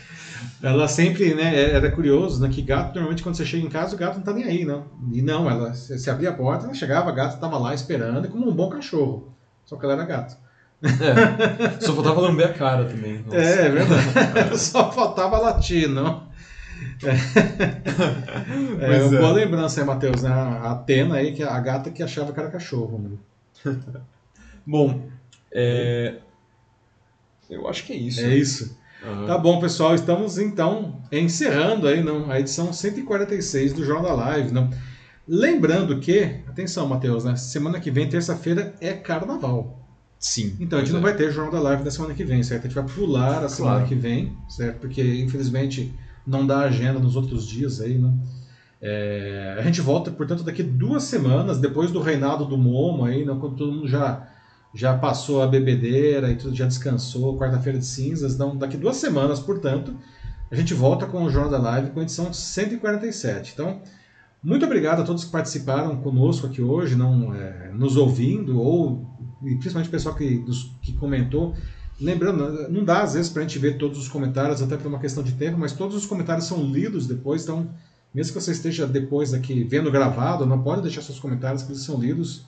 ela 0.63 0.87
sempre, 0.87 1.35
né, 1.35 1.73
era 1.73 1.91
curioso, 1.91 2.41
né, 2.41 2.49
que 2.49 2.63
gato, 2.63 2.95
normalmente 2.95 3.23
quando 3.23 3.35
você 3.35 3.45
chega 3.45 3.67
em 3.67 3.71
casa, 3.71 3.97
o 3.97 3.99
gato 3.99 4.17
não 4.17 4.23
tá 4.23 4.33
nem 4.33 4.45
aí, 4.45 4.65
não. 4.65 4.87
E 5.13 5.21
não, 5.21 5.51
ela, 5.51 5.75
se 5.75 6.09
abria 6.09 6.31
a 6.31 6.35
porta, 6.35 6.65
ela 6.67 6.75
chegava, 6.75 7.11
a 7.11 7.15
gata 7.15 7.35
estava 7.35 7.59
lá 7.59 7.75
esperando, 7.75 8.29
como 8.29 8.49
um 8.49 8.55
bom 8.55 8.71
cachorro. 8.71 9.35
Só 9.65 9.77
que 9.77 9.85
ela 9.85 9.95
era 9.95 10.05
gato. 10.05 10.37
É. 10.83 11.81
Só 11.81 11.95
faltava 11.95 12.21
lamber 12.21 12.51
a 12.51 12.53
cara 12.53 12.85
também. 12.85 13.23
nossa. 13.25 13.37
É, 13.37 13.67
é 13.67 13.71
verdade. 13.71 14.59
Só 14.59 14.91
faltava 14.91 15.39
latir, 15.39 15.89
não? 15.89 16.27
É, 17.05 17.11
é 18.85 18.87
Pois 18.87 19.07
uma 19.07 19.17
é. 19.17 19.21
boa 19.21 19.33
lembrança 19.33 19.81
aí, 19.81 19.87
Matheus, 19.87 20.23
né? 20.23 20.31
A 20.31 20.73
Atena 20.73 21.17
aí, 21.17 21.33
que 21.33 21.43
é 21.43 21.47
a 21.47 21.61
gata 21.61 21.91
que 21.91 22.03
achava 22.03 22.33
que 22.33 22.41
era 22.41 22.51
cachorro. 22.51 23.19
Né? 23.65 23.77
Bom, 24.67 25.09
é... 25.53 26.17
Eu 27.49 27.69
acho 27.69 27.85
que 27.85 27.93
é 27.93 27.97
isso. 27.97 28.21
É 28.21 28.35
isso. 28.35 28.77
Aham. 29.05 29.27
Tá 29.27 29.39
bom, 29.39 29.61
pessoal. 29.61 29.95
Estamos 29.95 30.39
então 30.39 31.03
encerrando 31.11 31.87
aí 31.87 32.03
não, 32.03 32.31
a 32.31 32.39
edição 32.41 32.73
146 32.73 33.73
do 33.73 33.85
Jornal 33.85 34.17
da 34.17 34.25
Live. 34.25 34.53
Não? 34.53 34.71
Lembrando 35.27 35.99
que, 36.01 36.41
atenção, 36.49 36.87
Matheus, 36.87 37.25
né? 37.25 37.37
Semana 37.37 37.81
que 37.81 37.91
vem, 37.91 38.09
terça-feira, 38.09 38.75
é 38.81 38.93
carnaval. 38.93 39.79
Sim. 40.19 40.57
Então 40.61 40.79
a 40.79 40.83
gente 40.83 40.93
pois 40.93 41.03
não 41.03 41.09
é. 41.09 41.13
vai 41.13 41.17
ter 41.17 41.33
Jornal 41.33 41.53
da 41.53 41.61
Live 41.69 41.85
da 41.85 41.91
semana 41.91 42.15
que 42.15 42.25
vem, 42.25 42.43
certo? 42.43 42.67
A 42.67 42.69
gente 42.69 42.75
vai 42.75 42.85
pular 42.85 43.45
a 43.45 43.49
semana 43.49 43.75
Claro. 43.77 43.89
que 43.89 43.95
vem, 43.95 44.37
certo? 44.49 44.79
Porque 44.79 45.03
infelizmente 45.03 45.93
não 46.27 46.47
dá 46.47 46.61
agenda 46.61 46.99
nos 47.01 47.17
outros 47.17 47.47
dias 47.47 47.81
aí, 47.81 47.99
né? 47.99 48.13
É, 48.81 49.57
a 49.59 49.63
gente 49.63 49.81
volta, 49.81 50.11
portanto, 50.11 50.43
daqui 50.43 50.63
duas 50.63 51.05
semanas, 51.05 51.59
depois 51.59 51.93
do 51.93 52.01
reinado 52.01 52.45
do 52.45 52.59
Momo 52.59 53.05
aí, 53.05 53.25
né? 53.25 53.37
quando 53.39 53.55
todo 53.57 53.73
mundo 53.73 53.87
já, 53.87 54.29
já 54.75 54.97
passou 54.97 55.43
a 55.43 55.47
bebedeira 55.47 56.31
e 56.31 56.37
tudo 56.37 56.55
já 56.55 56.67
descansou, 56.67 57.37
quarta-feira 57.39 57.79
de 57.79 57.85
cinzas. 57.87 58.35
Então, 58.35 58.57
daqui 58.57 58.77
duas 58.77 58.97
semanas, 58.97 59.39
portanto, 59.41 59.95
a 60.51 60.55
gente 60.55 60.73
volta 60.75 61.07
com 61.07 61.23
o 61.25 61.31
Jornal 61.31 61.51
da 61.51 61.59
Live 61.59 61.91
com 61.91 62.01
a 62.01 62.03
edição 62.03 62.33
147. 62.33 63.53
Então, 63.55 63.81
muito 64.43 64.65
obrigado 64.65 65.01
a 65.01 65.05
todos 65.05 65.25
que 65.25 65.31
participaram 65.31 65.97
conosco 65.97 66.47
aqui 66.47 66.61
hoje, 66.63 66.97
não, 66.97 67.35
é, 67.35 67.71
nos 67.75 67.97
ouvindo, 67.97 68.61
ou 68.61 69.07
principalmente 69.41 69.89
o 69.89 69.91
pessoal 69.91 70.15
que, 70.15 70.39
dos- 70.39 70.75
que 70.83 70.93
comentou. 70.95 71.55
Lembrando, 72.01 72.69
não 72.71 72.85
dá 72.85 73.03
às 73.03 73.15
vezes 73.15 73.31
para 73.31 73.43
a 73.43 73.47
gente 73.47 73.59
ver 73.59 73.79
todos 73.79 73.99
os 73.99 74.09
comentários, 74.09 74.61
até 74.61 74.77
por 74.77 74.89
uma 74.89 74.99
questão 74.99 75.23
de 75.23 75.33
tempo, 75.33 75.59
mas 75.59 75.73
todos 75.73 75.95
os 75.95 76.07
comentários 76.07 76.47
são 76.47 76.65
lidos 76.65 77.07
depois, 77.07 77.43
então, 77.45 77.69
mesmo 78.13 78.33
que 78.33 78.41
você 78.41 78.51
esteja 78.53 78.87
depois 78.87 79.33
aqui 79.33 79.63
vendo 79.63 79.91
gravado, 79.91 80.45
não 80.45 80.61
pode 80.63 80.83
deixar 80.83 81.03
seus 81.03 81.21
comentários, 81.21 81.63
que 81.63 81.71
eles 81.71 81.83
são 81.83 82.01
lidos. 82.01 82.45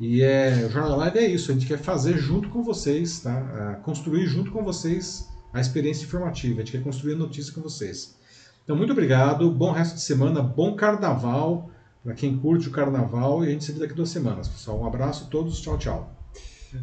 E 0.00 0.22
é, 0.22 0.64
o 0.66 0.70
Jornal 0.70 0.92
da 0.92 0.96
Live 0.96 1.18
é 1.18 1.26
isso, 1.26 1.50
a 1.50 1.54
gente 1.54 1.66
quer 1.66 1.78
fazer 1.78 2.16
junto 2.16 2.48
com 2.48 2.62
vocês, 2.62 3.20
tá? 3.20 3.36
Ah, 3.36 3.74
construir 3.82 4.26
junto 4.26 4.50
com 4.50 4.64
vocês 4.64 5.28
a 5.52 5.60
experiência 5.60 6.04
informativa, 6.06 6.56
a 6.56 6.64
gente 6.64 6.72
quer 6.72 6.82
construir 6.82 7.12
a 7.12 7.18
notícia 7.18 7.52
com 7.52 7.60
vocês. 7.60 8.16
Então, 8.64 8.74
muito 8.74 8.92
obrigado, 8.92 9.50
bom 9.50 9.72
resto 9.72 9.96
de 9.96 10.00
semana, 10.00 10.42
bom 10.42 10.74
carnaval 10.74 11.70
para 12.02 12.14
quem 12.14 12.38
curte 12.38 12.68
o 12.68 12.70
carnaval 12.70 13.44
e 13.44 13.48
a 13.48 13.50
gente 13.50 13.64
se 13.64 13.72
vê 13.72 13.80
daqui 13.80 13.92
duas 13.92 14.08
semanas, 14.08 14.48
pessoal. 14.48 14.80
Um 14.80 14.86
abraço 14.86 15.24
a 15.24 15.26
todos, 15.26 15.60
tchau, 15.60 15.76
tchau. 15.76 16.16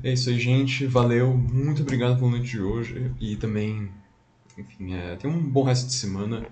É 0.03 0.13
isso 0.13 0.29
aí, 0.29 0.39
gente. 0.39 0.85
Valeu. 0.85 1.35
Muito 1.35 1.81
obrigado 1.81 2.17
pela 2.17 2.29
noite 2.29 2.51
de 2.51 2.61
hoje. 2.61 3.11
E 3.19 3.35
também, 3.35 3.89
enfim, 4.57 4.93
é, 4.93 5.15
tenham 5.15 5.35
um 5.35 5.41
bom 5.41 5.63
resto 5.63 5.87
de 5.87 5.93
semana. 5.93 6.45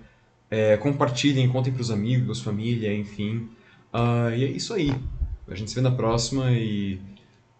É, 0.50 0.76
compartilhem, 0.76 1.48
contem 1.48 1.72
pros 1.72 1.90
amigos, 1.90 2.40
família, 2.40 2.92
enfim. 2.92 3.48
Ah, 3.92 4.30
e 4.34 4.44
é 4.44 4.48
isso 4.48 4.74
aí. 4.74 4.92
A 5.48 5.54
gente 5.54 5.70
se 5.70 5.74
vê 5.74 5.80
na 5.80 5.90
próxima 5.90 6.50
e 6.52 7.00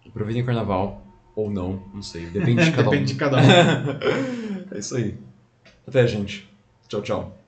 aproveitem 0.07 0.43
o 0.43 0.47
carnaval. 0.47 1.03
Ou 1.35 1.51
não, 1.51 1.83
não 1.93 2.03
sei. 2.03 2.27
Depende 2.27 2.65
de 2.65 2.71
cada 2.71 2.85
Depende 2.91 3.03
um. 3.03 3.07
de 3.07 3.15
cada 3.15 3.37
um. 3.37 3.41
é 4.75 4.79
isso 4.79 4.97
aí. 4.97 5.15
Até, 5.87 6.07
gente. 6.07 6.49
Tchau, 6.89 7.03
tchau. 7.03 7.46